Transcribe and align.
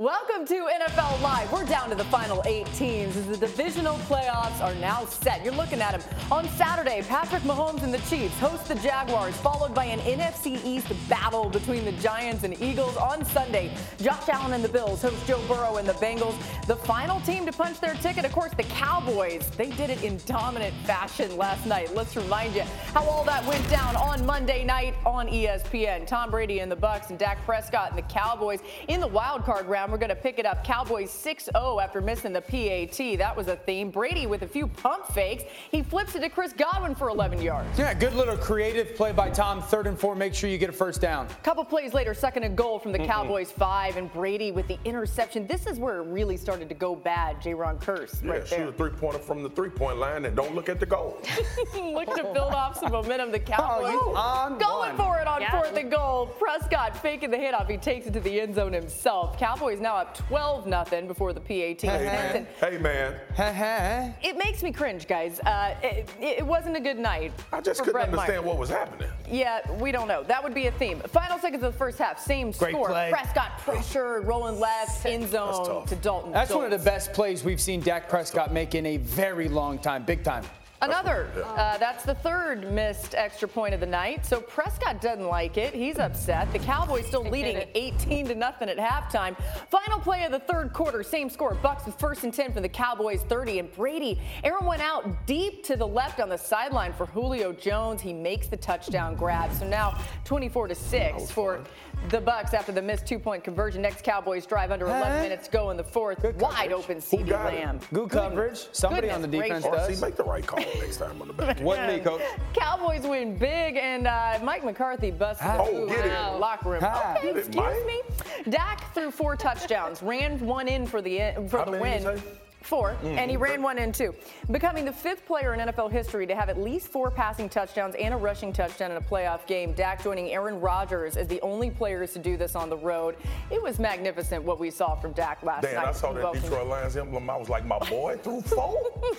Welcome 0.00 0.46
to 0.46 0.54
NFL 0.54 1.20
Live. 1.22 1.50
We're 1.50 1.64
down 1.64 1.88
to 1.88 1.96
the 1.96 2.04
final 2.04 2.40
eight 2.46 2.72
teams 2.74 3.16
as 3.16 3.26
the 3.26 3.36
divisional 3.36 3.96
playoffs 4.06 4.60
are 4.60 4.76
now 4.76 5.04
set. 5.06 5.44
You're 5.44 5.54
looking 5.54 5.80
at 5.80 5.90
them. 5.90 6.08
On 6.30 6.48
Saturday, 6.50 7.02
Patrick 7.02 7.42
Mahomes 7.42 7.82
and 7.82 7.92
the 7.92 7.98
Chiefs 8.08 8.38
host 8.38 8.68
the 8.68 8.76
Jaguars, 8.76 9.36
followed 9.38 9.74
by 9.74 9.86
an 9.86 9.98
NFC 9.98 10.64
East 10.64 10.92
battle 11.08 11.50
between 11.50 11.84
the 11.84 11.90
Giants 11.90 12.44
and 12.44 12.62
Eagles. 12.62 12.96
On 12.96 13.24
Sunday, 13.24 13.72
Josh 14.00 14.28
Allen 14.28 14.52
and 14.52 14.62
the 14.62 14.68
Bills 14.68 15.02
host 15.02 15.26
Joe 15.26 15.42
Burrow 15.48 15.78
and 15.78 15.88
the 15.88 15.94
Bengals. 15.94 16.36
The 16.68 16.76
final 16.76 17.20
team 17.22 17.44
to 17.46 17.50
punch 17.50 17.80
their 17.80 17.94
ticket, 17.94 18.24
of 18.24 18.30
course, 18.30 18.52
the 18.56 18.62
Cowboys. 18.62 19.50
They 19.56 19.70
did 19.70 19.90
it 19.90 20.04
in 20.04 20.20
dominant 20.26 20.76
fashion 20.84 21.36
last 21.36 21.66
night. 21.66 21.92
Let's 21.92 22.14
remind 22.14 22.54
you 22.54 22.62
how 22.94 23.02
all 23.02 23.24
that 23.24 23.44
went 23.46 23.68
down 23.68 23.96
on 23.96 24.24
Monday 24.24 24.64
night 24.64 24.94
on 25.04 25.26
ESPN. 25.26 26.06
Tom 26.06 26.30
Brady 26.30 26.60
and 26.60 26.70
the 26.70 26.76
Bucs 26.76 27.10
and 27.10 27.18
Dak 27.18 27.44
Prescott 27.44 27.88
and 27.88 27.98
the 27.98 28.02
Cowboys 28.02 28.60
in 28.86 29.00
the 29.00 29.08
wild 29.08 29.42
card 29.42 29.66
round. 29.66 29.87
We're 29.90 29.98
going 29.98 30.08
to 30.10 30.14
pick 30.16 30.38
it 30.38 30.46
up. 30.46 30.64
Cowboys 30.64 31.10
6-0 31.10 31.82
after 31.82 32.00
missing 32.00 32.32
the 32.32 32.40
PAT. 32.40 33.18
That 33.18 33.36
was 33.36 33.48
a 33.48 33.56
theme. 33.56 33.90
Brady 33.90 34.26
with 34.26 34.42
a 34.42 34.46
few 34.46 34.66
pump 34.66 35.06
fakes. 35.06 35.44
He 35.70 35.82
flips 35.82 36.14
it 36.14 36.20
to 36.20 36.28
Chris 36.28 36.52
Godwin 36.52 36.94
for 36.94 37.08
11 37.08 37.40
yards. 37.40 37.78
Yeah, 37.78 37.94
good 37.94 38.14
little 38.14 38.36
creative 38.36 38.94
play 38.96 39.12
by 39.12 39.30
Tom. 39.30 39.62
Third 39.62 39.86
and 39.86 39.98
four, 39.98 40.14
make 40.14 40.34
sure 40.34 40.50
you 40.50 40.58
get 40.58 40.68
a 40.70 40.72
first 40.72 41.00
down. 41.00 41.26
Couple 41.42 41.64
plays 41.64 41.94
later, 41.94 42.12
second 42.14 42.42
and 42.44 42.56
goal 42.56 42.78
from 42.78 42.92
the 42.92 42.98
mm 42.98 43.08
Cowboys 43.08 43.50
five, 43.50 43.96
and 43.96 44.12
Brady 44.12 44.52
with 44.52 44.68
the 44.68 44.78
interception. 44.84 45.46
This 45.46 45.66
is 45.66 45.78
where 45.78 46.00
it 46.02 46.08
really 46.08 46.36
started 46.36 46.68
to 46.68 46.74
go 46.74 46.94
bad. 46.94 47.40
Jayron 47.40 47.80
Kearse 47.82 48.22
yeah, 48.22 48.32
right 48.32 48.46
shoot 48.46 48.56
there. 48.56 48.68
a 48.68 48.72
three-pointer 48.72 49.18
from 49.20 49.42
the 49.42 49.48
three-point 49.48 49.96
line 49.96 50.26
and 50.26 50.36
don't 50.36 50.54
look 50.54 50.68
at 50.68 50.78
the 50.78 50.84
goal. 50.84 51.18
Look 51.74 52.14
to 52.16 52.24
build 52.34 52.52
off 52.52 52.78
some 52.78 52.92
momentum. 52.92 53.32
The 53.32 53.38
Cowboys 53.38 53.94
oh, 53.94 54.56
going 54.60 54.94
one. 54.94 54.96
for 54.96 55.18
it 55.20 55.26
on 55.26 55.40
Yeah. 55.40 55.50
fourth 55.52 55.74
and 55.74 55.90
goal. 55.90 56.26
Prescott 56.26 56.96
faking 56.98 57.30
the 57.30 57.36
handoff. 57.38 57.68
He 57.70 57.78
takes 57.78 58.06
it 58.06 58.12
to 58.12 58.20
the 58.20 58.40
end 58.40 58.54
zone 58.54 58.72
himself. 58.72 59.38
Cowboys 59.38 59.77
now 59.80 59.96
up 59.96 60.16
12 60.16 60.66
nothing 60.66 61.06
before 61.06 61.32
the 61.32 61.40
PAT. 61.40 61.80
hey, 61.80 61.86
Benson, 61.86 62.42
man. 62.44 62.46
Hey, 62.60 62.78
man. 62.78 63.14
Ha 63.36 63.52
ha. 63.52 64.14
It 64.22 64.36
makes 64.36 64.62
me 64.62 64.72
cringe, 64.72 65.06
guys. 65.06 65.40
Uh, 65.40 65.74
it, 65.82 66.08
it 66.20 66.46
wasn't 66.46 66.76
a 66.76 66.80
good 66.80 66.98
night. 66.98 67.32
I 67.52 67.60
just 67.60 67.80
for 67.80 67.84
couldn't 67.86 67.92
Brett 67.92 68.08
understand 68.10 68.44
Meyer. 68.44 68.48
what 68.48 68.58
was 68.58 68.68
happening. 68.70 69.08
Yeah, 69.30 69.60
we 69.72 69.92
don't 69.92 70.08
know. 70.08 70.22
That 70.24 70.42
would 70.42 70.54
be 70.54 70.66
a 70.66 70.72
theme. 70.72 71.00
Final 71.00 71.38
seconds 71.38 71.62
of 71.62 71.72
the 71.72 71.78
first 71.78 71.98
half, 71.98 72.18
same 72.18 72.50
Great 72.52 72.72
score. 72.72 72.88
play. 72.88 73.10
Prescott 73.10 73.58
pressure, 73.58 74.20
rolling 74.22 74.58
left, 74.58 75.04
end 75.06 75.28
zone 75.28 75.86
to 75.86 75.96
Dalton. 75.96 76.32
That's 76.32 76.52
one 76.52 76.64
of 76.64 76.70
the 76.70 76.78
best 76.78 77.12
plays 77.12 77.44
we've 77.44 77.60
seen 77.60 77.80
Dak 77.80 78.08
Prescott 78.08 78.52
make 78.52 78.74
in 78.74 78.86
a 78.86 78.96
very 78.98 79.48
long 79.48 79.78
time. 79.78 80.04
Big 80.04 80.22
time. 80.24 80.44
Another. 80.80 81.26
Uh, 81.44 81.76
that's 81.78 82.04
the 82.04 82.14
third 82.14 82.70
missed 82.72 83.14
extra 83.16 83.48
point 83.48 83.74
of 83.74 83.80
the 83.80 83.86
night. 83.86 84.24
So 84.24 84.40
Prescott 84.40 85.00
doesn't 85.00 85.26
like 85.26 85.56
it. 85.56 85.74
He's 85.74 85.98
upset. 85.98 86.52
The 86.52 86.60
Cowboys 86.60 87.06
still 87.06 87.24
leading 87.30 87.66
18 87.74 88.28
to 88.28 88.34
nothing 88.34 88.68
at 88.68 88.78
halftime. 88.78 89.36
Final 89.70 89.98
play 89.98 90.24
of 90.24 90.30
the 90.30 90.38
third 90.38 90.72
quarter. 90.72 91.02
Same 91.02 91.28
score. 91.30 91.54
Bucs 91.56 91.84
with 91.86 91.96
first 91.98 92.22
and 92.22 92.32
10 92.32 92.52
for 92.52 92.60
the 92.60 92.68
Cowboys 92.68 93.22
30. 93.24 93.58
And 93.58 93.72
Brady, 93.72 94.20
Aaron 94.44 94.64
went 94.66 94.80
out 94.82 95.26
deep 95.26 95.64
to 95.64 95.76
the 95.76 95.86
left 95.86 96.20
on 96.20 96.28
the 96.28 96.36
sideline 96.38 96.92
for 96.92 97.06
Julio 97.06 97.52
Jones. 97.52 98.00
He 98.00 98.12
makes 98.12 98.46
the 98.46 98.56
touchdown 98.56 99.16
grab. 99.16 99.52
So 99.52 99.66
now 99.68 99.98
24 100.24 100.68
to 100.68 100.74
6 100.76 101.30
for 101.32 101.64
the 102.10 102.20
Bucs 102.20 102.54
after 102.54 102.70
the 102.70 102.80
missed 102.82 103.04
two-point 103.06 103.42
conversion. 103.42 103.82
Next 103.82 104.04
Cowboys 104.04 104.46
drive 104.46 104.70
under 104.70 104.86
11 104.86 105.08
Huh? 105.08 105.22
minutes 105.22 105.48
go 105.48 105.70
in 105.70 105.76
the 105.76 105.82
fourth. 105.82 106.22
Good 106.22 106.40
Wide 106.40 106.70
coverage. 106.70 106.72
open 106.72 106.96
CeeDee? 106.98 107.30
Lamb. 107.32 107.80
Good 107.92 108.10
coverage. 108.10 108.68
Somebody 108.70 109.10
on 109.10 109.22
the 109.22 109.26
defense 109.28 109.64
gracious. 109.64 109.88
does. 109.88 109.98
RC, 109.98 110.02
make 110.02 110.14
the 110.16 110.22
right 110.24 110.46
call 110.46 110.60
next 110.80 110.96
time 110.98 111.20
on 111.22 111.28
the 111.28 111.32
back. 111.34 111.60
Wasn't 111.60 111.88
me, 111.88 111.98
coach. 112.00 112.22
Cowboys 112.54 113.02
win 113.06 113.36
big, 113.36 113.76
and 113.76 114.06
uh, 114.06 114.38
Mike 114.42 114.64
McCarthy 114.64 115.10
busted 115.10 115.46
Ah. 115.46 115.56
the 115.64 115.70
Oh, 115.70 115.72
move 115.80 115.88
get 115.90 116.04
in 116.04 116.10
it. 116.12 116.32
the 116.32 116.38
locker 116.38 116.70
room. 116.70 116.80
Ah. 116.84 117.14
Okay, 117.16 117.26
Get 117.28 117.36
it, 117.36 117.38
excuse 117.46 117.56
Mike. 117.56 117.86
me. 117.86 118.50
Dak 118.50 118.92
threw 118.94 119.10
four 119.10 119.36
touchdowns, 119.36 120.02
ran 120.02 120.38
one 120.40 120.68
in 120.68 120.86
for 120.86 121.00
the 121.02 121.18
for 121.48 121.58
How 121.58 121.64
the 121.64 121.72
many 121.72 122.02
you 122.04 122.08
win. 122.10 122.22
Say? 122.68 122.76
Four, 122.76 122.96
Mm, 123.02 123.16
and 123.16 123.30
he 123.30 123.36
ran 123.36 123.62
one 123.62 123.78
in 123.78 123.92
two, 123.92 124.14
becoming 124.50 124.84
the 124.84 124.92
fifth 124.92 125.24
player 125.26 125.54
in 125.54 125.60
NFL 125.60 125.90
history 125.90 126.26
to 126.26 126.34
have 126.34 126.48
at 126.48 126.58
least 126.58 126.88
four 126.88 127.10
passing 127.10 127.48
touchdowns 127.48 127.94
and 127.94 128.12
a 128.12 128.16
rushing 128.16 128.52
touchdown 128.52 128.90
in 128.90 128.96
a 128.96 129.00
playoff 129.00 129.46
game. 129.46 129.72
Dak 129.72 130.02
joining 130.02 130.30
Aaron 130.32 130.60
Rodgers 130.60 131.16
as 131.16 131.26
the 131.28 131.40
only 131.40 131.70
players 131.70 132.12
to 132.12 132.18
do 132.18 132.36
this 132.36 132.54
on 132.54 132.68
the 132.68 132.76
road. 132.76 133.16
It 133.50 133.62
was 133.62 133.78
magnificent 133.78 134.44
what 134.44 134.58
we 134.58 134.70
saw 134.70 134.94
from 134.96 135.12
Dak 135.12 135.42
last 135.42 135.62
Dan, 135.62 135.74
night. 135.76 135.86
I 135.88 135.92
saw 135.92 136.12
that 136.12 136.22
Welcome. 136.22 136.42
Detroit 136.42 136.66
Lions 136.66 136.96
emblem. 136.96 137.30
I 137.30 137.36
was 137.36 137.48
like, 137.48 137.64
my 137.64 137.78
boy 137.78 138.16
threw 138.22 138.40
four? 138.42 138.76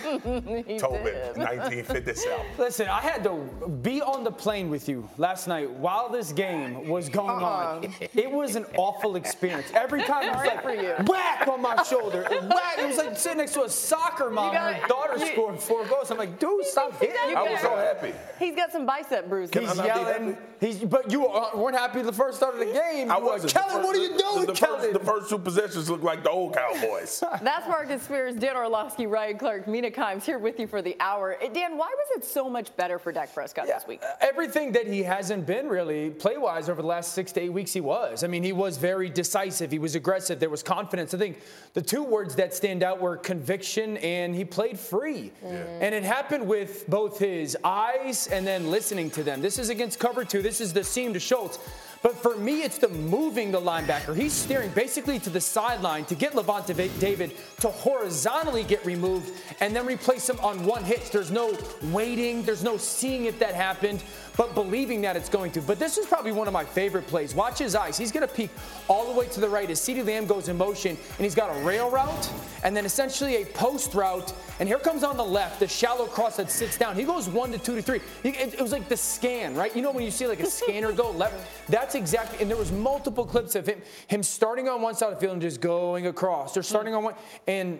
He 0.69 0.77
Tobin, 0.77 1.03
did. 1.03 1.37
1957. 1.37 2.39
Listen, 2.57 2.87
I 2.87 2.99
had 3.01 3.23
to 3.23 3.35
be 3.81 4.01
on 4.01 4.23
the 4.23 4.31
plane 4.31 4.69
with 4.69 4.87
you 4.89 5.07
last 5.17 5.47
night 5.47 5.69
while 5.69 6.09
this 6.09 6.31
game 6.31 6.87
was 6.87 7.09
going 7.09 7.43
on. 7.43 7.91
It 8.13 8.29
was 8.31 8.55
an 8.55 8.65
awful 8.77 9.15
experience. 9.15 9.71
Every 9.73 10.03
time 10.03 10.23
it 10.29 10.35
was 10.35 10.45
like 10.45 10.61
for 10.63 10.73
you. 10.73 10.93
whack 11.07 11.47
on 11.47 11.61
my 11.61 11.81
shoulder, 11.83 12.25
whack. 12.29 12.77
It 12.79 12.87
was 12.87 12.97
like 12.97 13.17
sitting 13.17 13.38
next 13.39 13.53
to 13.53 13.63
a 13.63 13.69
soccer 13.69 14.29
mom. 14.29 14.53
got- 14.53 14.73
and 14.73 14.81
her 14.83 14.87
daughter 14.87 15.17
you- 15.17 15.25
scored 15.31 15.59
four 15.59 15.85
goals. 15.85 16.11
I'm 16.11 16.17
like, 16.17 16.37
dude, 16.39 16.65
stop 16.65 16.99
hitting. 16.99 17.15
you 17.29 17.35
I 17.35 17.41
was 17.43 17.59
so 17.61 17.75
happy. 17.75 18.13
He's 18.37 18.55
got 18.55 18.71
some 18.71 18.85
bicep 18.85 19.27
bruises. 19.27 19.51
Can 19.51 19.63
He's 19.63 19.75
not 19.75 19.83
be 19.83 19.87
yelling. 19.87 20.37
Happy? 20.59 20.73
He's, 20.73 20.83
but 20.83 21.11
you 21.11 21.27
uh, 21.27 21.51
weren't 21.55 21.77
happy 21.77 22.01
the 22.01 22.11
first 22.13 22.37
start 22.37 22.53
of 22.53 22.59
the 22.59 22.65
game. 22.65 23.09
I 23.11 23.17
You 23.17 23.23
were 23.23 23.29
wasn't. 23.31 23.55
Like, 23.55 23.65
first- 23.65 23.83
what 23.85 23.95
are 23.95 23.99
you 23.99 24.17
doing, 24.17 24.45
the, 24.45 24.45
the 24.47 24.53
Kellen? 24.53 24.79
first, 24.81 24.93
the 24.93 24.99
first 25.05 25.29
two 25.29 25.37
possessions 25.39 25.89
looked 25.89 26.03
like 26.03 26.23
the 26.23 26.29
old 26.29 26.53
Cowboys. 26.53 27.23
That's 27.41 27.67
Marcus 27.67 28.03
Spears, 28.03 28.35
Dan 28.35 28.55
Orlovsky, 28.57 29.07
Ryan 29.07 29.37
Clark, 29.37 29.67
Mina 29.67 29.91
Kimes 29.91 30.23
here 30.23 30.39
with 30.39 30.59
you 30.59 30.67
for 30.67 30.81
the 30.81 30.95
hour. 30.99 31.37
Uh, 31.41 31.47
Dan, 31.49 31.77
why 31.77 31.87
was 31.95 32.17
it 32.17 32.25
so 32.25 32.49
much 32.49 32.75
better 32.77 32.99
for 32.99 33.11
Dak 33.11 33.33
Prescott 33.33 33.67
this 33.67 33.87
week? 33.87 34.01
Everything 34.21 34.71
that 34.73 34.87
he 34.87 35.03
hasn't 35.03 35.45
been 35.45 35.67
really 35.67 36.09
play 36.09 36.37
wise 36.37 36.69
over 36.69 36.81
the 36.81 36.87
last 36.87 37.13
six 37.13 37.31
to 37.33 37.41
eight 37.41 37.53
weeks, 37.53 37.71
he 37.73 37.81
was. 37.81 38.23
I 38.23 38.27
mean, 38.27 38.43
he 38.43 38.53
was 38.53 38.77
very 38.77 39.09
decisive. 39.09 39.71
He 39.71 39.79
was 39.79 39.95
aggressive. 39.95 40.39
There 40.39 40.49
was 40.49 40.63
confidence. 40.63 41.13
I 41.13 41.17
think 41.17 41.39
the 41.73 41.81
two 41.81 42.03
words 42.03 42.35
that 42.35 42.53
stand 42.53 42.83
out 42.83 42.99
were 43.01 43.17
conviction 43.17 43.97
and 43.97 44.35
he 44.35 44.43
played 44.45 44.79
free. 44.79 45.31
Yeah. 45.43 45.49
And 45.81 45.95
it 45.95 46.03
happened 46.03 46.47
with 46.47 46.87
both 46.89 47.19
his 47.19 47.57
eyes 47.63 48.27
and 48.27 48.45
then 48.45 48.69
listening 48.71 49.09
to 49.11 49.23
them. 49.23 49.41
This 49.41 49.57
is 49.59 49.69
against 49.69 49.99
cover 49.99 50.23
two. 50.25 50.41
This 50.41 50.48
is 50.49 50.73
the 50.73 50.83
seam 50.83 51.13
to 51.13 51.19
Schultz. 51.19 51.59
But 52.01 52.15
for 52.15 52.37
me, 52.37 52.63
it's 52.63 52.77
the 52.77 52.87
moving 52.87 53.51
the 53.51 53.59
linebacker. 53.59 54.15
He's 54.15 54.31
steering 54.31 54.69
basically 54.71 55.19
to 55.19 55.29
the 55.29 55.41
sideline 55.41 56.05
to 56.05 56.15
get 56.15 56.31
Lavonte 56.33 56.73
David 56.99 57.35
to 57.59 57.67
horizontally 57.67 58.63
get 58.63 58.85
removed 58.85 59.33
and 59.59 59.75
then 59.75 59.85
replace 59.85 60.29
him 60.29 60.39
on 60.39 60.65
one 60.65 60.83
hitch. 60.83 61.11
There's 61.11 61.31
no 61.31 61.57
waiting, 61.91 62.43
there's 62.43 62.63
no 62.63 62.77
seeing 62.77 63.25
if 63.25 63.37
that 63.39 63.53
happened, 63.53 64.01
but 64.39 64.55
believing 64.55 65.01
that 65.01 65.17
it's 65.17 65.27
going 65.27 65.51
to. 65.51 65.61
But 65.61 65.79
this 65.79 65.97
is 65.97 66.05
probably 66.05 66.31
one 66.31 66.47
of 66.47 66.53
my 66.53 66.63
favorite 66.63 67.05
plays. 67.07 67.35
Watch 67.35 67.59
his 67.59 67.75
eyes. 67.75 67.97
He's 67.97 68.09
going 68.09 68.25
to 68.25 68.33
peek 68.33 68.49
all 68.87 69.11
the 69.11 69.19
way 69.19 69.27
to 69.27 69.41
the 69.41 69.49
right 69.49 69.69
as 69.69 69.81
CeeDee 69.81 70.05
Lamb 70.05 70.27
goes 70.27 70.47
in 70.47 70.57
motion, 70.57 70.91
and 70.91 71.19
he's 71.19 71.35
got 71.35 71.53
a 71.53 71.59
rail 71.65 71.91
route 71.91 72.31
and 72.63 72.75
then 72.75 72.85
essentially 72.85 73.41
a 73.41 73.45
post 73.47 73.93
route. 73.93 74.31
And 74.61 74.69
here 74.69 74.79
comes 74.79 75.03
on 75.03 75.17
the 75.17 75.25
left, 75.25 75.59
the 75.59 75.67
shallow 75.67 76.05
cross 76.05 76.37
that 76.37 76.49
sits 76.49 76.77
down. 76.77 76.95
He 76.95 77.03
goes 77.03 77.27
one 77.27 77.51
to 77.51 77.57
two 77.57 77.75
to 77.75 77.81
three. 77.81 77.99
It, 78.23 78.61
was 78.61 78.71
like 78.71 78.87
the 78.87 78.95
scan, 78.95 79.55
right? 79.55 79.75
You 79.75 79.81
know 79.81 79.91
when 79.91 80.05
you 80.05 80.11
see 80.11 80.25
like 80.25 80.39
a 80.39 80.49
scanner 80.49 80.93
go 80.93 81.11
left? 81.11 81.35
That's 81.67 81.95
exactly, 81.95 82.41
and 82.41 82.49
there 82.49 82.57
was 82.57 82.71
multiple 82.71 83.25
clips 83.25 83.55
of 83.55 83.67
him, 83.67 83.81
him 84.07 84.23
starting 84.23 84.69
on 84.69 84.81
one 84.81 84.95
side 84.95 85.11
of 85.11 85.15
the 85.15 85.19
field 85.19 85.33
and 85.33 85.41
just 85.41 85.59
going 85.59 86.07
across, 86.07 86.55
or 86.55 86.63
starting 86.63 86.95
on 86.95 87.03
one, 87.03 87.15
and 87.45 87.77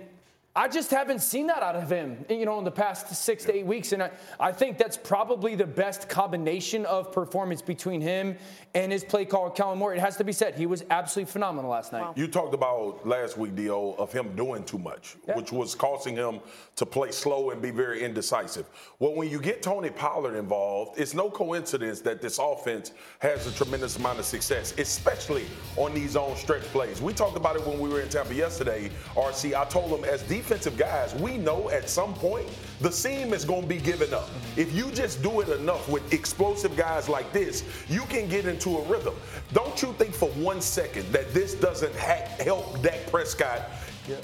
I 0.60 0.68
just 0.68 0.92
haven't 0.92 1.20
seen 1.20 1.48
that 1.48 1.64
out 1.64 1.78
of 1.78 1.90
him, 1.90 2.26
you 2.28 2.44
know, 2.44 2.60
in 2.60 2.66
the 2.66 2.72
past 2.72 3.08
six 3.16 3.46
to 3.46 3.56
eight 3.56 3.66
weeks. 3.66 3.94
And 3.94 4.04
I, 4.04 4.12
I 4.42 4.52
think 4.52 4.78
that's 4.78 4.98
probably 4.98 5.56
the 5.56 5.66
best 5.66 6.10
combination 6.10 6.86
of 6.86 7.14
performance 7.14 7.62
between 7.62 8.02
him 8.02 8.36
and 8.76 8.92
his 8.92 9.06
play 9.06 9.24
caller, 9.24 9.52
Kellen 9.52 9.80
Moore. 9.80 9.94
It 9.94 10.02
has 10.02 10.18
to 10.18 10.26
be 10.26 10.34
said, 10.34 10.56
he 10.56 10.66
was 10.66 10.84
absolutely 10.90 11.32
phenomenal 11.32 11.72
last 11.72 11.94
night. 11.94 12.12
You 12.18 12.28
talked 12.28 12.54
about 12.54 13.08
last 13.08 13.38
week, 13.38 13.56
Dio, 13.56 13.94
of 13.94 14.12
him 14.12 14.36
doing 14.36 14.66
too 14.66 14.78
much, 14.78 15.16
Yeah. 15.30 15.38
which 15.38 15.54
was 15.54 15.76
causing 15.76 16.18
him 16.18 16.42
to 16.76 16.86
play 16.86 17.12
slow 17.12 17.52
and 17.52 17.62
be 17.62 17.72
very 17.72 18.04
indecisive. 18.04 18.66
Well, 19.00 19.16
when 19.16 19.30
you 19.30 19.40
get 19.40 19.64
Tony 19.64 19.92
Pollard 19.92 20.36
involved, 20.36 21.00
it's 21.00 21.14
no 21.14 21.30
coincidence 21.30 22.02
that 22.02 22.22
this 22.22 22.38
offense 22.38 22.92
has 23.20 23.48
a 23.48 23.54
tremendous 23.54 23.96
amount 23.96 24.20
of 24.20 24.26
success, 24.26 24.74
especially 24.78 25.46
on 25.78 25.94
these 25.94 26.12
zone 26.12 26.36
stretch 26.36 26.64
plays. 26.64 27.02
We 27.02 27.14
talked 27.14 27.38
about 27.38 27.56
it 27.56 27.66
when 27.66 27.80
we 27.80 27.88
were 27.88 28.02
in 28.02 28.10
Tampa 28.10 28.36
yesterday, 28.36 28.92
RC. 29.16 29.56
I 29.56 29.64
told 29.64 29.98
him 29.98 30.04
as 30.04 30.22
defense 30.24 30.49
defensive 30.50 30.78
guys, 30.78 31.14
we 31.22 31.38
know 31.38 31.70
at 31.70 31.88
some 31.88 32.12
point 32.16 32.48
the 32.82 32.92
seam 32.92 33.36
is 33.36 33.46
going 33.46 33.62
to 33.62 33.68
be 33.68 33.78
given 33.78 34.12
up. 34.16 34.30
If 34.58 34.74
you 34.74 34.90
just 34.90 35.22
do 35.22 35.42
it 35.42 35.50
enough 35.50 35.88
with 35.88 36.12
explosive 36.12 36.76
guys 36.76 37.08
like 37.08 37.32
this, 37.32 37.64
you 37.88 38.02
can 38.06 38.28
get 38.28 38.48
into 38.48 38.80
a 38.80 38.84
rhythm. 38.88 39.14
Don't 39.54 39.80
you 39.80 39.94
think 40.00 40.12
for 40.12 40.30
one 40.30 40.60
second 40.60 41.06
that 41.12 41.36
this 41.36 41.54
doesn't 41.54 41.96
ha- 41.96 42.26
help 42.40 42.82
Dak 42.82 43.12
Prescott 43.12 43.70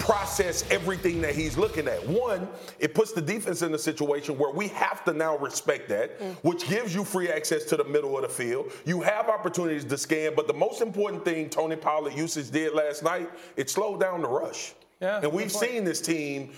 process 0.00 0.68
everything 0.68 1.20
that 1.20 1.36
he's 1.36 1.56
looking 1.56 1.86
at. 1.86 2.04
One, 2.08 2.48
it 2.80 2.92
puts 2.92 3.12
the 3.12 3.22
defense 3.22 3.62
in 3.62 3.72
a 3.72 3.78
situation 3.78 4.36
where 4.36 4.52
we 4.52 4.66
have 4.68 5.04
to 5.04 5.12
now 5.12 5.38
respect 5.38 5.88
that, 5.90 6.20
mm. 6.20 6.34
which 6.42 6.68
gives 6.68 6.92
you 6.92 7.04
free 7.04 7.28
access 7.28 7.64
to 7.66 7.76
the 7.76 7.84
middle 7.84 8.16
of 8.16 8.22
the 8.22 8.28
field. 8.28 8.72
You 8.84 9.00
have 9.02 9.28
opportunities 9.28 9.84
to 9.84 9.96
scan, 9.96 10.32
but 10.34 10.48
the 10.48 10.54
most 10.54 10.82
important 10.82 11.24
thing 11.24 11.48
Tony 11.48 11.76
Pollard 11.76 12.14
usage 12.14 12.50
did 12.50 12.74
last 12.74 13.04
night, 13.04 13.30
it 13.56 13.70
slowed 13.70 14.00
down 14.00 14.22
the 14.22 14.28
rush. 14.28 14.74
Yeah, 15.00 15.20
and 15.22 15.32
we've 15.32 15.52
seen 15.52 15.84
this 15.84 16.00
team 16.00 16.52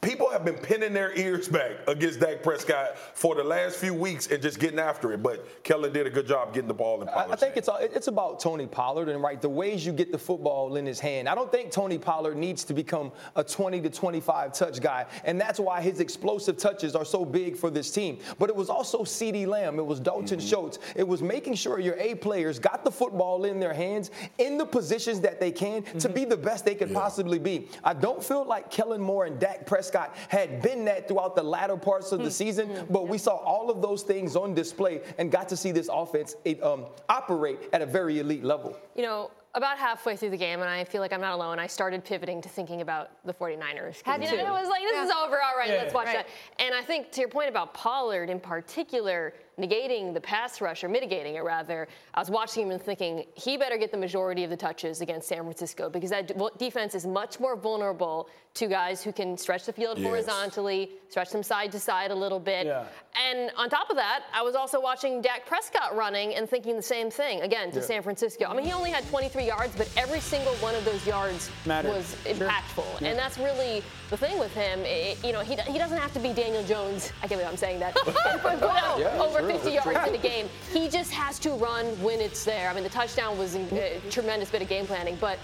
people 0.00 0.30
have 0.30 0.44
been 0.44 0.54
pinning 0.54 0.92
their 0.92 1.16
ears 1.16 1.48
back 1.48 1.72
against 1.88 2.20
Dak 2.20 2.42
Prescott 2.42 2.98
for 2.98 3.34
the 3.34 3.42
last 3.42 3.76
few 3.76 3.94
weeks 3.94 4.28
and 4.28 4.40
just 4.40 4.60
getting 4.60 4.78
after 4.78 5.12
it. 5.12 5.22
But 5.22 5.62
Kellen 5.64 5.92
did 5.92 6.06
a 6.06 6.10
good 6.10 6.26
job 6.26 6.54
getting 6.54 6.68
the 6.68 6.74
ball 6.74 7.00
in 7.02 7.08
Pollard's 7.08 7.32
I 7.32 7.36
think 7.36 7.56
it's 7.56 7.68
it's 7.80 8.08
about 8.08 8.40
Tony 8.40 8.66
Pollard 8.66 9.08
and 9.08 9.22
right 9.22 9.40
the 9.40 9.48
ways 9.48 9.84
you 9.84 9.92
get 9.92 10.12
the 10.12 10.18
football 10.18 10.76
in 10.76 10.86
his 10.86 11.00
hand. 11.00 11.28
I 11.28 11.34
don't 11.34 11.50
think 11.50 11.70
Tony 11.70 11.98
Pollard 11.98 12.36
needs 12.36 12.64
to 12.64 12.74
become 12.74 13.12
a 13.36 13.42
20 13.42 13.80
to 13.82 13.90
25 13.90 14.52
touch 14.52 14.80
guy, 14.80 15.06
and 15.24 15.40
that's 15.40 15.58
why 15.58 15.80
his 15.80 16.00
explosive 16.00 16.56
touches 16.56 16.94
are 16.94 17.04
so 17.04 17.24
big 17.24 17.56
for 17.56 17.70
this 17.70 17.90
team. 17.90 18.18
But 18.38 18.50
it 18.50 18.56
was 18.56 18.70
also 18.70 19.02
CeeDee 19.02 19.46
Lamb, 19.46 19.78
it 19.78 19.86
was 19.86 20.00
Dalton 20.00 20.38
mm-hmm. 20.38 20.48
Schultz, 20.48 20.78
it 20.94 21.06
was 21.06 21.22
making 21.22 21.54
sure 21.54 21.80
your 21.80 21.96
A 21.98 22.14
players 22.14 22.58
got 22.58 22.84
the 22.84 22.90
football 22.90 23.44
in 23.44 23.58
their 23.58 23.74
hands 23.74 24.10
in 24.38 24.58
the 24.58 24.66
positions 24.66 25.20
that 25.20 25.40
they 25.40 25.50
can 25.50 25.82
mm-hmm. 25.82 25.98
to 25.98 26.08
be 26.08 26.24
the 26.24 26.36
best 26.36 26.64
they 26.64 26.74
could 26.74 26.90
yeah. 26.90 26.98
possibly 26.98 27.38
be. 27.38 27.68
I 27.82 27.94
don't 27.94 28.22
feel 28.22 28.44
like 28.44 28.70
Kellen 28.70 29.00
Moore 29.00 29.26
and 29.26 29.38
Dak 29.40 29.66
Prescott 29.66 29.87
had 30.28 30.62
been 30.62 30.84
that 30.86 31.08
throughout 31.08 31.36
the 31.36 31.42
latter 31.42 31.76
parts 31.76 32.12
of 32.12 32.18
the 32.20 32.26
hmm. 32.26 32.30
season, 32.30 32.68
hmm. 32.68 32.92
but 32.92 33.08
we 33.08 33.18
saw 33.18 33.36
all 33.36 33.70
of 33.70 33.82
those 33.82 34.02
things 34.02 34.36
on 34.36 34.54
display 34.54 35.00
and 35.18 35.30
got 35.30 35.48
to 35.48 35.56
see 35.56 35.72
this 35.72 35.88
offense 35.92 36.36
um, 36.62 36.86
operate 37.08 37.58
at 37.72 37.82
a 37.82 37.86
very 37.86 38.18
elite 38.18 38.44
level. 38.44 38.76
You 38.94 39.02
know, 39.02 39.30
about 39.54 39.78
halfway 39.78 40.16
through 40.16 40.30
the 40.30 40.36
game, 40.36 40.60
and 40.60 40.68
I 40.68 40.84
feel 40.84 41.00
like 41.00 41.12
I'm 41.12 41.20
not 41.20 41.34
alone. 41.34 41.58
I 41.58 41.66
started 41.66 42.04
pivoting 42.04 42.40
to 42.42 42.48
thinking 42.48 42.80
about 42.80 43.10
the 43.24 43.34
49ers. 43.34 44.02
Had 44.02 44.22
you 44.22 44.30
know, 44.30 44.56
it 44.56 44.60
was 44.60 44.68
like, 44.68 44.82
this 44.82 44.94
yeah. 44.94 45.04
is 45.04 45.10
over. 45.10 45.36
All 45.42 45.56
right, 45.56 45.70
yeah, 45.70 45.76
let's 45.76 45.94
watch 45.94 46.06
right. 46.06 46.26
that. 46.26 46.64
And 46.64 46.74
I 46.74 46.82
think 46.82 47.10
to 47.12 47.20
your 47.20 47.28
point 47.28 47.48
about 47.48 47.74
Pollard 47.74 48.30
in 48.30 48.40
particular, 48.40 49.34
negating 49.58 50.14
the 50.14 50.20
pass 50.20 50.60
rush 50.60 50.84
or 50.84 50.88
mitigating 50.88 51.34
it 51.34 51.44
rather, 51.44 51.88
I 52.14 52.20
was 52.20 52.30
watching 52.30 52.64
him 52.64 52.70
and 52.70 52.80
thinking 52.80 53.24
he 53.34 53.56
better 53.56 53.76
get 53.76 53.90
the 53.90 53.98
majority 53.98 54.44
of 54.44 54.50
the 54.50 54.56
touches 54.56 55.00
against 55.00 55.28
San 55.28 55.42
Francisco 55.42 55.90
because 55.90 56.10
that 56.10 56.32
defense 56.58 56.94
is 56.94 57.06
much 57.06 57.40
more 57.40 57.56
vulnerable 57.56 58.28
to 58.54 58.66
guys 58.66 59.04
who 59.04 59.12
can 59.12 59.36
stretch 59.36 59.66
the 59.66 59.72
field 59.72 59.98
yes. 59.98 60.06
horizontally, 60.06 60.90
stretch 61.08 61.30
them 61.30 61.42
side 61.42 61.70
to 61.72 61.78
side 61.78 62.10
a 62.10 62.14
little 62.14 62.40
bit. 62.40 62.66
Yeah. 62.66 62.84
And 63.16 63.50
on 63.56 63.68
top 63.68 63.90
of 63.90 63.96
that, 63.96 64.24
I 64.34 64.42
was 64.42 64.54
also 64.54 64.80
watching 64.80 65.20
Dak 65.20 65.46
Prescott 65.46 65.94
running 65.96 66.34
and 66.34 66.48
thinking 66.48 66.76
the 66.76 66.82
same 66.82 67.10
thing 67.10 67.42
again 67.42 67.70
to 67.72 67.80
yeah. 67.80 67.84
San 67.84 68.02
Francisco. 68.02 68.46
I 68.46 68.54
mean, 68.54 68.64
he 68.64 68.72
only 68.72 68.90
had 68.90 69.06
23 69.08 69.44
yards, 69.44 69.74
but 69.76 69.90
every 69.96 70.20
single 70.20 70.54
one 70.56 70.74
of 70.74 70.84
those 70.84 71.06
yards 71.06 71.50
Mattered. 71.66 71.90
was 71.90 72.16
impactful. 72.24 73.00
Yeah. 73.00 73.08
And 73.08 73.18
that's 73.18 73.38
really 73.38 73.82
the 74.10 74.16
thing 74.16 74.38
with 74.38 74.52
him. 74.54 74.80
It, 74.84 75.22
you 75.24 75.32
know, 75.32 75.40
he, 75.40 75.54
he 75.70 75.78
doesn't 75.78 75.98
have 75.98 76.12
to 76.14 76.20
be 76.20 76.32
Daniel 76.32 76.64
Jones. 76.64 77.12
I 77.22 77.28
can't 77.28 77.40
believe 77.40 77.46
I'm 77.48 77.56
saying 77.56 77.80
that. 77.80 77.96
over 79.20 79.46
50 79.48 79.70
yards 79.70 80.08
in 80.08 80.14
a 80.14 80.18
game. 80.22 80.48
He 80.72 80.88
just 80.88 81.12
has 81.12 81.38
to 81.40 81.50
run 81.50 81.86
when 82.02 82.20
it's 82.20 82.44
there. 82.44 82.68
I 82.70 82.74
mean, 82.74 82.84
the 82.84 82.90
touchdown 82.90 83.38
was 83.38 83.54
a 83.54 83.96
uh, 83.96 84.00
tremendous 84.10 84.50
bit 84.50 84.62
of 84.62 84.68
game 84.68 84.86
planning, 84.86 85.16
but 85.20 85.38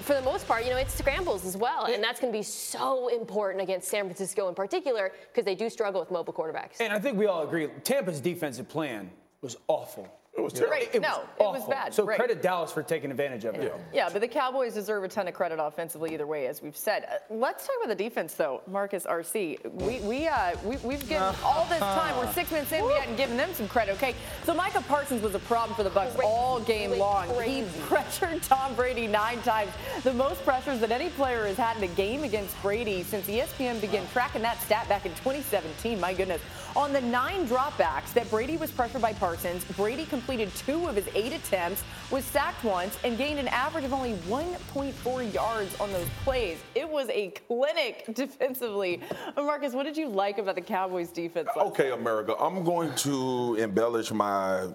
for 0.00 0.14
the 0.14 0.22
most 0.22 0.46
part, 0.46 0.64
you 0.64 0.70
know, 0.70 0.76
it's 0.76 0.94
scrambles 0.94 1.44
as 1.44 1.56
well. 1.56 1.86
And 1.86 2.02
that's 2.02 2.20
going 2.20 2.32
to 2.32 2.38
be 2.38 2.42
so 2.42 3.08
important 3.08 3.62
against 3.62 3.88
San 3.88 4.04
Francisco 4.04 4.48
in 4.48 4.54
particular 4.54 5.12
because 5.28 5.44
they 5.44 5.54
do 5.54 5.68
struggle 5.68 6.00
with 6.00 6.10
mobile 6.10 6.32
quarterbacks. 6.32 6.80
And 6.80 6.92
I 6.92 6.98
think 6.98 7.18
we 7.18 7.26
all 7.26 7.42
agree 7.42 7.68
Tampa's 7.84 8.20
defensive 8.20 8.68
plan 8.68 9.10
was 9.42 9.56
awful. 9.66 10.08
It 10.38 10.42
was 10.42 10.52
terrible. 10.52 10.76
Right. 10.76 10.94
It 10.94 11.02
no, 11.02 11.24
was 11.38 11.56
it 11.56 11.60
was 11.60 11.68
bad. 11.68 11.92
So 11.92 12.04
right. 12.04 12.16
credit 12.16 12.42
Dallas 12.42 12.72
for 12.72 12.82
taking 12.82 13.10
advantage 13.10 13.44
of 13.44 13.56
it. 13.56 13.64
Yeah. 13.64 14.04
yeah, 14.06 14.08
but 14.12 14.20
the 14.20 14.28
Cowboys 14.28 14.74
deserve 14.74 15.04
a 15.04 15.08
ton 15.08 15.26
of 15.26 15.34
credit 15.34 15.58
offensively 15.60 16.14
either 16.14 16.26
way, 16.26 16.46
as 16.46 16.62
we've 16.62 16.76
said. 16.76 17.04
Uh, 17.04 17.34
let's 17.34 17.66
talk 17.66 17.76
about 17.82 17.96
the 17.96 18.02
defense, 18.02 18.34
though. 18.34 18.62
Marcus 18.66 19.04
RC, 19.04 19.72
we 19.72 19.98
we 20.00 20.28
uh 20.28 20.54
we, 20.64 20.76
we've 20.78 21.00
given 21.08 21.22
uh, 21.22 21.34
all 21.42 21.66
this 21.66 21.80
time. 21.80 22.16
We're 22.16 22.32
six 22.32 22.50
minutes 22.50 22.70
in. 22.72 22.84
We 22.84 22.92
hadn't 22.92 23.16
given 23.16 23.36
them 23.36 23.52
some 23.52 23.68
credit. 23.68 23.92
Okay, 23.92 24.14
so 24.44 24.54
Micah 24.54 24.82
Parsons 24.86 25.22
was 25.22 25.34
a 25.34 25.40
problem 25.40 25.74
for 25.74 25.82
the 25.82 25.90
Bucs 25.90 26.14
crazy, 26.14 26.22
all 26.22 26.60
game 26.60 26.92
long. 26.92 27.28
Crazy. 27.34 27.62
He 27.62 27.80
pressured 27.86 28.42
Tom 28.42 28.74
Brady 28.74 29.06
nine 29.06 29.40
times, 29.42 29.72
the 30.04 30.12
most 30.12 30.44
pressures 30.44 30.80
that 30.80 30.90
any 30.90 31.10
player 31.10 31.46
has 31.46 31.56
had 31.56 31.76
in 31.76 31.82
a 31.82 31.94
game 31.94 32.22
against 32.22 32.60
Brady 32.62 33.02
since 33.02 33.26
ESPN 33.26 33.80
began 33.80 34.06
tracking 34.12 34.42
that 34.42 34.60
stat 34.62 34.88
back 34.88 35.04
in 35.04 35.12
2017. 35.12 35.98
My 35.98 36.14
goodness. 36.14 36.40
On 36.76 36.92
the 36.92 37.00
nine 37.00 37.46
dropbacks 37.46 38.12
that 38.12 38.30
Brady 38.30 38.56
was 38.56 38.70
pressured 38.70 39.02
by 39.02 39.12
Parsons, 39.12 39.64
Brady 39.76 40.04
completed 40.04 40.54
two 40.54 40.86
of 40.86 40.96
his 40.96 41.08
eight 41.14 41.32
attempts, 41.32 41.82
was 42.10 42.24
sacked 42.24 42.62
once, 42.64 42.98
and 43.04 43.16
gained 43.16 43.38
an 43.38 43.48
average 43.48 43.84
of 43.84 43.92
only 43.92 44.14
1.4 44.28 45.32
yards 45.34 45.78
on 45.80 45.90
those 45.92 46.08
plays. 46.24 46.58
It 46.74 46.88
was 46.88 47.08
a 47.08 47.30
clinic 47.30 48.04
defensively. 48.14 49.00
Marcus, 49.36 49.72
what 49.72 49.84
did 49.84 49.96
you 49.96 50.08
like 50.08 50.38
about 50.38 50.54
the 50.54 50.60
Cowboys 50.60 51.08
defense? 51.08 51.48
Okay, 51.56 51.90
America, 51.90 52.34
I'm 52.38 52.64
going 52.64 52.94
to 52.96 53.56
embellish 53.56 54.12
my 54.12 54.68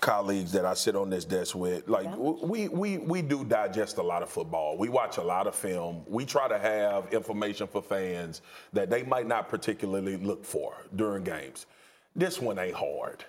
colleagues 0.00 0.52
that 0.52 0.64
I 0.64 0.74
sit 0.74 0.94
on 0.94 1.10
this 1.10 1.24
desk 1.24 1.54
with, 1.54 1.88
like 1.88 2.04
yeah. 2.04 2.16
we 2.16 2.68
we 2.68 2.98
we 2.98 3.22
do 3.22 3.44
digest 3.44 3.98
a 3.98 4.02
lot 4.02 4.22
of 4.22 4.28
football. 4.28 4.78
We 4.78 4.88
watch 4.88 5.16
a 5.18 5.22
lot 5.22 5.46
of 5.46 5.54
film. 5.54 6.02
We 6.06 6.24
try 6.24 6.48
to 6.48 6.58
have 6.58 7.12
information 7.12 7.66
for 7.66 7.82
fans 7.82 8.42
that 8.72 8.90
they 8.90 9.02
might 9.02 9.26
not 9.26 9.48
particularly 9.48 10.16
look 10.16 10.44
for 10.44 10.74
during 10.96 11.24
games. 11.24 11.66
This 12.14 12.40
one 12.40 12.58
ain't 12.58 12.74
hard. 12.74 13.24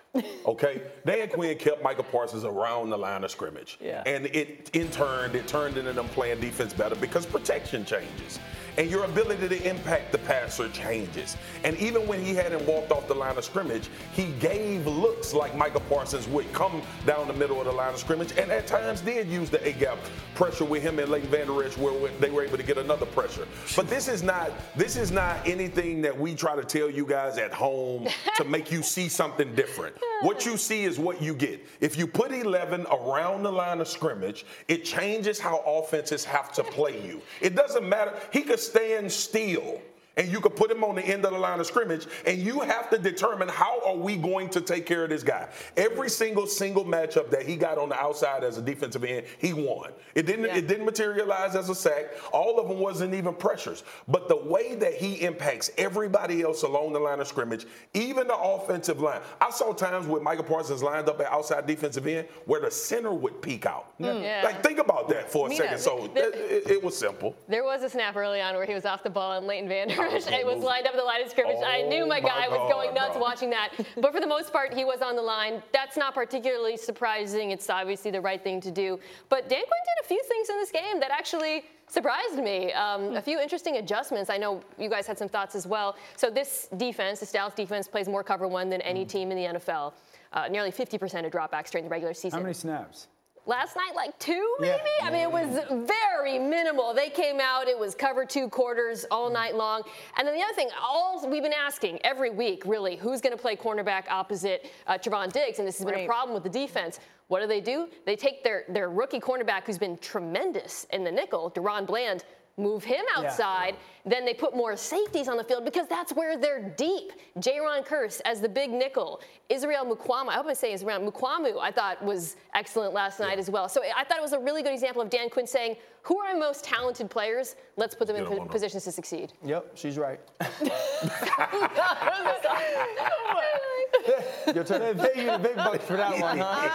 Okay? 0.46 0.82
Dan 1.06 1.30
Quinn 1.30 1.58
kept 1.58 1.84
Micah 1.84 2.04
Parsons 2.04 2.44
around 2.44 2.90
the 2.90 2.98
line 2.98 3.24
of 3.24 3.32
scrimmage. 3.32 3.78
Yeah. 3.80 4.04
And 4.06 4.26
it 4.28 4.70
in 4.74 4.90
turn, 4.90 5.36
it 5.36 5.48
turned 5.48 5.78
into 5.78 5.94
them 5.94 6.08
playing 6.10 6.42
defense 6.42 6.74
better 6.74 6.96
because 6.96 7.26
protection 7.26 7.86
changes 7.86 8.40
and 8.78 8.90
your 8.90 9.04
ability 9.04 9.48
to 9.50 9.70
impact 9.70 10.12
the 10.12 10.18
passer 10.20 10.70
changes. 10.70 11.38
And 11.64 11.78
even 11.78 12.08
when 12.08 12.24
he 12.24 12.34
hadn't 12.34 12.66
walked 12.66 12.92
off 12.92 13.08
the 13.08 13.14
line 13.14 13.38
of 13.38 13.44
scrimmage, 13.44 13.90
he 14.14 14.32
gave 14.40 14.88
looks 14.88 15.34
like 15.34 15.56
Micah 15.56 15.80
Parsons 15.82 16.28
would 16.30 16.52
come 16.54 16.82
down 17.06 17.28
the 17.28 17.34
middle 17.34 17.60
of 17.60 17.66
the 17.66 17.72
line 17.72 17.94
of 17.94 18.00
scrimmage, 18.00 18.32
and 18.38 18.52
at 18.52 18.68
times 18.68 19.02
did 19.02 19.28
use 19.28 19.50
the 19.50 19.66
A 19.68 19.74
gap 19.74 19.98
pressure 20.36 20.66
with 20.66 20.82
him 20.82 21.00
and 21.00 21.10
Leighton 21.10 21.30
Vander 21.30 21.64
Esch, 21.64 21.78
where 21.78 22.10
they 22.20 22.30
were 22.30 22.44
able 22.44 22.58
to 22.58 22.64
get 22.64 22.78
another 22.78 23.06
pressure. 23.06 23.48
But 23.76 23.90
this 23.90 24.08
is 24.08 24.24
not 24.24 24.52
this 24.76 24.96
is 24.96 25.12
not 25.12 25.46
anything 25.48 26.02
that 26.02 26.18
we 26.18 26.36
try 26.36 26.56
to 26.56 26.64
tell 26.64 26.90
you 26.90 27.06
guys 27.06 27.38
at 27.38 27.54
home 27.54 28.08
to 28.38 28.44
make 28.44 28.72
you 28.72 28.82
see 28.82 29.10
something 29.10 29.54
different. 29.56 29.96
What 30.22 30.46
you 30.46 30.56
see 30.58 30.84
is 30.84 31.00
what 31.00 31.22
you 31.22 31.34
get. 31.34 31.66
If 31.80 31.98
you 31.98 32.06
put 32.06 32.32
11 32.32 32.86
around 32.92 33.44
the 33.44 33.52
line 33.52 33.82
of 33.82 33.88
scrimmage, 33.88 34.46
it 34.68 34.86
changes 34.86 35.40
how 35.40 35.64
offenses 35.66 36.24
have 36.26 36.52
to 36.54 36.64
play 36.64 37.04
you. 37.06 37.22
It 37.42 37.56
doesn't 37.56 37.88
matter. 37.88 38.14
He 38.32 38.42
could 38.42 38.60
stand 38.60 39.12
still 39.12 39.82
and 40.18 40.28
you 40.28 40.40
could 40.42 40.56
put 40.56 40.70
him 40.70 40.84
on 40.84 40.96
the 40.96 41.02
end 41.02 41.26
of 41.26 41.32
the 41.32 41.40
line 41.40 41.60
of 41.60 41.66
scrimmage, 41.66 42.08
and 42.26 42.38
you 42.38 42.60
have 42.62 42.90
to 42.90 42.98
determine 42.98 43.48
how 43.48 43.82
are 43.86 43.96
we 43.96 44.18
going 44.18 44.50
to 44.50 44.62
take 44.62 44.86
care 44.86 45.04
of 45.04 45.10
this 45.10 45.24
guy. 45.24 45.48
Every 45.78 46.10
single 46.10 46.48
single 46.48 46.86
matchup 46.86 47.30
that 47.32 47.44
he 47.44 47.56
got 47.56 47.78
on 47.78 47.90
the 47.90 48.00
outside 48.00 48.44
as 48.44 48.58
a 48.58 48.62
defensive 48.62 49.04
end, 49.04 49.26
he 49.38 49.54
won. 49.54 49.92
It 50.16 50.26
didn't 50.26 50.46
yeah. 50.46 50.58
it 50.58 50.68
didn't 50.68 50.86
materialize 50.86 51.56
as 51.56 51.70
a 51.70 51.76
sack. 51.76 52.12
All 52.34 52.60
of 52.60 52.68
them 52.68 52.80
wasn't 52.80 53.14
even 53.14 53.34
pressures. 53.34 53.84
But 54.08 54.28
the 54.28 54.36
way 54.36 54.76
that 54.76 54.94
he 54.94 55.22
impacts 55.22 55.72
everybody 55.78 56.42
else 56.42 56.64
along 56.64 56.94
the 56.94 57.00
line 57.00 57.20
of 57.20 57.28
scrimmage, 57.28 57.66
even 57.94 58.28
the 58.28 58.38
offensive 58.38 59.00
line. 59.00 59.22
I 59.40 59.50
saw 59.50 59.74
times 59.74 60.08
with 60.08 60.24
Micah 60.24 60.44
Parsons 60.44 60.84
lined 60.84 61.10
up 61.10 61.20
at 61.20 61.28
outside 61.28 61.66
defensive 61.66 62.06
end 62.08 62.28
where 62.46 62.62
the 62.62 62.72
center 62.72 63.14
would 63.14 63.42
peek 63.42 63.66
out. 63.66 63.98
Mm. 64.00 64.24
Yeah. 64.24 64.42
Like 64.44 64.64
think 64.64 64.80
about 64.80 65.10
that 65.10 65.32
for 65.32 65.48
a 65.48 65.50
Mina, 65.50 65.64
second. 65.64 65.80
So 65.80 66.06
it, 66.16 66.36
it, 66.36 66.72
it, 66.72 66.84
was 66.84 66.98
simple. 66.98 67.36
There 67.48 67.64
was 67.64 67.84
a 67.84 67.90
snap 67.90 68.16
early 68.16 68.42
on 68.42 68.56
where 68.56 68.66
he 68.66 68.74
was 68.74 68.86
off 68.86 69.04
the 69.04 69.10
ball 69.10 69.38
and 69.38 69.48
Leighton 69.48 69.70
Vander 69.70 70.01
it 70.04 70.46
was 70.46 70.64
lined 70.64 70.88
up 70.88 70.94
at 70.94 70.98
the 70.98 71.04
line 71.04 71.22
of 71.22 71.30
scrimmage. 71.30 71.58
Oh, 71.60 71.66
I 71.66 71.82
knew 71.84 72.06
my, 72.06 72.20
my 72.20 72.28
guy 72.28 72.48
God, 72.48 72.60
was 72.60 72.72
going 72.72 72.94
nuts 72.94 73.14
bro. 73.14 73.22
watching 73.22 73.50
that. 73.52 73.70
But 73.98 74.14
for 74.14 74.20
the 74.20 74.28
most 74.28 74.52
part, 74.52 74.74
he 74.74 74.86
was 74.86 75.02
on 75.02 75.16
the 75.16 75.22
line. 75.22 75.62
That's 75.72 75.98
not 75.98 76.14
particularly 76.14 76.78
surprising. 76.78 77.52
It's 77.52 77.70
obviously 77.70 78.12
the 78.12 78.22
right 78.22 78.44
thing 78.44 78.62
to 78.62 78.72
do. 78.72 79.00
But 79.30 79.50
Dan 79.50 79.60
Quinn 79.60 79.68
did 79.68 80.06
a 80.06 80.08
few 80.08 80.22
things 80.28 80.50
in 80.50 80.58
this 80.58 80.72
game 80.72 81.00
that 81.00 81.12
actually 81.12 81.66
surprised 81.88 82.38
me. 82.38 82.72
Um, 82.74 83.16
a 83.16 83.22
few 83.22 83.40
interesting 83.40 83.78
adjustments. 83.78 84.30
I 84.30 84.38
know 84.38 84.62
you 84.78 84.90
guys 84.90 85.06
had 85.08 85.18
some 85.18 85.30
thoughts 85.30 85.56
as 85.56 85.68
well. 85.68 85.96
So 86.16 86.30
this 86.30 86.70
defense, 86.78 87.20
the 87.20 87.26
Dallas 87.26 87.54
defense, 87.54 87.88
plays 87.88 88.08
more 88.08 88.24
cover 88.24 88.48
one 88.48 88.70
than 88.70 88.82
any 88.82 89.06
mm. 89.06 89.10
team 89.10 89.32
in 89.32 89.38
the 89.38 89.60
NFL. 89.60 89.94
Uh, 90.34 90.48
nearly 90.48 90.72
50% 90.72 91.26
of 91.26 91.32
dropbacks 91.32 91.70
during 91.72 91.84
the 91.84 91.90
regular 91.90 92.14
season. 92.14 92.40
How 92.40 92.44
many 92.44 92.54
snaps? 92.54 93.08
Last 93.48 93.76
night 93.76 93.94
like 93.96 94.18
two 94.20 94.56
maybe? 94.60 94.78
Yeah. 95.00 95.08
i 95.08 95.12
mean 95.12 95.22
it 95.22 95.32
was 95.32 95.88
very 95.88 96.38
minimal. 96.38 96.94
They 96.94 97.10
came 97.10 97.40
out 97.40 97.68
it 97.68 97.78
was 97.78 97.96
cover 97.96 98.26
two 98.26 98.48
quarters 98.48 99.06
all 99.10 99.32
night 99.32 99.56
long. 99.56 99.82
And 100.18 100.28
then 100.28 100.36
the 100.36 100.44
other 100.44 100.54
thing 100.54 100.70
all 100.80 101.28
we've 101.28 101.42
been 101.42 101.54
asking 101.54 102.00
every 102.04 102.30
week 102.30 102.64
really 102.66 102.96
who's 102.96 103.20
going 103.20 103.36
to 103.36 103.42
play 103.42 103.56
cornerback 103.56 104.04
opposite 104.10 104.72
uh, 104.86 104.98
Trevon 104.98 105.32
Diggs? 105.34 105.60
And 105.60 105.68
this 105.68 105.78
has 105.78 105.86
been 105.86 105.96
right. 105.96 106.04
a 106.04 106.08
problem 106.08 106.34
with 106.36 106.44
the 106.44 106.50
defense. 106.50 107.00
What 107.30 107.42
do 107.42 107.48
they 107.48 107.62
do? 107.62 107.88
They 108.06 108.16
take 108.16 108.44
their 108.44 108.66
their 108.70 108.90
rookie 108.90 109.20
cornerback 109.20 109.64
who's 109.66 109.78
been 109.80 109.98
tremendous 109.98 110.86
in 110.92 111.04
the 111.04 111.12
nickel 111.12 111.52
DaRon 111.52 111.88
Bland 111.88 112.24
move 112.58 112.84
him 112.84 113.04
outside. 113.16 113.76
Yeah. 114.06 114.12
Then 114.12 114.26
they 114.26 114.34
put 114.34 114.56
more 114.56 114.76
safeties 114.76 115.28
on 115.28 115.38
the 115.38 115.44
field 115.44 115.66
because 115.66 115.88
that's 115.88 116.14
where 116.14 116.38
they're 116.38 116.74
deep. 116.78 117.12
Jayron 117.40 117.86
Kearse 117.86 118.22
as 118.26 118.42
the 118.42 118.50
big 118.50 118.72
nickel. 118.72 119.22
Israel 119.50 119.86
Mukuamu, 119.86 120.30
I 120.30 120.34
hope 120.34 120.48
I'm 120.48 120.56
saying 120.56 120.76
Israel 120.76 121.00
Mukuamu, 121.00 121.60
I 121.60 121.72
thought 121.72 122.04
was 122.04 122.36
excellent 122.56 122.94
last 122.94 123.20
night 123.20 123.34
yeah. 123.34 123.40
as 123.40 123.50
well. 123.50 123.70
So 123.70 123.82
I 123.84 124.04
thought 124.04 124.18
it 124.18 124.22
was 124.22 124.34
a 124.34 124.40
really 124.40 124.64
good 124.64 124.74
example 124.74 125.02
of 125.02 125.10
Dan 125.10 125.30
Quinn 125.30 125.48
saying, 125.48 125.76
who 126.04 126.20
are 126.20 126.30
our 126.30 126.38
most 126.38 126.64
talented 126.64 127.10
players? 127.10 127.56
Let's 127.78 127.94
put 127.94 128.08
them 128.08 128.16
in 128.16 128.26
po- 128.26 128.46
positions 128.46 128.84
to 128.86 128.92
succeed. 128.92 129.34
Yep, 129.46 129.72
she's 129.76 129.98
right. 129.98 130.20
Your 134.56 134.64
turn. 134.64 134.98
They 134.98 135.10
pay 135.14 135.22
you 135.22 135.32
the 135.32 135.40
big 135.40 135.56
bucks 135.56 135.86
for 135.86 135.98
that 135.98 136.20
one, 136.20 136.38
huh? 136.40 136.70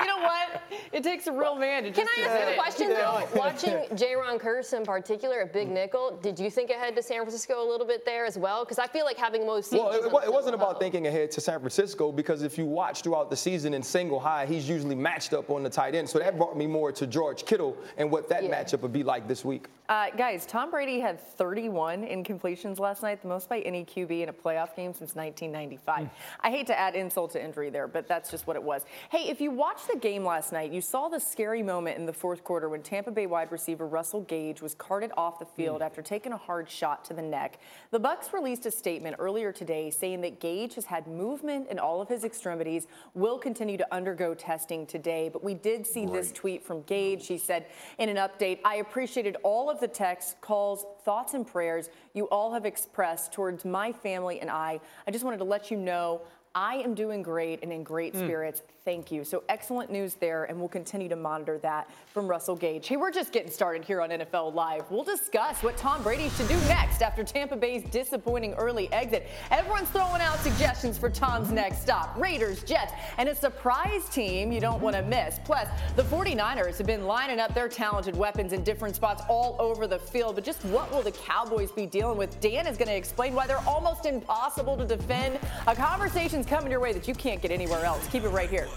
you 0.00 0.06
know 0.06 0.18
what? 0.18 0.62
It 0.92 1.02
takes 1.02 1.26
a 1.26 1.32
real 1.32 1.56
man 1.56 1.84
to 1.84 1.90
do 1.90 1.96
that. 1.96 2.14
Can 2.14 2.24
I 2.24 2.28
ask 2.28 2.46
you 2.46 2.52
a 2.52 2.56
question, 2.56 2.88
though? 2.88 3.28
Watching 3.34 3.72
Jayron 3.96 4.40
Kearse 4.40 4.72
in 4.72 4.84
particular, 4.84 5.40
a 5.40 5.46
big 5.46 5.68
nickel, 5.68 6.18
did 6.22 6.38
you 6.38 6.50
think 6.50 6.70
ahead 6.70 6.96
to 6.96 7.02
San 7.02 7.18
Francisco 7.18 7.62
a 7.62 7.68
little 7.68 7.86
bit 7.86 8.04
there 8.04 8.24
as 8.24 8.38
well? 8.38 8.64
Because 8.64 8.78
I 8.78 8.86
feel 8.86 9.04
like 9.04 9.16
having 9.16 9.46
most 9.46 9.72
Well, 9.72 9.92
it, 9.92 10.04
it 10.24 10.32
wasn't 10.32 10.54
about 10.54 10.80
thinking 10.80 11.06
ahead 11.06 11.30
to 11.32 11.40
San 11.40 11.58
Francisco 11.60 12.12
because 12.12 12.42
if 12.42 12.58
you 12.58 12.66
watch 12.66 13.02
throughout 13.02 13.30
the 13.30 13.36
season 13.36 13.74
in 13.74 13.82
single 13.82 14.20
high, 14.20 14.46
he's 14.46 14.68
usually 14.68 14.94
matched 14.94 15.32
up 15.32 15.50
on 15.50 15.62
the 15.62 15.70
tight 15.70 15.94
end. 15.94 16.08
So 16.08 16.18
that 16.18 16.36
brought 16.36 16.56
me 16.56 16.66
more 16.66 16.92
to 16.92 17.06
George 17.06 17.44
Kittle 17.44 17.76
and 17.96 18.10
what 18.10 18.28
that 18.28 18.44
yeah. 18.44 18.62
matchup 18.62 18.80
would 18.80 18.92
be 18.92 19.02
like 19.02 19.28
this 19.28 19.44
week. 19.44 19.66
Uh, 19.88 20.10
guys, 20.16 20.46
Tom 20.46 20.70
Brady 20.72 20.98
had 20.98 21.20
31 21.20 22.02
incompletions 22.02 22.80
last 22.80 23.02
night, 23.02 23.22
the 23.22 23.28
most 23.28 23.48
by 23.48 23.60
any 23.60 23.84
QB 23.84 24.22
in 24.22 24.28
a 24.28 24.32
playoff 24.32 24.74
game 24.74 24.92
since 24.92 25.14
1995. 25.14 26.04
Mm. 26.06 26.10
I 26.40 26.50
hate 26.50 26.66
to 26.66 26.78
add 26.78 26.96
insult 26.96 27.30
to 27.32 27.44
injury 27.44 27.70
there, 27.70 27.86
but 27.86 28.08
that's 28.08 28.28
just 28.28 28.48
what 28.48 28.56
it 28.56 28.62
was. 28.62 28.82
Hey, 29.10 29.28
if 29.28 29.40
you 29.40 29.52
watched 29.52 29.86
the 29.88 29.96
game 29.96 30.24
last 30.24 30.52
night, 30.52 30.72
you 30.72 30.80
saw 30.80 31.08
the 31.08 31.20
scary 31.20 31.62
moment 31.62 31.98
in 31.98 32.06
the 32.06 32.12
fourth 32.12 32.42
quarter 32.42 32.68
when 32.68 32.82
Tampa 32.82 33.12
Bay 33.12 33.26
wide 33.26 33.52
receiver 33.52 33.86
Russell 33.86 34.22
Gage 34.22 34.60
was 34.60 34.74
carted 34.74 35.12
off 35.16 35.38
the 35.38 35.46
field 35.46 35.82
mm. 35.82 35.86
after 35.86 36.02
taking 36.02 36.32
a 36.32 36.36
hard 36.36 36.68
shot 36.68 37.04
to 37.04 37.14
the 37.14 37.22
neck. 37.22 37.60
The 37.92 38.00
Bucs 38.00 38.32
released 38.32 38.66
a 38.66 38.72
statement 38.72 39.16
earlier 39.20 39.52
today 39.52 39.90
saying 39.90 40.20
that 40.22 40.40
Gage 40.40 40.74
has 40.74 40.86
had 40.86 41.06
movement 41.06 41.68
in 41.70 41.78
all 41.78 42.00
of 42.00 42.08
his 42.08 42.24
extremities, 42.24 42.88
will 43.14 43.38
continue 43.38 43.76
to 43.76 43.94
undergo 43.94 44.34
testing 44.34 44.84
today. 44.84 45.28
But 45.32 45.44
we 45.44 45.54
did 45.54 45.86
see 45.86 46.06
this 46.06 46.32
tweet 46.32 46.64
from 46.64 46.82
Gage. 46.82 47.28
He 47.28 47.38
said 47.38 47.66
in 47.98 48.08
an 48.08 48.16
update, 48.16 48.58
I 48.64 48.76
appreciated 48.76 49.36
all 49.44 49.70
of 49.70 49.75
of 49.76 49.80
the 49.80 49.88
texts, 49.88 50.34
calls, 50.40 50.86
thoughts, 51.04 51.34
and 51.34 51.46
prayers 51.46 51.90
you 52.14 52.24
all 52.26 52.52
have 52.52 52.64
expressed 52.64 53.32
towards 53.32 53.64
my 53.64 53.92
family 53.92 54.40
and 54.40 54.50
I. 54.50 54.80
I 55.06 55.10
just 55.10 55.24
wanted 55.24 55.38
to 55.38 55.44
let 55.44 55.70
you 55.70 55.76
know 55.76 56.22
I 56.54 56.76
am 56.76 56.94
doing 56.94 57.22
great 57.22 57.62
and 57.62 57.70
in 57.72 57.82
great 57.82 58.14
mm. 58.14 58.24
spirits. 58.24 58.62
Thank 58.86 59.10
you. 59.10 59.24
So 59.24 59.42
excellent 59.48 59.90
news 59.90 60.14
there, 60.14 60.44
and 60.44 60.60
we'll 60.60 60.68
continue 60.68 61.08
to 61.08 61.16
monitor 61.16 61.58
that 61.58 61.90
from 62.06 62.28
Russell 62.28 62.54
Gage. 62.54 62.86
Hey, 62.86 62.96
we're 62.96 63.10
just 63.10 63.32
getting 63.32 63.50
started 63.50 63.84
here 63.84 64.00
on 64.00 64.10
NFL 64.10 64.54
Live. 64.54 64.88
We'll 64.92 65.02
discuss 65.02 65.60
what 65.64 65.76
Tom 65.76 66.04
Brady 66.04 66.28
should 66.28 66.46
do 66.46 66.56
next 66.68 67.02
after 67.02 67.24
Tampa 67.24 67.56
Bay's 67.56 67.82
disappointing 67.90 68.54
early 68.54 68.90
exit. 68.92 69.26
Everyone's 69.50 69.88
throwing 69.88 70.20
out 70.20 70.38
suggestions 70.38 70.96
for 70.98 71.10
Tom's 71.10 71.50
next 71.50 71.82
stop 71.82 72.16
Raiders, 72.16 72.62
Jets, 72.62 72.92
and 73.18 73.28
a 73.28 73.34
surprise 73.34 74.08
team 74.08 74.52
you 74.52 74.60
don't 74.60 74.80
want 74.80 74.94
to 74.94 75.02
miss. 75.02 75.40
Plus, 75.44 75.66
the 75.96 76.04
49ers 76.04 76.78
have 76.78 76.86
been 76.86 77.06
lining 77.06 77.40
up 77.40 77.54
their 77.54 77.68
talented 77.68 78.16
weapons 78.16 78.52
in 78.52 78.62
different 78.62 78.94
spots 78.94 79.20
all 79.28 79.56
over 79.58 79.88
the 79.88 79.98
field. 79.98 80.36
But 80.36 80.44
just 80.44 80.64
what 80.66 80.92
will 80.92 81.02
the 81.02 81.10
Cowboys 81.10 81.72
be 81.72 81.86
dealing 81.86 82.18
with? 82.18 82.38
Dan 82.38 82.68
is 82.68 82.76
going 82.76 82.86
to 82.86 82.96
explain 82.96 83.34
why 83.34 83.48
they're 83.48 83.66
almost 83.66 84.06
impossible 84.06 84.76
to 84.76 84.86
defend. 84.86 85.40
A 85.66 85.74
conversation's 85.74 86.46
coming 86.46 86.70
your 86.70 86.78
way 86.78 86.92
that 86.92 87.08
you 87.08 87.14
can't 87.14 87.42
get 87.42 87.50
anywhere 87.50 87.84
else. 87.84 88.06
Keep 88.12 88.22
it 88.22 88.28
right 88.28 88.48
here. 88.48 88.68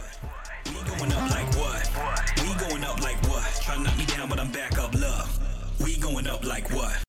We 0.65 0.81
going 0.83 1.11
up 1.11 1.31
like 1.31 1.55
what? 1.55 1.89
We 2.41 2.53
going 2.67 2.83
up 2.83 3.01
like 3.01 3.21
what? 3.27 3.61
Try 3.63 3.75
to 3.75 3.81
knock 3.81 3.97
me 3.97 4.05
down, 4.05 4.29
but 4.29 4.39
I'm 4.39 4.51
back 4.51 4.77
up, 4.77 4.93
love. 4.93 5.39
We 5.83 5.97
going 5.97 6.27
up 6.27 6.45
like 6.45 6.69
what? 6.71 7.08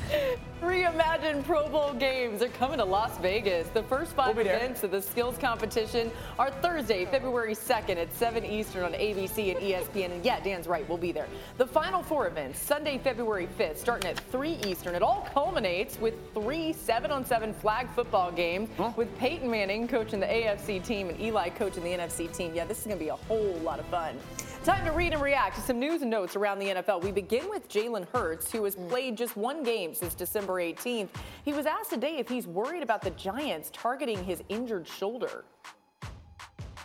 Pro 1.45 1.69
Bowl 1.69 1.93
games 1.93 2.41
are 2.41 2.47
coming 2.47 2.79
to 2.79 2.83
Las 2.83 3.19
Vegas. 3.19 3.67
The 3.67 3.83
first 3.83 4.15
5 4.15 4.35
we'll 4.35 4.45
events 4.45 4.83
of 4.83 4.89
the 4.89 5.01
skills 5.01 5.37
competition 5.37 6.11
are 6.39 6.49
Thursday, 6.49 7.05
February 7.05 7.53
2nd 7.53 7.97
at 7.97 8.11
7 8.15 8.43
Eastern 8.43 8.83
on 8.83 8.93
ABC 8.93 9.55
and 9.55 9.59
ESPN. 9.59 10.11
And 10.13 10.25
yeah, 10.25 10.39
Dan's 10.39 10.65
right, 10.65 10.87
we'll 10.89 10.97
be 10.97 11.11
there. 11.11 11.27
The 11.57 11.67
final 11.67 12.01
four 12.01 12.25
events, 12.25 12.59
Sunday, 12.59 12.97
February 12.97 13.47
5th, 13.59 13.77
starting 13.77 14.09
at 14.09 14.19
3 14.31 14.57
Eastern. 14.65 14.95
It 14.95 15.03
all 15.03 15.27
culminates 15.31 15.99
with 15.99 16.15
three 16.33 16.73
7 16.73 17.11
on 17.11 17.23
7 17.23 17.53
flag 17.53 17.87
football 17.91 18.31
games 18.31 18.69
huh? 18.77 18.91
with 18.95 19.15
Peyton 19.19 19.49
Manning 19.49 19.87
coaching 19.87 20.19
the 20.19 20.25
AFC 20.25 20.83
team 20.83 21.09
and 21.09 21.21
Eli 21.21 21.49
coaching 21.49 21.83
the 21.83 21.91
NFC 21.91 22.35
team. 22.35 22.55
Yeah, 22.55 22.65
this 22.65 22.79
is 22.79 22.85
going 22.85 22.97
to 22.97 23.03
be 23.03 23.09
a 23.09 23.15
whole 23.15 23.59
lot 23.63 23.79
of 23.79 23.85
fun. 23.87 24.15
Time 24.63 24.85
to 24.85 24.91
read 24.91 25.11
and 25.11 25.21
react 25.23 25.55
to 25.55 25.61
some 25.61 25.79
news 25.79 26.03
and 26.03 26.11
notes 26.11 26.35
around 26.35 26.59
the 26.59 26.67
NFL. 26.67 27.01
We 27.01 27.11
begin 27.11 27.49
with 27.49 27.67
Jalen 27.67 28.07
Hurts, 28.13 28.51
who 28.51 28.63
has 28.65 28.75
played 28.75 29.17
just 29.17 29.35
one 29.35 29.63
game 29.63 29.95
since 29.95 30.13
December 30.13 30.61
18th. 30.61 31.09
He 31.43 31.51
was 31.51 31.65
asked 31.65 31.89
today 31.89 32.17
if 32.17 32.29
he's 32.29 32.45
worried 32.45 32.83
about 32.83 33.01
the 33.01 33.09
Giants 33.11 33.71
targeting 33.73 34.23
his 34.23 34.43
injured 34.49 34.87
shoulder. 34.87 35.45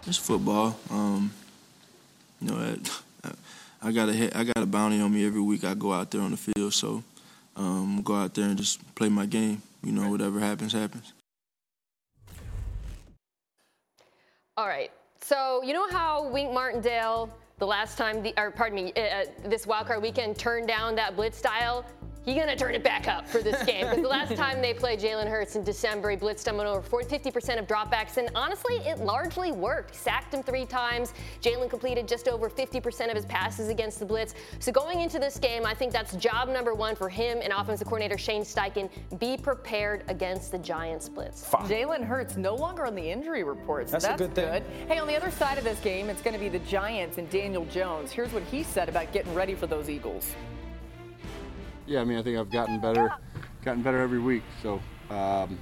It's 0.06 0.16
football. 0.16 0.78
Um, 0.90 1.30
you 2.40 2.48
know, 2.48 2.78
I, 3.22 3.30
I 3.82 3.92
got 3.92 4.08
a 4.08 4.38
I 4.38 4.44
got 4.44 4.56
a 4.56 4.66
bounty 4.66 4.98
on 4.98 5.12
me 5.12 5.26
every 5.26 5.42
week. 5.42 5.62
I 5.62 5.74
go 5.74 5.92
out 5.92 6.10
there 6.10 6.22
on 6.22 6.30
the 6.30 6.38
field, 6.38 6.72
so 6.72 7.04
um, 7.56 8.00
go 8.02 8.14
out 8.14 8.32
there 8.32 8.46
and 8.46 8.56
just 8.56 8.94
play 8.94 9.10
my 9.10 9.26
game. 9.26 9.60
You 9.84 9.92
know, 9.92 10.08
whatever 10.08 10.40
happens, 10.40 10.72
happens. 10.72 11.12
All 14.56 14.66
right. 14.66 14.90
So 15.20 15.62
you 15.62 15.74
know 15.74 15.90
how 15.90 16.26
Wink 16.28 16.54
Martindale 16.54 17.30
the 17.58 17.66
last 17.66 17.96
time, 17.96 18.22
the, 18.22 18.34
or 18.36 18.50
pardon 18.50 18.76
me, 18.76 18.92
uh, 18.96 19.00
uh 19.00 19.24
this 19.46 19.64
wildcard 19.64 20.02
weekend 20.02 20.38
turned 20.38 20.68
down 20.68 20.94
that 20.94 21.16
blitz 21.16 21.38
style 21.38 21.86
he's 22.26 22.34
going 22.34 22.48
to 22.48 22.56
turn 22.56 22.74
it 22.74 22.84
back 22.84 23.08
up 23.08 23.26
for 23.26 23.40
this 23.40 23.62
game. 23.64 23.86
Because 23.86 24.02
the 24.02 24.08
last 24.08 24.36
time 24.36 24.60
they 24.60 24.74
played 24.74 25.00
Jalen 25.00 25.28
Hurts 25.28 25.56
in 25.56 25.64
December, 25.64 26.10
he 26.10 26.16
blitzed 26.16 26.46
him 26.46 26.60
on 26.60 26.66
over 26.66 26.82
40, 26.82 27.18
50% 27.18 27.58
of 27.58 27.66
dropbacks. 27.66 28.18
And 28.18 28.28
honestly, 28.34 28.76
it 28.78 28.98
largely 28.98 29.52
worked. 29.52 29.94
Sacked 29.94 30.34
him 30.34 30.42
three 30.42 30.66
times. 30.66 31.14
Jalen 31.40 31.70
completed 31.70 32.06
just 32.06 32.28
over 32.28 32.50
50% 32.50 33.08
of 33.08 33.14
his 33.14 33.24
passes 33.24 33.68
against 33.68 34.00
the 34.00 34.04
blitz. 34.04 34.34
So 34.58 34.72
going 34.72 35.00
into 35.00 35.18
this 35.18 35.38
game, 35.38 35.64
I 35.64 35.72
think 35.72 35.92
that's 35.92 36.14
job 36.16 36.48
number 36.48 36.74
one 36.74 36.96
for 36.96 37.08
him 37.08 37.38
and 37.42 37.52
offensive 37.52 37.86
coordinator 37.86 38.18
Shane 38.18 38.42
Steichen. 38.42 38.90
Be 39.18 39.36
prepared 39.36 40.04
against 40.08 40.50
the 40.50 40.58
Giants 40.58 41.08
blitz. 41.08 41.44
Jalen 41.44 42.04
Hurts 42.04 42.36
no 42.36 42.54
longer 42.56 42.84
on 42.84 42.94
the 42.96 43.10
injury 43.10 43.44
report. 43.44 43.88
So 43.88 43.92
that's, 43.92 44.06
that's, 44.06 44.20
a 44.20 44.26
good, 44.26 44.34
good. 44.34 44.62
Hey, 44.88 44.98
on 44.98 45.06
the 45.06 45.16
other 45.16 45.30
side 45.30 45.58
of 45.58 45.64
this 45.64 45.78
game, 45.80 46.10
it's 46.10 46.22
going 46.22 46.34
to 46.34 46.40
be 46.40 46.48
the 46.48 46.58
Giants 46.60 47.18
and 47.18 47.30
Daniel 47.30 47.64
Jones. 47.66 48.10
Here's 48.10 48.32
what 48.32 48.42
he 48.44 48.64
said 48.64 48.88
about 48.88 49.12
getting 49.12 49.32
ready 49.32 49.54
for 49.54 49.68
those 49.68 49.88
Eagles 49.88 50.34
yeah, 51.86 52.00
I 52.00 52.04
mean, 52.04 52.18
I 52.18 52.22
think 52.22 52.38
I've 52.38 52.50
gotten 52.50 52.80
better, 52.80 53.12
gotten 53.64 53.82
better 53.82 54.00
every 54.00 54.18
week. 54.18 54.42
So, 54.62 54.80
um, 55.10 55.58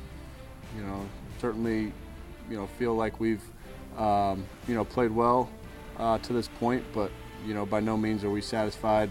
you 0.77 0.83
know, 0.83 1.07
certainly, 1.41 1.93
you 2.51 2.57
know, 2.57 2.67
feel 2.79 2.95
like 2.95 3.21
we've, 3.21 3.43
um, 3.99 4.47
you 4.67 4.75
know, 4.75 4.85
played 4.85 5.11
well 5.11 5.51
uh, 5.99 6.19
to 6.19 6.33
this 6.33 6.49
point. 6.49 6.85
But 6.95 7.11
you 7.47 7.55
know, 7.55 7.67
by 7.67 7.81
no 7.81 7.97
means 7.97 8.25
are 8.25 8.31
we 8.31 8.41
satisfied 8.41 9.11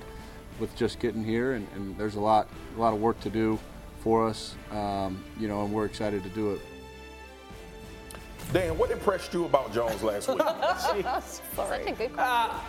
with 0.60 0.76
just 0.76 1.00
getting 1.00 1.24
here, 1.24 1.54
and, 1.54 1.68
and, 1.76 1.98
there's 1.98 2.16
a 2.16 2.20
lot, 2.20 2.48
a 2.76 2.80
lot 2.80 2.94
of 2.94 3.00
work 3.00 3.20
to 3.22 3.30
do 3.30 3.60
for 4.02 4.28
us, 4.28 4.56
um, 4.72 5.24
you 5.40 5.48
know, 5.48 5.64
and 5.64 5.74
we're 5.74 5.86
excited 5.86 6.22
to 6.24 6.30
do 6.30 6.52
it. 6.52 6.62
Dan, 8.52 8.78
what 8.78 8.92
impressed 8.92 9.34
you 9.34 9.46
about 9.46 9.74
Jones 9.74 10.04
last 10.04 10.28
week? 10.28 10.38
Such 10.78 11.82
a 11.82 11.84
good 11.84 11.96
question. 11.96 12.12
Uh, 12.18 12.60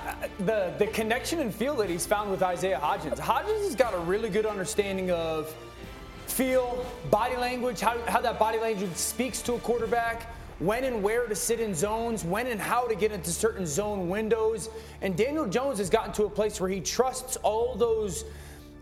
the 0.41 0.73
the 0.79 0.87
connection 0.89 1.41
and 1.41 1.55
feel 1.55 1.75
that 1.77 1.91
he's 1.91 2.07
found 2.07 2.31
with 2.31 2.43
Isaiah 2.43 2.81
Hodgins. 2.83 3.19
Hodgins 3.19 3.65
has 3.65 3.75
got 3.75 3.95
a 3.95 3.99
really 3.99 4.31
good 4.31 4.47
understanding 4.47 5.11
of 5.11 5.55
feel, 6.27 6.85
body 7.11 7.37
language, 7.37 7.81
how, 7.81 7.99
how 8.07 8.21
that 8.21 8.39
body 8.39 8.59
language 8.59 8.95
speaks 8.95 9.41
to 9.43 9.55
a 9.55 9.59
quarterback, 9.61 10.35
when 10.59 10.85
and 10.85 11.03
where 11.03 11.27
to 11.27 11.35
sit 11.35 11.61
in 11.61 11.75
zones, 11.75 12.25
when 12.25 12.47
and 12.47 12.61
how 12.61 12.87
to 12.87 12.95
get 12.95 13.13
into 13.13 13.31
certain 13.31 13.67
zone 13.67 14.09
windows. 14.09 14.69
And 15.03 15.17
Daniel 15.17 15.47
Jones 15.47 15.79
has 15.79 15.91
gotten 15.91 16.13
to 16.15 16.25
a 16.25 16.31
place 16.31 16.61
where 16.61 16.71
he 16.71 16.81
trusts 16.81 17.37
all 17.43 17.75
those 17.77 18.25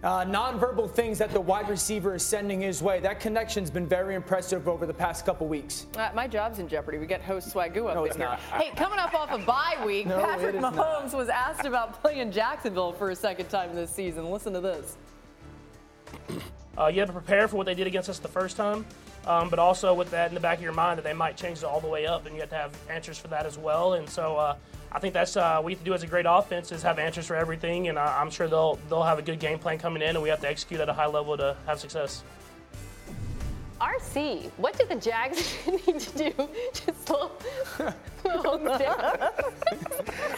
uh, 0.02 0.24
nonverbal 0.24 0.90
things 0.90 1.18
that 1.18 1.30
the 1.30 1.40
wide 1.40 1.68
receiver 1.68 2.14
is 2.14 2.24
sending 2.24 2.60
his 2.60 2.82
way. 2.82 2.98
That 3.00 3.20
connection's 3.20 3.70
been 3.70 3.86
very 3.86 4.14
impressive 4.14 4.68
over 4.68 4.84
the 4.84 4.94
past 4.94 5.24
couple 5.24 5.46
weeks. 5.46 5.86
Uh, 5.96 6.10
my 6.14 6.26
job's 6.26 6.58
in 6.58 6.66
jeopardy. 6.68 6.98
We 6.98 7.06
get 7.06 7.22
host 7.22 7.54
Swagoo 7.54 7.88
up 7.88 7.94
No, 7.94 8.04
in 8.04 8.08
it's 8.08 8.16
here. 8.16 8.26
not. 8.26 8.40
Hey, 8.40 8.70
coming 8.74 8.98
up 8.98 9.14
off 9.14 9.30
a 9.30 9.38
bye 9.38 9.80
week, 9.86 10.06
No, 10.08 10.18
Patrick 10.20 10.54
it 10.54 10.58
is 10.58 10.62
Mahomes 10.62 11.14
was 11.14 11.28
asked 11.28 11.64
about 11.66 12.00
playing 12.02 12.32
Jacksonville 12.32 12.92
for 12.92 13.10
a 13.10 13.16
second 13.16 13.48
time 13.48 13.74
this 13.74 13.90
season. 13.90 14.30
Listen 14.30 14.52
to 14.54 14.60
this. 14.60 14.96
Uh, 16.76 16.86
you 16.88 17.00
have 17.00 17.08
to 17.08 17.12
prepare 17.12 17.46
for 17.48 17.56
what 17.56 17.66
they 17.66 17.74
did 17.74 17.86
against 17.86 18.08
us 18.08 18.18
the 18.18 18.28
first 18.28 18.56
time, 18.56 18.84
um, 19.26 19.48
but 19.48 19.58
also 19.58 19.94
with 19.94 20.10
that 20.10 20.28
in 20.28 20.34
the 20.34 20.40
back 20.40 20.58
of 20.58 20.64
your 20.64 20.72
mind 20.72 20.98
that 20.98 21.04
they 21.04 21.12
might 21.12 21.36
change 21.36 21.58
it 21.58 21.64
all 21.64 21.80
the 21.80 21.88
way 21.88 22.06
up, 22.06 22.26
and 22.26 22.34
you 22.34 22.40
have 22.40 22.50
to 22.50 22.56
have 22.56 22.76
answers 22.88 23.18
for 23.18 23.28
that 23.28 23.46
as 23.46 23.56
well. 23.58 23.94
And 23.94 24.08
so 24.08 24.36
uh, 24.36 24.56
I 24.90 24.98
think 24.98 25.14
that's 25.14 25.36
uh, 25.36 25.60
we 25.62 25.72
have 25.72 25.78
to 25.80 25.84
do 25.84 25.94
as 25.94 26.02
a 26.02 26.06
great 26.06 26.26
offense 26.28 26.72
is 26.72 26.82
have 26.82 26.98
answers 26.98 27.26
for 27.26 27.36
everything, 27.36 27.88
and 27.88 27.98
uh, 27.98 28.14
I'm 28.18 28.30
sure 28.30 28.48
they'll 28.48 28.78
they'll 28.88 29.02
have 29.02 29.18
a 29.18 29.22
good 29.22 29.38
game 29.38 29.58
plan 29.58 29.78
coming 29.78 30.02
in, 30.02 30.10
and 30.10 30.22
we 30.22 30.28
have 30.28 30.40
to 30.40 30.48
execute 30.48 30.80
at 30.80 30.88
a 30.88 30.92
high 30.92 31.06
level 31.06 31.36
to 31.36 31.56
have 31.66 31.80
success. 31.80 32.22
RC, 33.82 34.48
what 34.58 34.78
did 34.78 34.88
the 34.88 34.94
Jags 34.94 35.56
need 35.66 35.98
to 35.98 36.18
do 36.18 36.48
to 36.72 36.94
slow 37.04 37.32
Mahomes 38.24 38.78
down? 38.78 39.30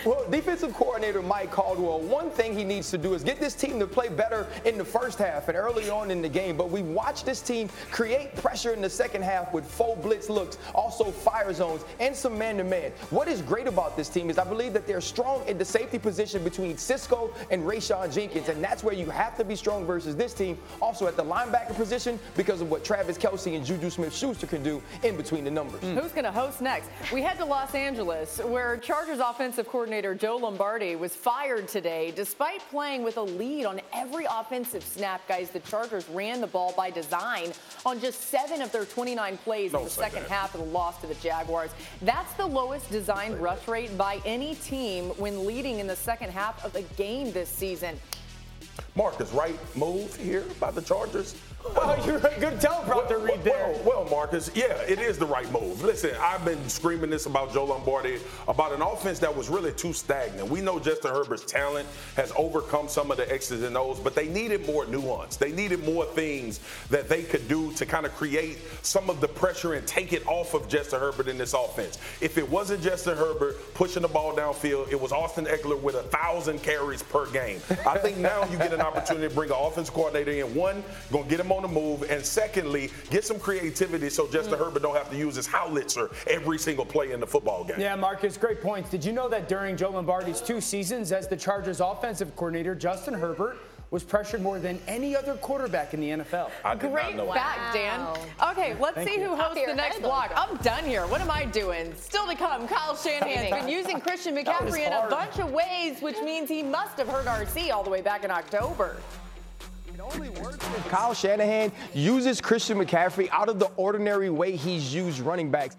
Well, 0.07 0.25
defensive 0.31 0.73
coordinator 0.73 1.21
Mike 1.21 1.51
Caldwell, 1.51 2.01
one 2.01 2.31
thing 2.31 2.57
he 2.57 2.65
needs 2.65 2.91
to 2.91 2.99
do 2.99 3.13
is 3.13 3.23
get 3.23 3.41
this 3.41 3.55
team 3.55 3.79
to 3.81 3.87
play 3.87 4.09
better 4.09 4.47
in 4.65 4.79
the 4.79 4.85
first 4.85 5.19
half 5.19 5.49
and 5.49 5.57
early 5.59 5.91
on 5.91 6.11
in 6.11 6.23
the 6.23 6.29
game. 6.29 6.57
But 6.57 6.71
we 6.71 6.81
watched 6.81 7.27
this 7.27 7.43
team 7.43 7.69
create 7.91 8.35
pressure 8.37 8.73
in 8.73 8.81
the 8.81 8.89
second 8.89 9.23
half 9.25 9.53
with 9.53 9.67
full 9.67 9.97
blitz 9.97 10.31
looks, 10.31 10.57
also 10.75 11.11
fire 11.11 11.53
zones, 11.53 11.85
and 12.01 12.17
some 12.17 12.39
man-to-man. 12.39 12.93
What 13.11 13.29
is 13.29 13.43
great 13.43 13.67
about 13.67 13.95
this 13.95 14.09
team 14.09 14.31
is 14.31 14.39
I 14.39 14.45
believe 14.45 14.73
that 14.73 14.87
they're 14.87 15.03
strong 15.03 15.47
in 15.47 15.59
the 15.59 15.65
safety 15.65 15.99
position 15.99 16.43
between 16.43 16.79
Cisco 16.79 17.31
and 17.51 17.63
Rayshawn 17.63 18.13
Jenkins, 18.13 18.49
and 18.49 18.65
that's 18.65 18.83
where 18.83 18.95
you 18.95 19.11
have 19.11 19.37
to 19.37 19.45
be 19.45 19.55
strong 19.57 19.85
versus 19.85 20.17
this 20.17 20.33
team. 20.33 20.57
Also 20.81 21.07
at 21.07 21.17
the 21.17 21.25
linebacker 21.25 21.75
position 21.75 22.19
because 22.37 22.63
of 22.63 22.71
what 22.71 22.85
Travis 22.85 23.19
Kelce 23.35 23.57
and 23.57 23.67
Juju 23.67 23.91
Smith-Schuster 23.91 24.47
can 24.47 24.63
do 24.63 24.81
in 25.03 25.17
between 25.17 25.45
the 25.45 25.51
numbers. 25.51 25.81
Hmm. 25.81 25.97
Who's 25.97 26.13
going 26.13 26.25
to 26.25 26.33
host 26.33 26.61
next? 26.61 26.89
We 27.13 27.21
head 27.21 27.37
to 27.39 27.45
Los 27.45 27.75
Angeles, 27.75 28.39
where 28.45 28.77
Chargers 28.77 29.19
offensive 29.19 29.69
coordinator 29.69 30.15
Joe 30.15 30.37
Lombardi 30.37 30.95
was 30.95 31.17
fired 31.17 31.67
today 31.67 32.13
despite 32.15 32.61
playing 32.71 33.03
with 33.03 33.17
a 33.17 33.23
lead 33.23 33.65
on 33.67 33.81
every 33.93 34.27
offensive 34.31 34.85
snap. 34.85 35.27
Guys, 35.27 35.51
the 35.51 35.61
Chargers 35.61 36.09
ran 36.11 36.41
the 36.41 36.47
ball 36.47 36.73
by 36.77 36.91
design 36.91 37.53
on 37.85 38.01
just 38.01 38.21
seven 38.29 38.63
of 38.63 38.71
their 38.71 38.85
29 38.85 39.37
plays 39.39 39.67
in 39.67 39.73
Don't 39.73 39.85
the 39.85 39.91
second 39.91 40.23
that. 40.23 40.31
half 40.31 40.55
of 40.55 40.61
the 40.61 40.67
loss 40.67 41.01
to 41.01 41.07
the 41.09 41.15
Jaguars. 41.17 41.71
That's 42.03 42.33
the 42.35 42.47
lowest 42.47 42.89
designed 42.91 43.41
rush 43.41 43.67
rate 43.67 43.97
by 43.99 44.21
any 44.25 44.55
team 44.57 45.07
when 45.17 45.45
leading 45.47 45.81
in 45.81 45.87
the 45.89 45.97
second 45.97 46.31
half 46.31 46.65
of 46.65 46.77
a 46.77 46.83
game 46.83 47.33
this 47.33 47.49
season. 47.49 47.99
Marcus, 48.97 49.33
right 49.33 49.59
move 49.77 50.15
here 50.17 50.45
by 50.61 50.71
the 50.71 50.81
Chargers? 50.81 51.35
Oh, 51.67 52.03
you're 52.07 52.19
a 52.19 52.41
good 52.41 52.61
teleprompter 52.61 53.23
read 53.27 53.43
there. 53.43 53.75
Well, 53.85 54.05
well, 54.05 54.11
Marcus, 54.11 54.51
yeah, 54.55 54.77
it 54.83 54.99
is 54.99 55.19
the 55.19 55.27
right 55.27 55.51
move. 55.51 55.83
Listen, 55.83 56.11
I've 56.21 56.45
been 56.45 56.69
screaming 56.69 57.11
this 57.11 57.27
about 57.27 57.53
Joe 57.53 57.65
Lombardi, 57.65 58.19
about 58.49 58.73
an 58.73 58.83
offense 58.83 59.19
that 59.21 59.35
was 59.35 59.49
really 59.49 59.73
too 59.73 59.93
stagnant. 59.93 60.49
We 60.51 60.61
know 60.61 60.79
Justin 60.79 61.13
Herbert's 61.13 61.45
talent 61.45 61.89
has 62.17 62.33
overcome 62.37 62.89
some 62.89 63.11
of 63.11 63.17
the 63.17 63.33
X's 63.33 63.63
and 63.63 63.77
O's, 63.77 63.99
but 63.99 64.15
they 64.15 64.29
needed 64.29 64.67
more 64.67 64.87
nuance. 64.87 65.37
They 65.37 65.53
needed 65.53 65.85
more 65.85 66.05
things 66.05 66.61
that 66.91 67.09
they 67.09 67.23
could 67.23 67.49
do 67.49 67.73
to 67.73 67.87
kind 67.87 68.05
of 68.05 68.15
create 68.15 68.59
some 68.83 69.09
of 69.09 69.21
the 69.21 69.29
pressure 69.29 69.75
and 69.75 69.87
take 69.87 70.13
it 70.13 70.27
off 70.27 70.55
of 70.55 70.69
Justin 70.69 71.01
Herbert 71.01 71.29
in 71.29 71.39
this 71.39 71.55
offense. 71.55 71.99
If 72.21 72.37
it 72.37 72.49
wasn't 72.49 72.83
Justin 72.83 73.17
Herbert 73.17 73.75
pushing 73.75 74.03
the 74.03 74.09
ball 74.09 74.35
downfield, 74.35 74.93
it 74.93 75.01
was 75.01 75.13
Austin 75.13 75.47
Ekeler 75.47 75.81
with 75.81 75.95
a 75.95 76.03
thousand 76.05 76.63
carries 76.63 77.03
per 77.03 77.31
game. 77.31 77.61
I 77.87 77.99
think 77.99 78.19
now 78.19 78.45
you 78.51 78.59
get 78.59 78.75
an 78.75 78.83
opportunity 78.83 79.29
to 79.29 79.35
bring 79.35 79.51
an 79.51 79.57
offense 79.59 79.89
coordinator 79.89 80.33
in. 80.33 80.55
One, 80.55 80.85
gonna 81.11 81.29
get 81.29 81.41
him 81.41 81.53
on 81.57 81.63
the 81.63 81.69
move, 81.69 82.03
and 82.11 82.25
secondly, 82.25 82.91
get 83.11 83.25
some 83.25 83.39
creativity 83.39 84.11
so 84.11 84.27
Justin 84.31 84.59
hmm. 84.59 84.65
Herbert 84.65 84.83
don't 84.83 84.97
have 84.97 85.11
to 85.11 85.17
use 85.17 85.37
his 85.37 85.47
howitzer 85.47 86.11
every 86.27 86.59
single 86.59 86.85
play 86.85 87.13
in 87.13 87.21
the 87.21 87.27
football 87.27 87.65
game. 87.65 87.81
Yeah, 87.81 87.97
Marcus, 87.97 88.37
great 88.37 88.61
points. 88.61 88.91
Did 88.91 89.05
you 89.05 89.13
know 89.13 89.29
that 89.29 89.49
during 89.49 89.77
Joe 89.77 89.91
Lombardi's 89.91 90.41
two 90.41 90.61
seasons 90.61 91.13
as 91.13 91.29
the 91.29 91.37
Chargers 91.37 91.81
offensive 91.81 92.35
coordinator, 92.37 92.75
Justin 92.75 93.15
Herbert 93.15 93.59
was 93.91 94.03
pressured 94.03 94.43
more 94.43 94.59
than 94.59 94.81
any 94.89 95.15
other 95.15 95.35
quarterback 95.35 95.95
in 95.95 96.01
the 96.01 96.09
NFL? 96.11 96.51
I 96.65 96.75
Great 96.75 97.15
not 97.15 97.27
know 97.27 97.33
back, 97.33 97.73
Dan. 97.73 98.01
Okay, 98.51 98.75
let's 98.81 98.97
Thank 98.97 99.09
see 99.09 99.21
you. 99.21 99.29
who 99.29 99.37
Top 99.37 99.51
hosts 99.51 99.63
of 99.63 99.69
the 99.69 99.75
next 99.75 99.95
head, 99.97 100.03
block. 100.03 100.33
I'm 100.35 100.57
done 100.59 100.85
here. 100.85 101.07
What 101.07 101.21
am 101.21 101.31
I 101.31 101.45
doing? 101.45 101.95
Still 101.95 102.27
to 102.27 102.35
come, 102.35 102.67
Kyle 102.67 102.97
Shanahan's 102.97 103.51
been 103.51 103.69
using 103.69 104.01
Christian 104.01 104.35
McCaffrey 104.35 104.87
in 104.87 104.93
a 104.93 105.07
bunch 105.09 105.39
of 105.39 105.53
ways, 105.53 106.01
which 106.03 106.21
means 106.23 106.49
he 106.49 106.63
must 106.63 106.99
have 106.99 107.09
heard 107.09 107.27
RC 107.27 107.71
all 107.71 107.85
the 107.85 107.91
way 107.91 108.03
back 108.03 108.25
in 108.25 108.31
October. 108.33 108.97
Kyle 110.89 111.15
Shanahan 111.15 111.73
uses 111.95 112.41
Christian 112.41 112.79
McCaffrey 112.79 113.29
out 113.31 113.49
of 113.49 113.59
the 113.59 113.67
ordinary 113.77 114.31
way 114.31 114.57
he's 114.57 114.95
used 114.95 115.21
running 115.21 115.51
backs. 115.51 115.77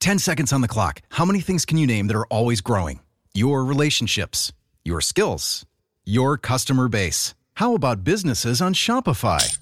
Ten 0.00 0.18
seconds 0.18 0.52
on 0.52 0.62
the 0.62 0.68
clock. 0.68 1.00
How 1.10 1.24
many 1.24 1.40
things 1.40 1.64
can 1.64 1.78
you 1.78 1.86
name 1.86 2.08
that 2.08 2.16
are 2.16 2.26
always 2.26 2.60
growing? 2.60 2.98
Your 3.34 3.64
relationships, 3.64 4.52
your 4.84 5.00
skills, 5.00 5.64
your 6.04 6.36
customer 6.36 6.88
base. 6.88 7.34
How 7.54 7.74
about 7.74 8.02
businesses 8.02 8.60
on 8.60 8.74
Shopify? 8.74 9.61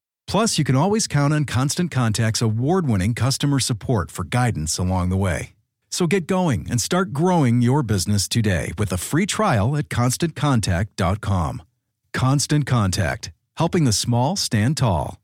Plus, 0.31 0.57
you 0.57 0.63
can 0.63 0.77
always 0.77 1.07
count 1.07 1.33
on 1.33 1.43
Constant 1.43 1.91
Contact's 1.91 2.41
award 2.41 2.87
winning 2.87 3.13
customer 3.13 3.59
support 3.59 4.09
for 4.09 4.23
guidance 4.23 4.77
along 4.77 5.09
the 5.09 5.17
way. 5.17 5.55
So 5.89 6.07
get 6.07 6.25
going 6.25 6.67
and 6.69 6.79
start 6.79 7.11
growing 7.11 7.61
your 7.61 7.83
business 7.83 8.29
today 8.29 8.71
with 8.77 8.93
a 8.93 8.97
free 8.97 9.25
trial 9.25 9.75
at 9.75 9.89
constantcontact.com. 9.89 11.63
Constant 12.13 12.65
Contact, 12.65 13.33
helping 13.57 13.83
the 13.83 13.91
small 13.91 14.37
stand 14.37 14.77
tall. 14.77 15.20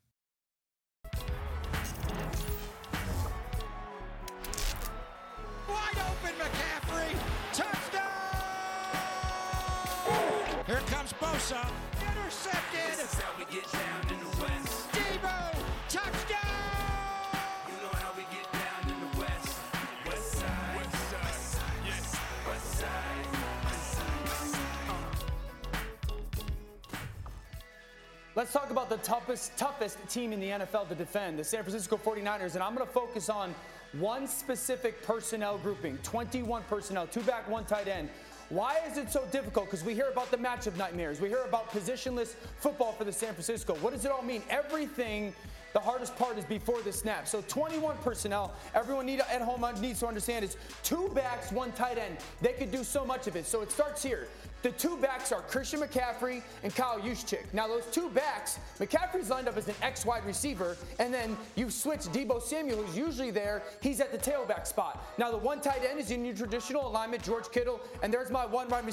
Let's 28.38 28.54
talk 28.54 28.69
about 28.69 28.88
the 28.88 28.97
toughest, 28.97 29.58
toughest 29.58 29.97
team 30.10 30.32
in 30.32 30.39
the 30.39 30.50
NFL 30.50 30.89
to 30.89 30.93
defend, 30.93 31.39
the 31.39 31.43
San 31.43 31.63
Francisco 31.63 31.97
49ers. 31.97 32.54
And 32.54 32.62
I'm 32.62 32.76
going 32.76 32.86
to 32.86 32.93
focus 32.93 33.30
on 33.30 33.56
one 33.93 34.28
specific 34.28 35.02
personnel 35.02 35.58
grouping 35.58 35.97
21 36.04 36.62
personnel, 36.69 37.08
two 37.08 37.21
back, 37.21 37.50
one 37.50 37.65
tight 37.65 37.88
end. 37.88 38.10
Why 38.50 38.78
is 38.88 39.00
it 39.00 39.12
so 39.12 39.26
difficult? 39.32 39.65
Because 39.65 39.84
we 39.84 39.95
hear 39.95 40.10
about 40.10 40.30
the 40.30 40.38
matchup 40.38 40.78
nightmares. 40.78 41.19
We 41.19 41.30
hear 41.30 41.45
about 41.45 41.71
positionless 41.71 42.36
football 42.60 42.91
for 42.91 43.06
the 43.06 43.12
San 43.12 43.34
Francisco. 43.34 43.73
What 43.78 43.93
does 43.93 44.06
it 44.06 44.12
all 44.12 44.21
mean? 44.21 44.43
Everything 44.52 45.34
the 45.73 45.80
hardest 45.80 46.15
part 46.15 46.38
is 46.38 46.45
before 46.45 46.82
the 46.84 46.93
snap. 46.93 47.28
So 47.28 47.43
21 47.47 47.97
personnel. 48.04 48.54
Everyone 48.76 49.08
need, 49.08 49.19
at 49.19 49.41
home 49.41 49.65
needs 49.82 50.00
to 50.02 50.08
understand 50.08 50.45
is 50.45 50.58
two 50.84 51.10
backs, 51.15 51.52
one 51.52 51.71
tight 51.71 51.97
end. 51.97 52.17
They 52.41 52.54
could 52.54 52.71
do 52.71 52.84
so 52.84 53.04
much 53.04 53.26
of 53.26 53.36
it. 53.36 53.47
So 53.47 53.62
it 53.62 53.71
starts 53.71 54.04
here. 54.04 54.28
The 54.63 54.72
two 54.72 54.98
backs 54.98 55.32
are 55.32 55.41
Christian 55.41 55.82
McCaffrey 55.82 56.41
and 56.63 56.74
Kyle 56.74 57.00
Juszczyk. 57.00 57.46
Now, 57.54 57.67
those 57.67 57.86
two 57.91 58.10
backs, 58.10 58.58
McCaffrey's 58.80 59.30
lined 59.30 59.48
up 59.48 59.56
as 59.56 59.67
an 59.67 59.76
X 59.82 60.06
wide 60.06 60.26
receiver, 60.26 60.76
and 61.00 61.13
then 61.13 61.38
you 61.56 61.70
switch 61.70 62.02
Deebo 62.02 62.41
Samuel, 62.41 62.84
who's 62.84 62.98
usually 62.98 63.30
there. 63.30 63.63
He's 63.82 64.00
at 64.02 64.12
the 64.12 64.17
tailback 64.17 64.65
spot. 64.65 65.06
Now, 65.17 65.30
the 65.32 65.38
one 65.38 65.62
tight 65.62 65.84
end 65.88 66.00
is 66.00 66.10
in 66.10 66.26
your 66.26 66.36
traditional 66.36 66.88
alignment, 66.88 67.24
George 67.24 67.52
Kittle, 67.52 67.80
and 68.02 68.12
there's 68.12 68.32
my 68.32 68.46
one 68.46 68.67
wide, 68.67 68.86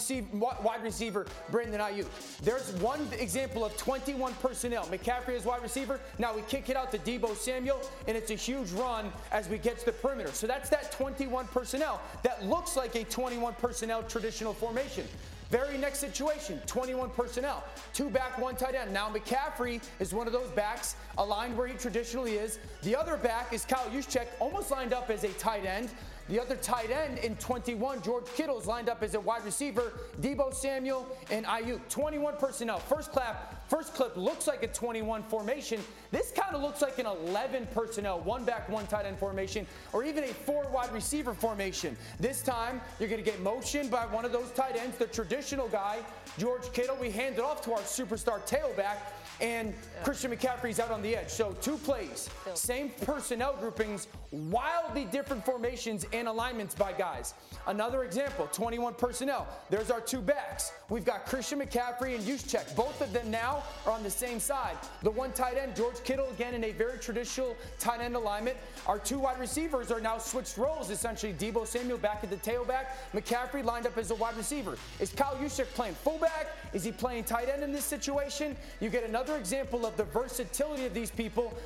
wide 0.63 0.83
receiver, 0.83 1.27
Brandon 1.51 1.81
Aiyuk. 1.81 2.07
There's 2.43 2.73
one 2.75 3.01
example 3.19 3.65
of 3.65 3.77
21 3.77 4.35
personnel. 4.35 4.85
McCaffrey 4.87 5.35
is 5.35 5.45
wide 5.45 5.63
receiver. 5.63 5.99
Now 6.19 6.35
we 6.35 6.43
kick 6.43 6.69
it 6.69 6.77
out 6.77 6.93
to 6.93 6.99
Deebo 6.99 7.35
Samuel, 7.37 7.81
and 8.07 8.17
it's 8.17 8.31
a 8.31 8.35
huge 8.35 8.71
run 8.73 9.11
as 9.33 9.49
we 9.49 9.59
get 9.59 9.79
to 9.79 9.87
the 9.87 9.93
perimeter. 9.93 10.33
So 10.33 10.47
that's 10.47 10.69
that 10.71 10.93
21 10.93 11.47
personnel 11.49 12.03
that 12.23 12.45
looks 12.45 12.77
like 12.77 12.95
a 12.97 13.05
21 13.05 13.55
personnel 13.55 14.03
traditional 14.03 14.53
formation. 14.53 15.07
Very 15.55 15.79
next 15.79 16.01
situation, 16.01 16.61
21 16.67 17.11
personnel, 17.11 17.63
two 17.93 18.11
back, 18.11 18.39
one 18.39 18.57
tight 18.57 18.75
end. 18.75 18.93
Now 18.93 19.09
McCaffrey 19.09 19.81
is 20.01 20.13
one 20.13 20.27
of 20.27 20.33
those 20.33 20.51
backs 20.51 20.97
aligned 21.17 21.57
where 21.57 21.69
he 21.69 21.75
traditionally 21.75 22.33
is. 22.33 22.59
The 22.83 22.97
other 22.97 23.17
back 23.17 23.53
is 23.53 23.65
Kyle 23.65 23.89
Juszczyk, 23.91 24.27
almost 24.41 24.73
lined 24.73 24.93
up 24.93 25.11
as 25.11 25.23
a 25.23 25.29
tight 25.35 25.65
end. 25.65 25.91
The 26.29 26.41
other 26.41 26.57
tight 26.57 26.91
end 26.91 27.19
in 27.19 27.37
21, 27.37 28.01
George 28.01 28.25
Kittle's 28.35 28.67
lined 28.67 28.89
up 28.89 29.03
as 29.03 29.15
a 29.15 29.21
wide 29.21 29.45
receiver. 29.45 29.93
Deebo 30.23 30.55
Samuel 30.55 31.07
and 31.31 31.45
Aiyuk. 31.45 31.81
21 31.91 32.37
personnel. 32.39 32.79
First 32.79 33.13
clap, 33.13 33.69
first 33.69 33.95
clip 33.95 34.17
looks 34.17 34.47
like 34.47 34.63
a 34.63 34.69
21 34.69 35.23
formation. 35.25 35.81
This 36.13 36.33
kind 36.33 36.55
of 36.55 36.63
looks 36.63 36.81
like 36.81 36.99
an 36.99 37.07
11 37.07 37.69
personnel, 37.75 38.21
one 38.21 38.45
back, 38.45 38.71
one 38.71 38.87
tight 38.87 39.05
end 39.05 39.19
formation, 39.19 39.67
or 39.93 40.03
even 40.03 40.25
a 40.25 40.29
four 40.29 40.67
wide 40.71 40.93
receiver 40.93 41.35
formation. 41.35 41.95
This 42.19 42.43
time, 42.43 42.81
you're 42.99 43.11
going 43.11 43.23
to 43.23 43.31
get 43.31 43.41
motion 43.41 43.89
by 43.89 44.07
one 44.07 44.25
of 44.25 44.33
those 44.33 44.51
tight 44.53 44.77
ends, 44.77 44.97
the 44.97 45.07
traditional 45.07 45.69
guy, 45.69 45.99
George 46.39 46.73
Kittle. 46.73 46.97
We 46.99 47.11
hand 47.11 47.35
it 47.35 47.43
off 47.43 47.61
to 47.63 47.73
our 47.73 47.81
superstar 47.81 48.41
tailback 48.49 48.97
and. 49.41 49.75
Christian 50.05 50.31
McCaffrey's 50.31 50.79
out 50.81 50.91
on 50.91 51.01
the 51.01 51.17
edge. 51.17 51.31
So 51.31 51.57
two 51.63 51.79
plays, 51.79 52.29
same 52.53 52.91
personnel 53.07 53.57
groupings, 53.59 54.07
wildly 54.31 55.07
different 55.07 55.43
formations 55.47 56.05
and 56.13 56.29
alignments 56.29 56.75
by 56.75 56.93
guys. 56.93 57.33
Another 57.67 58.05
example, 58.05 58.47
21 58.53 58.95
personnel. 58.95 59.47
There's 59.71 59.91
our 59.91 60.03
two 60.03 60.21
backs. 60.21 60.73
We've 60.91 61.07
got 61.07 61.25
Christian 61.25 61.61
McCaffrey 61.61 62.15
and 62.15 62.23
Juszczyk. 62.23 62.77
Both 62.77 63.01
of 63.01 63.15
them 63.15 63.31
now 63.31 63.63
are 63.87 63.93
on 63.93 64.03
the 64.03 64.11
same 64.11 64.39
side. 64.39 64.77
The 65.03 65.11
one 65.11 65.33
tight 65.33 65.57
end, 65.57 65.75
George 65.75 66.05
Kittle, 66.05 66.29
again 66.29 66.53
in 66.53 66.65
a 66.65 66.73
very 66.73 66.99
traditional 66.99 67.57
tight 67.79 68.03
end 68.03 68.15
alignment. 68.15 68.59
Our 68.87 68.99
two 68.99 69.21
wide 69.21 69.41
receivers 69.41 69.91
are 69.91 70.03
now 70.03 70.19
switched 70.19 70.59
roles, 70.59 70.91
essentially. 70.91 71.33
Deebo 71.33 71.67
Samuel 71.67 71.97
back 71.97 72.23
at 72.23 72.29
the 72.29 72.37
tailback, 72.37 72.89
McCaffrey 73.15 73.65
lined 73.65 73.87
up 73.87 73.97
as 73.97 74.11
a 74.11 74.15
wide 74.17 74.37
receiver. 74.37 74.77
Is 75.01 75.15
Kyle 75.15 75.37
Juszczyk 75.37 75.73
playing 75.73 75.95
fullback? 75.95 76.49
Is 76.75 76.85
he 76.85 76.93
playing 76.93 77.25
tight 77.25 77.49
end 77.49 77.63
in 77.63 77.73
this 77.73 77.87
situation? 77.87 78.55
You 78.81 78.91
get 78.91 79.05
another 79.05 79.24
another 79.25 79.41
example 79.41 79.87
of 79.87 79.97
the 79.97 80.05
versatility 80.05 80.85
of 80.85 80.93
these 80.93 81.11
people. 81.11 81.57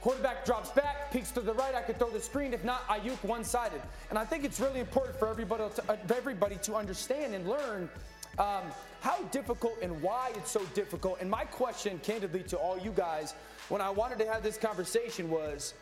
Quarterback 0.00 0.44
drops 0.44 0.70
back, 0.70 1.12
peeks 1.12 1.30
to 1.30 1.40
the 1.40 1.54
right. 1.54 1.72
I 1.72 1.80
could 1.80 1.98
throw 1.98 2.10
the 2.10 2.20
screen. 2.20 2.52
If 2.52 2.64
not, 2.64 2.86
Aiyuk 2.88 3.22
one-sided. 3.22 3.80
And 4.10 4.18
I 4.18 4.24
think 4.24 4.44
it's 4.44 4.58
really 4.58 4.80
important 4.80 5.16
for 5.16 5.28
everybody 5.28 5.64
to, 5.76 5.82
uh, 5.88 5.96
everybody 6.12 6.56
to 6.62 6.74
understand 6.74 7.32
and 7.32 7.48
learn 7.48 7.88
um, 8.40 8.64
how 9.02 9.22
difficult 9.30 9.74
and 9.82 10.02
why 10.02 10.32
it's 10.34 10.50
so 10.50 10.62
difficult. 10.74 11.18
And 11.20 11.30
my 11.30 11.44
question, 11.44 12.00
candidly, 12.00 12.42
to 12.44 12.56
all 12.56 12.76
you 12.76 12.90
guys, 12.90 13.34
when 13.68 13.80
I 13.80 13.90
wanted 13.90 14.18
to 14.18 14.26
have 14.26 14.42
this 14.42 14.58
conversation, 14.58 15.30
was 15.30 15.74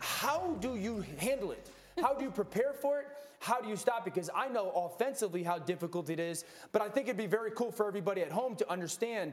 how 0.00 0.56
do 0.60 0.74
you 0.74 1.04
handle 1.18 1.52
it? 1.52 1.70
How 2.00 2.12
do 2.12 2.24
you 2.24 2.30
prepare 2.32 2.72
for 2.72 2.98
it? 2.98 3.06
How 3.38 3.60
do 3.60 3.68
you 3.68 3.76
stop? 3.76 4.04
Because 4.04 4.30
I 4.34 4.48
know 4.48 4.70
offensively 4.70 5.44
how 5.44 5.58
difficult 5.58 6.10
it 6.10 6.18
is, 6.18 6.44
but 6.72 6.82
I 6.82 6.88
think 6.88 7.06
it'd 7.06 7.16
be 7.16 7.26
very 7.26 7.52
cool 7.52 7.70
for 7.70 7.86
everybody 7.86 8.20
at 8.22 8.32
home 8.32 8.56
to 8.56 8.68
understand 8.68 9.32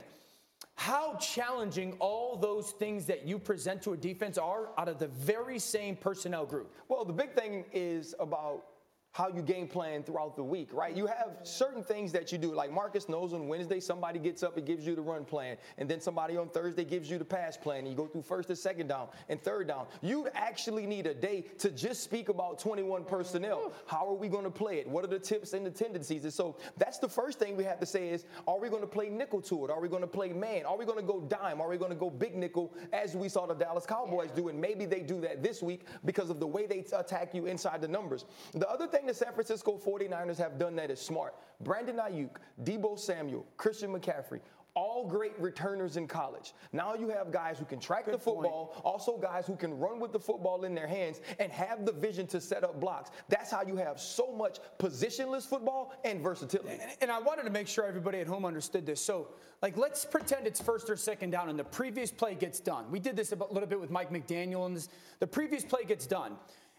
how 0.75 1.15
challenging 1.15 1.93
all 1.99 2.35
those 2.35 2.71
things 2.71 3.05
that 3.05 3.25
you 3.27 3.37
present 3.37 3.81
to 3.83 3.93
a 3.93 3.97
defense 3.97 4.37
are 4.37 4.69
out 4.77 4.89
of 4.89 4.97
the 4.99 5.07
very 5.07 5.59
same 5.59 5.95
personnel 5.95 6.45
group. 6.45 6.73
Well, 6.87 7.05
the 7.05 7.13
big 7.13 7.33
thing 7.33 7.65
is 7.71 8.15
about 8.19 8.65
how 9.13 9.27
you 9.27 9.43
game 9.43 9.67
plan 9.67 10.01
throughout 10.01 10.35
the 10.35 10.43
week, 10.43 10.69
right? 10.73 10.95
You 10.95 11.05
have 11.05 11.37
certain 11.43 11.83
things 11.83 12.11
that 12.11 12.31
you 12.31 12.39
do. 12.39 12.53
Like 12.53 12.71
Marcus 12.71 13.07
knows 13.07 13.31
on 13.31 13.47
Wednesday, 13.47 13.79
somebody 13.79 14.17
gets 14.17 14.41
up 14.41 14.57
and 14.57 14.65
gives 14.65 14.87
you 14.87 14.95
the 14.95 15.03
run 15.03 15.23
plan. 15.23 15.57
And 15.77 15.87
then 15.87 16.01
somebody 16.01 16.35
on 16.35 16.49
Thursday 16.49 16.83
gives 16.83 17.11
you 17.11 17.19
the 17.19 17.25
pass 17.25 17.55
plan. 17.55 17.79
And 17.79 17.89
you 17.89 17.93
go 17.93 18.07
through 18.07 18.23
first 18.23 18.49
and 18.49 18.57
second 18.57 18.87
down 18.87 19.09
and 19.29 19.39
third 19.41 19.67
down. 19.67 19.85
You 20.01 20.27
actually 20.33 20.87
need 20.87 21.05
a 21.05 21.13
day 21.13 21.45
to 21.59 21.69
just 21.69 22.03
speak 22.03 22.29
about 22.29 22.57
21 22.57 23.05
personnel. 23.05 23.71
How 23.85 24.07
are 24.09 24.15
we 24.15 24.27
going 24.27 24.45
to 24.45 24.51
play 24.51 24.79
it? 24.79 24.87
What 24.87 25.03
are 25.03 25.07
the 25.07 25.19
tips 25.19 25.53
and 25.53 25.63
the 25.63 25.71
tendencies? 25.71 26.23
And 26.23 26.33
so 26.33 26.57
that's 26.77 26.97
the 26.97 27.09
first 27.09 27.37
thing 27.37 27.55
we 27.55 27.63
have 27.65 27.79
to 27.81 27.85
say 27.85 28.09
is, 28.09 28.25
are 28.47 28.59
we 28.59 28.67
going 28.67 28.81
to 28.81 28.87
play 28.87 29.09
nickel 29.09 29.41
to 29.43 29.65
it? 29.65 29.69
Are 29.69 29.79
we 29.79 29.89
going 29.89 30.01
to 30.01 30.07
play 30.07 30.33
man? 30.33 30.65
Are 30.65 30.75
we 30.75 30.85
going 30.85 30.99
to 30.99 31.05
go 31.05 31.21
dime? 31.21 31.61
Are 31.61 31.69
we 31.69 31.77
going 31.77 31.91
to 31.91 31.95
go 31.95 32.09
big 32.09 32.35
nickel 32.35 32.73
as 32.91 33.15
we 33.15 33.29
saw 33.29 33.45
the 33.45 33.53
Dallas 33.53 33.85
Cowboys 33.85 34.31
do? 34.31 34.47
And 34.47 34.59
maybe 34.59 34.85
they 34.85 35.01
do 35.01 35.21
that 35.21 35.43
this 35.43 35.61
week 35.61 35.81
because 36.03 36.31
of 36.31 36.39
the 36.39 36.47
way 36.47 36.65
they 36.65 36.83
attack 36.97 37.35
you 37.35 37.45
inside 37.45 37.79
the 37.79 37.87
numbers. 37.87 38.25
The 38.53 38.67
other 38.67 38.87
thing 38.87 39.02
the 39.05 39.13
San 39.13 39.33
Francisco 39.33 39.79
49ers 39.83 40.37
have 40.37 40.57
done 40.57 40.75
that 40.75 40.91
is 40.91 40.99
smart. 40.99 41.35
Brandon 41.61 41.97
Aiyuk, 41.97 42.37
Deebo 42.63 42.97
Samuel, 42.99 43.45
Christian 43.57 43.91
McCaffrey, 43.91 44.39
all 44.75 45.07
great 45.07 45.39
returners 45.39 45.97
in 45.97 46.07
college. 46.07 46.53
Now 46.71 46.95
you 46.95 47.09
have 47.09 47.31
guys 47.31 47.59
who 47.59 47.65
can 47.65 47.79
track 47.79 48.05
Good 48.05 48.15
the 48.15 48.17
football, 48.17 48.71
point. 48.73 48.85
also 48.85 49.17
guys 49.17 49.45
who 49.45 49.55
can 49.55 49.77
run 49.77 49.99
with 49.99 50.11
the 50.11 50.19
football 50.19 50.63
in 50.63 50.73
their 50.73 50.87
hands 50.87 51.21
and 51.39 51.51
have 51.51 51.85
the 51.85 51.91
vision 51.91 52.25
to 52.27 52.41
set 52.41 52.63
up 52.63 52.79
blocks. 52.79 53.11
That's 53.29 53.51
how 53.51 53.61
you 53.63 53.75
have 53.75 53.99
so 53.99 54.31
much 54.31 54.59
positionless 54.79 55.47
football 55.47 55.93
and 56.03 56.21
versatility. 56.21 56.79
And, 56.81 56.91
and 57.01 57.11
I 57.11 57.19
wanted 57.19 57.43
to 57.43 57.51
make 57.51 57.67
sure 57.67 57.85
everybody 57.85 58.19
at 58.19 58.27
home 58.27 58.45
understood 58.45 58.85
this. 58.85 58.99
So, 58.99 59.27
like, 59.61 59.77
let's 59.77 60.05
pretend 60.05 60.47
it's 60.47 60.61
first 60.61 60.89
or 60.89 60.97
second 60.97 61.29
down 61.29 61.49
and 61.49 61.57
the 61.57 61.63
previous 61.63 62.11
play 62.11 62.35
gets 62.35 62.59
done. 62.59 62.85
We 62.89 62.99
did 62.99 63.15
this 63.15 63.31
a 63.31 63.35
little 63.35 63.67
bit 63.67 63.79
with 63.79 63.91
Mike 63.91 64.11
McDaniel, 64.11 64.65
and 64.65 64.75
this, 64.75 64.89
the 65.19 65.27
previous 65.27 65.63
play 65.63 65.83
gets 65.85 66.07
done 66.07 66.35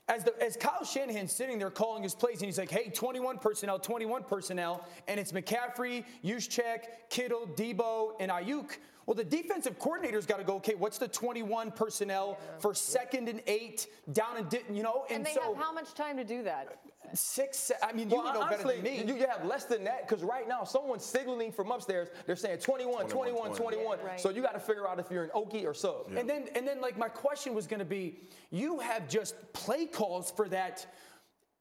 as, 0.09 0.25
the, 0.25 0.35
as 0.43 0.57
Kyle 0.57 0.85
Shanahan's 0.85 1.33
sitting 1.33 1.59
there 1.59 1.71
calling 1.71 2.03
his 2.03 2.15
plays, 2.15 2.39
and 2.39 2.47
he's 2.47 2.59
like, 2.59 2.71
hey, 2.71 2.91
21 2.91 3.39
personnel, 3.39 3.79
21 3.79 4.25
personnel, 4.25 4.87
and 5.09 5.19
it's 5.19 5.33
McCaffrey, 5.33 6.05
Juszczyk, 6.23 6.85
Kittle, 7.09 7.49
Deebo, 7.57 8.13
and 8.21 8.31
Aiyuk. 8.31 8.79
Well, 9.07 9.15
the 9.15 9.25
defensive 9.25 9.79
coordinator's 9.79 10.27
got 10.27 10.39
to 10.39 10.45
go, 10.45 10.57
okay, 10.57 10.75
what's 10.75 10.99
the 10.99 11.09
21 11.09 11.71
personnel 11.71 12.39
yeah. 12.39 12.59
for 12.59 12.75
second 12.75 13.29
and 13.29 13.43
eight 13.47 13.87
down 14.13 14.37
and, 14.37 14.59
you 14.75 14.83
know? 14.83 15.05
And, 15.09 15.19
and 15.19 15.27
they 15.27 15.35
so, 15.35 15.55
have 15.55 15.57
how 15.57 15.73
much 15.73 15.95
time 15.95 16.17
to 16.17 16.25
do 16.25 16.43
that? 16.45 16.79
Six, 17.13 17.71
I 17.83 17.93
mean, 17.93 18.11
you 18.11 18.17
well, 18.17 18.33
know 18.35 18.43
honestly, 18.43 18.81
better 18.81 18.97
than 18.99 19.07
me. 19.07 19.13
You 19.21 19.27
have 19.27 19.45
less 19.45 19.65
than 19.65 19.85
that 19.85 20.09
because 20.09 20.25
right 20.25 20.49
now 20.49 20.65
someone's 20.65 21.05
signaling 21.05 21.53
from 21.53 21.71
upstairs. 21.71 22.09
They're 22.27 22.37
saying 22.37 22.59
21, 22.59 23.07
21, 23.07 23.35
21. 23.35 23.57
21. 23.57 23.99
Yeah, 23.99 24.05
right. 24.05 24.21
So 24.21 24.31
you 24.31 24.43
got 24.43 24.55
to 24.55 24.61
figure 24.61 24.89
out 24.89 24.99
if 24.99 25.11
you're 25.11 25.25
an 25.25 25.31
Okie 25.31 25.65
or 25.65 25.75
sub. 25.75 26.07
Yeah. 26.11 26.21
And 26.21 26.29
then, 26.29 26.49
and 26.55 26.67
then, 26.67 26.81
like, 26.81 26.99
my 26.99 27.09
question 27.09 27.55
was 27.55 27.67
going 27.67 27.79
to 27.79 27.85
be 27.85 28.21
you 28.51 28.79
have 28.81 29.09
just 29.09 29.35
play 29.53 29.87
calls 29.87 30.31
for 30.31 30.49
that 30.49 30.87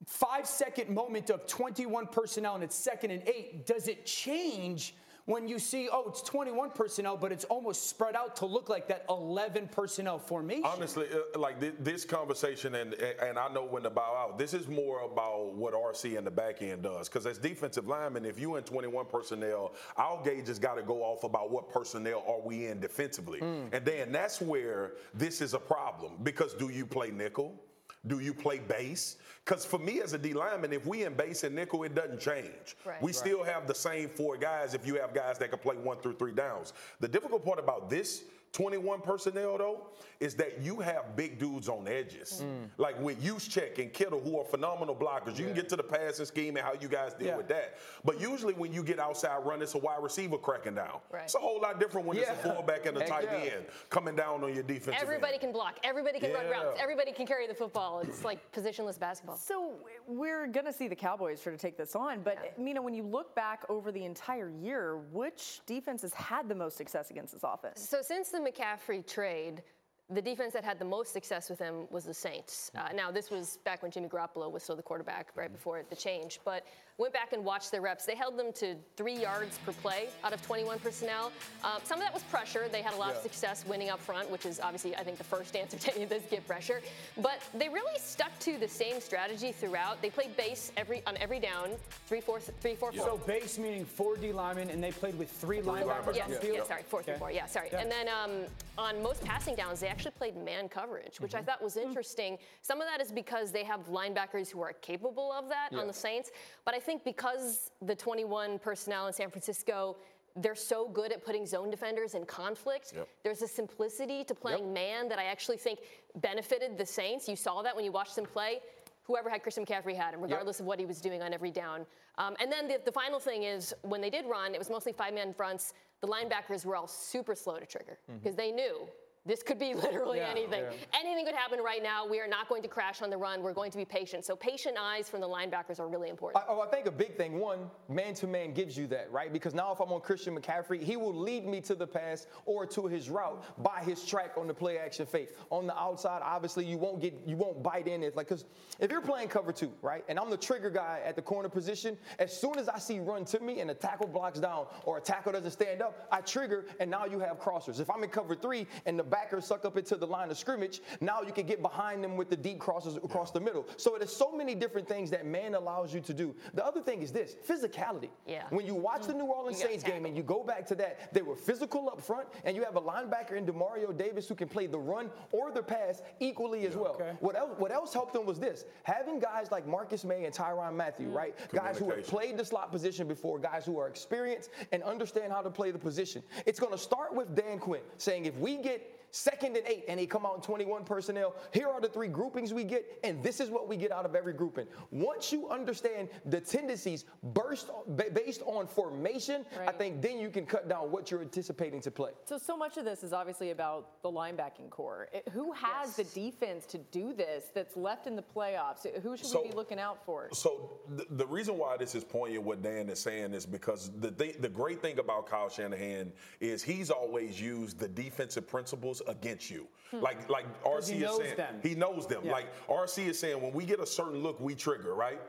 five 0.05 0.45
second 0.45 0.89
moment 0.89 1.29
of 1.29 1.47
21 1.47 2.07
personnel 2.07 2.55
and 2.55 2.63
it's 2.63 2.75
second 2.75 3.11
and 3.11 3.27
eight. 3.27 3.65
Does 3.65 3.87
it 3.87 4.05
change? 4.05 4.95
When 5.25 5.47
you 5.47 5.57
see, 5.57 5.87
oh, 5.91 6.05
it's 6.09 6.21
21 6.21 6.71
personnel, 6.71 7.15
but 7.15 7.31
it's 7.31 7.45
almost 7.45 7.89
spread 7.89 8.15
out 8.15 8.35
to 8.37 8.45
look 8.45 8.67
like 8.67 8.87
that 8.89 9.05
11 9.09 9.69
personnel 9.69 10.19
formation. 10.19 10.65
Honestly, 10.65 11.07
uh, 11.13 11.39
like 11.39 11.83
this 11.83 12.03
conversation, 12.03 12.75
and 12.75 12.93
and 12.93 13.39
I 13.39 13.51
know 13.53 13.63
when 13.63 13.83
to 13.83 13.89
bow 13.89 14.15
out. 14.17 14.37
This 14.37 14.53
is 14.53 14.67
more 14.67 15.01
about 15.01 15.53
what 15.53 15.73
RC 15.73 16.17
in 16.17 16.25
the 16.25 16.31
back 16.31 16.61
end 16.61 16.83
does, 16.83 17.07
because 17.07 17.25
as 17.25 17.37
defensive 17.37 17.87
linemen, 17.87 18.25
if 18.25 18.37
you 18.37 18.57
in 18.57 18.63
21 18.63 19.05
personnel, 19.05 19.73
our 19.95 20.21
gauge 20.23 20.47
has 20.47 20.59
got 20.59 20.75
to 20.75 20.83
go 20.83 21.01
off 21.03 21.23
about 21.23 21.49
what 21.49 21.69
personnel 21.69 22.23
are 22.27 22.45
we 22.45 22.67
in 22.67 22.81
defensively, 22.81 23.39
mm. 23.39 23.73
and 23.73 23.85
then 23.85 24.11
that's 24.11 24.41
where 24.41 24.93
this 25.13 25.41
is 25.41 25.53
a 25.53 25.59
problem. 25.59 26.13
Because 26.23 26.53
do 26.53 26.69
you 26.69 26.85
play 26.85 27.11
nickel? 27.11 27.61
Do 28.05 28.19
you 28.19 28.33
play 28.33 28.59
base? 28.59 29.17
Because 29.45 29.65
for 29.65 29.79
me 29.79 30.01
as 30.01 30.13
a 30.13 30.17
D 30.17 30.33
lineman, 30.33 30.73
if 30.73 30.85
we 30.85 31.03
in 31.03 31.13
base 31.13 31.43
and 31.43 31.55
nickel, 31.55 31.83
it 31.83 31.95
doesn't 31.95 32.19
change. 32.19 32.75
Right. 32.85 33.01
We 33.01 33.07
right. 33.07 33.15
still 33.15 33.43
have 33.43 33.67
the 33.67 33.75
same 33.75 34.09
four 34.09 34.37
guys 34.37 34.73
if 34.73 34.85
you 34.85 34.95
have 34.95 35.13
guys 35.13 35.37
that 35.39 35.49
can 35.49 35.59
play 35.59 35.75
one 35.75 35.97
through 35.97 36.15
three 36.15 36.33
downs. 36.33 36.73
The 36.99 37.07
difficult 37.07 37.45
part 37.45 37.59
about 37.59 37.89
this 37.89 38.23
21 38.53 39.01
personnel 39.01 39.57
though 39.57 39.87
is 40.19 40.35
that 40.35 40.61
you 40.61 40.79
have 40.79 41.15
big 41.15 41.39
dudes 41.39 41.67
on 41.67 41.87
edges, 41.87 42.43
mm. 42.45 42.69
like 42.77 42.99
with 43.01 43.21
Juszczyk 43.21 43.79
and 43.79 43.91
Kittle, 43.91 44.21
who 44.21 44.39
are 44.39 44.45
phenomenal 44.45 44.95
blockers. 44.95 45.37
You 45.37 45.45
yeah. 45.45 45.45
can 45.47 45.55
get 45.55 45.69
to 45.69 45.75
the 45.75 45.83
passing 45.83 46.25
scheme 46.25 46.55
and 46.55 46.65
how 46.65 46.73
you 46.79 46.87
guys 46.87 47.13
deal 47.13 47.29
yeah. 47.29 47.37
with 47.37 47.47
that. 47.49 47.77
But 48.05 48.21
usually 48.21 48.53
when 48.53 48.71
you 48.71 48.83
get 48.83 48.99
outside 48.99 49.43
run, 49.43 49.61
it's 49.61 49.73
a 49.73 49.79
wide 49.79 50.01
receiver 50.01 50.37
cracking 50.37 50.75
down. 50.75 50.99
Right. 51.11 51.23
It's 51.23 51.35
a 51.35 51.39
whole 51.39 51.59
lot 51.59 51.79
different 51.79 52.07
when 52.07 52.17
yeah. 52.17 52.31
it's 52.31 52.45
a 52.45 52.53
fullback 52.53 52.85
and 52.85 52.95
a 52.95 53.05
tight 53.05 53.27
end 53.27 53.65
coming 53.89 54.15
down 54.15 54.43
on 54.43 54.53
your 54.53 54.63
defense. 54.63 54.97
Everybody 55.01 55.33
end. 55.33 55.41
can 55.41 55.51
block. 55.51 55.79
Everybody 55.83 56.19
can 56.19 56.31
run 56.31 56.45
routes. 56.45 56.77
Everybody 56.79 57.11
can 57.11 57.25
carry 57.25 57.47
the 57.47 57.55
football. 57.55 57.99
It's 57.99 58.23
like 58.23 58.39
positionless 58.51 58.99
basketball. 58.99 59.37
So 59.37 59.73
we're 60.07 60.47
gonna 60.47 60.71
see 60.71 60.87
the 60.87 60.95
Cowboys 60.95 61.41
try 61.41 61.51
to 61.51 61.57
take 61.57 61.75
this 61.75 61.95
on, 61.95 62.21
but 62.21 62.57
Mina, 62.59 62.81
when 62.81 62.93
you 62.93 63.03
look 63.03 63.33
back 63.35 63.63
over 63.67 63.91
the 63.91 64.05
entire 64.05 64.49
year, 64.49 64.97
which 65.11 65.61
defense 65.65 66.03
has 66.03 66.13
had 66.13 66.47
the 66.47 66.55
most 66.55 66.77
success 66.77 67.09
against 67.09 67.33
this 67.33 67.43
offense? 67.43 67.87
So 67.87 68.01
since 68.01 68.29
the 68.29 68.42
McCaffrey 68.45 69.05
trade, 69.05 69.63
the 70.09 70.21
defense 70.21 70.53
that 70.53 70.63
had 70.63 70.79
the 70.79 70.85
most 70.85 71.13
success 71.13 71.49
with 71.49 71.59
him 71.59 71.87
was 71.89 72.03
the 72.03 72.13
Saints. 72.13 72.71
Uh, 72.75 72.89
now, 72.93 73.09
this 73.09 73.31
was 73.31 73.57
back 73.63 73.81
when 73.81 73.91
Jimmy 73.91 74.09
Garoppolo 74.09 74.51
was 74.51 74.63
still 74.63 74.75
the 74.75 74.83
quarterback, 74.83 75.29
right 75.35 75.51
before 75.51 75.83
the 75.89 75.95
change. 75.95 76.39
But 76.43 76.65
went 76.97 77.13
back 77.13 77.33
and 77.33 77.43
watched 77.43 77.71
their 77.71 77.81
reps. 77.81 78.05
They 78.05 78.15
held 78.15 78.37
them 78.37 78.51
to 78.53 78.75
three 78.95 79.15
yards 79.15 79.57
per 79.65 79.71
play 79.73 80.09
out 80.23 80.33
of 80.33 80.41
21 80.45 80.79
personnel. 80.79 81.31
Uh, 81.63 81.79
some 81.83 81.97
of 81.97 82.03
that 82.03 82.13
was 82.13 82.23
pressure. 82.23 82.67
They 82.71 82.81
had 82.81 82.93
a 82.93 82.97
lot 82.97 83.09
yeah. 83.11 83.17
of 83.17 83.23
success 83.23 83.65
winning 83.67 83.89
up 83.89 83.99
front, 83.99 84.29
which 84.29 84.45
is 84.45 84.59
obviously, 84.59 84.95
I 84.95 85.03
think, 85.03 85.17
the 85.17 85.23
first 85.23 85.55
answer 85.55 85.77
to 85.79 85.93
any 85.93 86.03
of 86.03 86.09
this: 86.09 86.23
get 86.29 86.45
pressure. 86.47 86.81
But 87.17 87.39
they 87.53 87.69
really 87.69 87.97
stuck 87.97 88.37
to 88.39 88.57
the 88.57 88.67
same 88.67 88.99
strategy 89.01 89.51
throughout. 89.51 90.01
They 90.01 90.09
played 90.09 90.35
base 90.37 90.71
every 90.77 91.03
on 91.07 91.17
every 91.17 91.39
down, 91.39 91.71
three, 92.07 92.21
four, 92.21 92.39
three, 92.39 92.75
four, 92.75 92.91
four. 92.91 93.05
So 93.05 93.17
base 93.17 93.57
meaning 93.57 93.85
four 93.85 94.15
D 94.15 94.31
linemen, 94.31 94.69
and 94.69 94.83
they 94.83 94.91
played 94.91 95.17
with 95.17 95.31
three, 95.31 95.61
three 95.61 95.71
linebackers. 95.71 96.15
Yes, 96.15 96.29
yeah, 96.43 96.51
yeah, 96.51 96.63
sorry, 96.63 96.83
four, 96.83 96.99
okay. 96.99 97.13
three, 97.13 97.19
four. 97.19 97.31
Yeah, 97.31 97.45
sorry. 97.45 97.69
Yeah. 97.71 97.81
And 97.81 97.91
then 97.91 98.07
um, 98.07 98.31
on 98.77 99.01
most 99.01 99.23
passing 99.23 99.55
downs, 99.55 99.79
they 99.79 99.87
actually 99.87 100.11
played 100.11 100.35
man 100.37 100.69
coverage, 100.69 101.19
which 101.19 101.31
mm-hmm. 101.31 101.39
I 101.39 101.43
thought 101.43 101.61
was 101.61 101.77
interesting. 101.77 102.37
Some 102.61 102.81
of 102.81 102.87
that 102.87 103.01
is 103.01 103.11
because 103.11 103.51
they 103.51 103.63
have 103.63 103.87
linebackers 103.87 104.49
who 104.49 104.61
are 104.61 104.73
capable 104.73 105.31
of 105.31 105.49
that 105.49 105.69
yeah. 105.71 105.79
on 105.79 105.87
the 105.87 105.93
Saints. 105.93 106.31
But 106.65 106.73
I 106.73 106.79
think 106.83 107.03
because 107.03 107.71
the 107.81 107.95
21 107.95 108.59
personnel 108.59 109.07
in 109.07 109.13
San 109.13 109.29
Francisco 109.29 109.95
they're 110.35 110.55
so 110.55 110.87
good 110.89 111.11
at 111.11 111.23
putting 111.23 111.45
zone 111.45 111.69
defenders 111.69 112.15
in 112.15 112.25
conflict. 112.25 112.93
Yep. 112.95 113.07
There's 113.23 113.41
a 113.41 113.47
simplicity 113.47 114.23
to 114.23 114.33
playing 114.33 114.65
yep. 114.65 114.73
man 114.73 115.09
that 115.09 115.19
I 115.19 115.25
actually 115.25 115.57
think 115.57 115.79
benefited 116.15 116.77
the 116.77 116.85
Saints. 116.85 117.29
You 117.29 117.35
saw 117.35 117.61
that 117.61 117.75
when 117.75 117.85
you 117.85 117.91
watched 117.91 118.15
them 118.15 118.25
play. 118.25 118.59
Whoever 119.03 119.29
had 119.29 119.43
Christian 119.43 119.65
McCaffrey 119.65 119.95
had 119.95 120.13
him, 120.13 120.21
regardless 120.21 120.57
yep. 120.57 120.61
of 120.61 120.65
what 120.67 120.79
he 120.79 120.85
was 120.85 121.01
doing 121.01 121.21
on 121.21 121.33
every 121.33 121.51
down. 121.51 121.85
Um, 122.17 122.35
and 122.39 122.51
then 122.51 122.67
the, 122.67 122.79
the, 122.83 122.91
final 122.91 123.19
thing 123.19 123.43
is 123.43 123.73
when 123.81 123.99
they 123.99 124.09
did 124.09 124.25
run, 124.25 124.55
it 124.55 124.59
was 124.59 124.69
mostly 124.69 124.93
five 124.93 125.13
man 125.13 125.33
fronts. 125.33 125.73
The 126.01 126.07
linebackers 126.07 126.65
were 126.65 126.75
all 126.75 126.87
super 126.87 127.35
slow 127.35 127.59
to 127.59 127.65
trigger 127.65 127.97
because 128.07 128.35
mm-hmm. 128.35 128.37
they 128.37 128.51
knew 128.51 128.87
this 129.25 129.41
could 129.41 129.57
be 129.57 129.73
literally 129.73 130.19
yeah, 130.19 130.29
anything. 130.29 130.63
Yeah. 130.63 130.99
Anything 130.99 131.25
could 131.25 131.35
happen 131.35 131.59
right 131.59 131.81
now. 131.81 132.05
We 132.05 132.19
are 132.19 132.27
not 132.27 132.49
going 132.49 132.61
to 132.63 132.67
crash 132.67 133.01
on 133.01 133.09
the 133.09 133.17
run. 133.17 133.41
We're 133.41 133.53
going 133.53 133.71
to 133.71 133.77
be 133.77 133.85
patient. 133.85 134.25
So 134.25 134.35
patient 134.35 134.75
eyes 134.79 135.09
from 135.09 135.21
the 135.21 135.27
linebackers 135.27 135.79
are 135.79 135.87
really 135.87 136.09
important. 136.09 136.43
I, 136.43 136.47
oh, 136.51 136.61
I 136.61 136.67
think 136.67 136.87
a 136.87 136.91
big 136.91 137.15
thing, 137.15 137.39
one, 137.39 137.69
man 137.87 138.13
to 138.15 138.27
man 138.27 138.53
gives 138.53 138.77
you 138.77 138.87
that, 138.87 139.11
right? 139.11 139.31
Because 139.31 139.53
now 139.53 139.71
if 139.71 139.79
I'm 139.79 139.91
on 139.91 140.01
Christian 140.01 140.37
McCaffrey, 140.37 140.81
he 140.81 140.97
will 140.97 141.15
lead 141.15 141.45
me 141.45 141.61
to 141.61 141.75
the 141.75 141.87
pass 141.87 142.27
or 142.45 142.65
to 142.67 142.87
his 142.87 143.09
route 143.09 143.43
by 143.63 143.81
his 143.83 144.03
track 144.05 144.33
on 144.37 144.47
the 144.47 144.53
play 144.53 144.77
action 144.77 145.05
fake. 145.05 145.29
On 145.49 145.67
the 145.67 145.77
outside, 145.77 146.21
obviously 146.23 146.65
you 146.65 146.77
won't 146.77 147.01
get 147.01 147.13
you 147.25 147.37
won't 147.37 147.63
bite 147.63 147.87
in 147.87 148.03
it. 148.03 148.15
Like 148.15 148.27
cause 148.27 148.45
if 148.79 148.91
you're 148.91 149.01
playing 149.01 149.29
cover 149.29 149.53
two, 149.53 149.71
right, 149.81 150.03
and 150.09 150.19
I'm 150.19 150.29
the 150.29 150.37
trigger 150.37 150.69
guy 150.69 150.99
at 151.05 151.15
the 151.15 151.21
corner 151.21 151.49
position, 151.49 151.97
as 152.19 152.35
soon 152.35 152.57
as 152.57 152.67
I 152.67 152.79
see 152.79 152.99
run 152.99 153.23
to 153.25 153.39
me 153.39 153.61
and 153.61 153.71
a 153.71 153.73
tackle 153.73 154.07
blocks 154.07 154.39
down 154.39 154.65
or 154.85 154.97
a 154.97 155.01
tackle 155.01 155.31
doesn't 155.31 155.51
stand 155.51 155.81
up, 155.81 156.07
I 156.11 156.21
trigger 156.21 156.65
and 156.79 156.89
now 156.91 157.05
you 157.05 157.19
have 157.19 157.39
crossers. 157.39 157.79
If 157.79 157.89
I'm 157.89 158.03
in 158.03 158.09
cover 158.09 158.35
three 158.35 158.67
and 158.85 158.99
the 158.99 159.12
backers 159.13 159.45
suck 159.45 159.63
up 159.63 159.77
into 159.77 159.95
the 159.95 160.07
line 160.07 160.31
of 160.31 160.37
scrimmage, 160.37 160.81
now 160.99 161.21
you 161.21 161.31
can 161.31 161.45
get 161.45 161.61
behind 161.61 162.03
them 162.03 162.17
with 162.17 162.29
the 162.31 162.35
deep 162.35 162.59
crosses 162.59 162.95
across 162.95 163.29
yeah. 163.29 163.39
the 163.39 163.41
middle. 163.41 163.63
So 163.77 163.95
there's 163.99 164.15
so 164.15 164.31
many 164.35 164.55
different 164.55 164.87
things 164.87 165.11
that 165.11 165.23
man 165.25 165.53
allows 165.53 165.93
you 165.93 166.01
to 166.01 166.13
do. 166.13 166.35
The 166.55 166.65
other 166.65 166.81
thing 166.81 167.03
is 167.03 167.11
this 167.11 167.35
physicality. 167.47 168.09
Yeah. 168.25 168.45
When 168.49 168.65
you 168.65 168.73
watch 168.73 169.05
the 169.05 169.13
New 169.13 169.25
Orleans 169.25 169.59
Saints 169.59 169.83
game 169.83 170.05
and 170.05 170.17
you 170.17 170.23
go 170.23 170.43
back 170.43 170.65
to 170.71 170.75
that, 170.75 171.13
they 171.13 171.21
were 171.21 171.35
physical 171.35 171.89
up 171.89 172.01
front, 172.01 172.27
and 172.43 172.55
you 172.57 172.63
have 172.63 172.75
a 172.75 172.81
linebacker 172.81 173.33
in 173.37 173.45
Demario 173.45 173.95
Davis 173.95 174.27
who 174.27 174.33
can 174.33 174.47
play 174.47 174.65
the 174.65 174.79
run 174.79 175.11
or 175.31 175.51
the 175.51 175.61
pass 175.61 176.01
equally 176.19 176.65
as 176.65 176.75
well. 176.75 176.95
Okay. 176.95 177.13
What 177.19 177.35
else? 177.35 177.51
What 177.57 177.71
else 177.71 177.93
helped 177.93 178.13
them 178.13 178.25
was 178.25 178.39
this: 178.39 178.65
having 178.83 179.19
guys 179.19 179.51
like 179.51 179.67
Marcus 179.67 180.03
Maye 180.03 180.25
and 180.25 180.33
Tyrann 180.33 180.75
Mathieu, 180.75 181.09
mm. 181.09 181.13
right? 181.13 181.35
Guys 181.53 181.77
who 181.77 181.91
have 181.91 182.03
played 182.07 182.37
the 182.37 182.45
slot 182.45 182.71
position 182.71 183.07
before, 183.07 183.37
guys 183.37 183.63
who 183.65 183.77
are 183.77 183.87
experienced 183.87 184.49
and 184.71 184.81
understand 184.83 185.31
how 185.31 185.41
to 185.41 185.51
play 185.51 185.69
the 185.71 185.79
position. 185.79 186.23
It's 186.45 186.59
going 186.59 186.71
to 186.71 186.77
start 186.77 187.13
with 187.13 187.35
Dan 187.35 187.59
Quinn 187.59 187.81
saying, 187.97 188.25
if 188.25 188.35
we 188.37 188.57
get 188.57 189.02
second 189.13 189.55
and 189.55 189.65
eight, 189.67 189.85
and 189.87 189.99
they 189.99 190.07
come 190.07 190.25
out 190.25 190.35
in 190.35 190.41
21 190.41 190.83
personnel. 190.83 191.35
Here 191.51 191.67
are 191.67 191.79
the 191.79 191.87
three 191.87 192.07
groupings 192.07 192.51
we 192.53 192.63
get, 192.63 192.99
and 193.03 193.21
this 193.21 193.39
is 193.39 193.49
what 193.49 193.69
we 193.69 193.77
get 193.77 193.91
out 193.91 194.05
of 194.05 194.15
every 194.15 194.33
grouping. 194.33 194.65
Once 194.91 195.31
you 195.31 195.49
understand 195.49 196.09
the 196.25 196.41
tendencies 196.41 197.05
burst 197.21 197.69
based 198.13 198.41
on 198.45 198.67
formation, 198.67 199.45
right. 199.57 199.69
I 199.69 199.71
think 199.71 200.01
then 200.01 200.17
you 200.17 200.29
can 200.29 200.47
cut 200.47 200.67
down 200.67 200.91
what 200.91 201.11
you're 201.11 201.21
anticipating 201.21 201.79
to 201.81 201.91
play. 201.91 202.11
So, 202.25 202.39
so 202.39 202.57
much 202.57 202.77
of 202.77 202.85
this 202.85 203.03
is 203.03 203.13
obviously 203.13 203.51
about 203.51 204.01
the 204.01 204.09
linebacking 204.09 204.71
corps. 204.71 205.09
It, 205.13 205.29
who 205.31 205.51
has 205.51 205.95
yes. 205.95 206.07
the 206.11 206.31
defense 206.31 206.65
to 206.67 206.79
do 206.79 207.13
this 207.13 207.45
that's 207.53 207.77
left 207.77 208.07
in 208.07 208.15
the 208.15 208.23
playoffs? 208.23 208.87
Who 209.03 209.15
should 209.15 209.27
so, 209.27 209.43
we 209.43 209.49
be 209.49 209.55
looking 209.55 209.79
out 209.79 210.03
for? 210.05 210.29
So, 210.33 210.79
the, 210.89 211.05
the, 211.11 211.27
reason 211.27 211.57
why 211.57 211.77
this 211.77 211.93
is 211.93 212.03
poignant, 212.03 212.43
what 212.43 212.63
Dan 212.63 212.89
is 212.89 212.99
saying, 212.99 213.33
is 213.33 213.45
because 213.45 213.91
the, 213.99 214.09
the, 214.09 214.35
the 214.39 214.49
great 214.49 214.81
thing 214.81 214.97
about 214.97 215.27
Kyle 215.27 215.49
Shanahan 215.49 216.11
is 216.39 216.63
he's 216.63 216.89
always 216.89 217.39
used 217.39 217.77
the 217.79 217.87
defensive 217.87 218.47
principles 218.47 219.02
against 219.07 219.49
you. 219.49 219.67
Hmm. 219.91 220.01
Like 220.01 220.29
like 220.29 220.45
RC 220.63 221.01
is 221.03 221.17
saying, 221.17 221.37
them. 221.37 221.55
he 221.61 221.75
knows 221.75 222.07
them. 222.07 222.21
Yeah. 222.23 222.31
Like 222.31 222.47
RC 222.67 223.07
is 223.07 223.19
saying, 223.19 223.41
when 223.41 223.53
we 223.53 223.65
get 223.65 223.79
a 223.79 223.85
certain 223.85 224.21
look, 224.23 224.39
we 224.39 224.55
trigger, 224.55 224.93
right? 224.93 225.19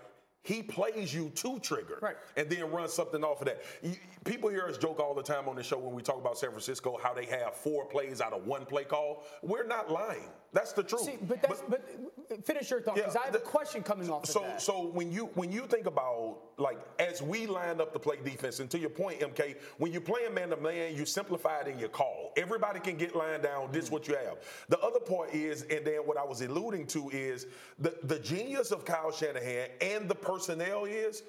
He 0.45 0.63
plays 0.63 1.13
you 1.15 1.31
to 1.37 1.59
trigger 1.59 1.99
right. 2.03 2.17
and 2.37 2.51
then 2.51 2.71
run 2.71 2.87
something 2.89 3.25
off 3.25 3.41
of 3.41 3.47
that. 3.47 3.63
people 4.25 4.51
hear 4.51 4.67
us 4.67 4.77
joke 4.77 5.01
all 5.01 5.15
the 5.15 5.23
time 5.23 5.49
on 5.49 5.57
the 5.57 5.63
show 5.63 5.79
when 5.79 5.95
we 5.95 6.03
talk 6.03 6.19
about 6.19 6.37
San 6.37 6.51
Francisco 6.51 6.99
how 7.03 7.15
they 7.15 7.25
have 7.25 7.55
four 7.55 7.87
plays 7.87 8.21
out 8.21 8.35
of 8.35 8.47
one 8.47 8.67
play 8.67 8.85
call. 8.85 9.25
We're 9.43 9.67
not 9.67 9.91
lying. 9.91 10.29
That's 10.55 10.73
the 10.73 10.85
truth. 10.85 11.03
See, 11.03 11.19
but, 11.21 11.43
that's, 11.43 11.63
but, 11.69 11.85
but 12.29 12.47
finish 12.47 12.71
your 12.71 12.81
thought 12.81 12.95
because 12.95 13.15
yeah, 13.15 13.23
I 13.23 13.25
have 13.25 13.33
the, 13.33 13.41
a 13.41 13.43
question 13.43 13.83
coming 13.83 14.09
off. 14.09 14.27
So 14.27 14.41
of 14.41 14.47
that. 14.47 14.63
so 14.63 14.87
when 14.87 15.11
you 15.11 15.27
when 15.35 15.51
you 15.51 15.63
think 15.67 15.87
about 15.87 16.39
like 16.59 16.79
as 17.01 17.21
we 17.21 17.47
line 17.49 17.81
up 17.81 17.93
to 17.93 17.99
play 17.99 18.19
defense, 18.25 18.61
and 18.61 18.71
to 18.71 18.79
your 18.79 18.91
point, 18.91 19.19
MK, 19.19 19.57
when 19.79 19.91
you're 19.91 20.01
playing 20.01 20.33
man 20.33 20.51
to 20.51 20.57
man, 20.57 20.95
you 20.97 21.05
simplify 21.05 21.61
it 21.61 21.67
in 21.67 21.79
your 21.79 21.89
call. 21.89 22.33
Everybody 22.37 22.79
can 22.79 22.97
get 22.97 23.17
lined 23.17 23.43
down. 23.43 23.73
This 23.73 23.85
is 23.85 23.85
mm-hmm. 23.87 23.95
what 23.95 24.09
you 24.09 24.15
have. 24.15 24.39
The 24.69 24.79
other 24.79 25.01
part 25.01 25.35
is, 25.35 25.63
and 25.63 25.85
then 25.85 25.99
what 26.05 26.17
I 26.17 26.25
was 26.25 26.41
alluding 26.41 26.87
to 26.89 27.11
is 27.11 27.47
the 27.81 27.97
the 28.05 28.21
genius 28.21 28.71
of 28.71 28.85
Kyle 28.85 29.11
Shanahan 29.11 29.69
and 29.81 30.09
the 30.09 30.15
personnel 30.15 30.85
is 30.85 31.25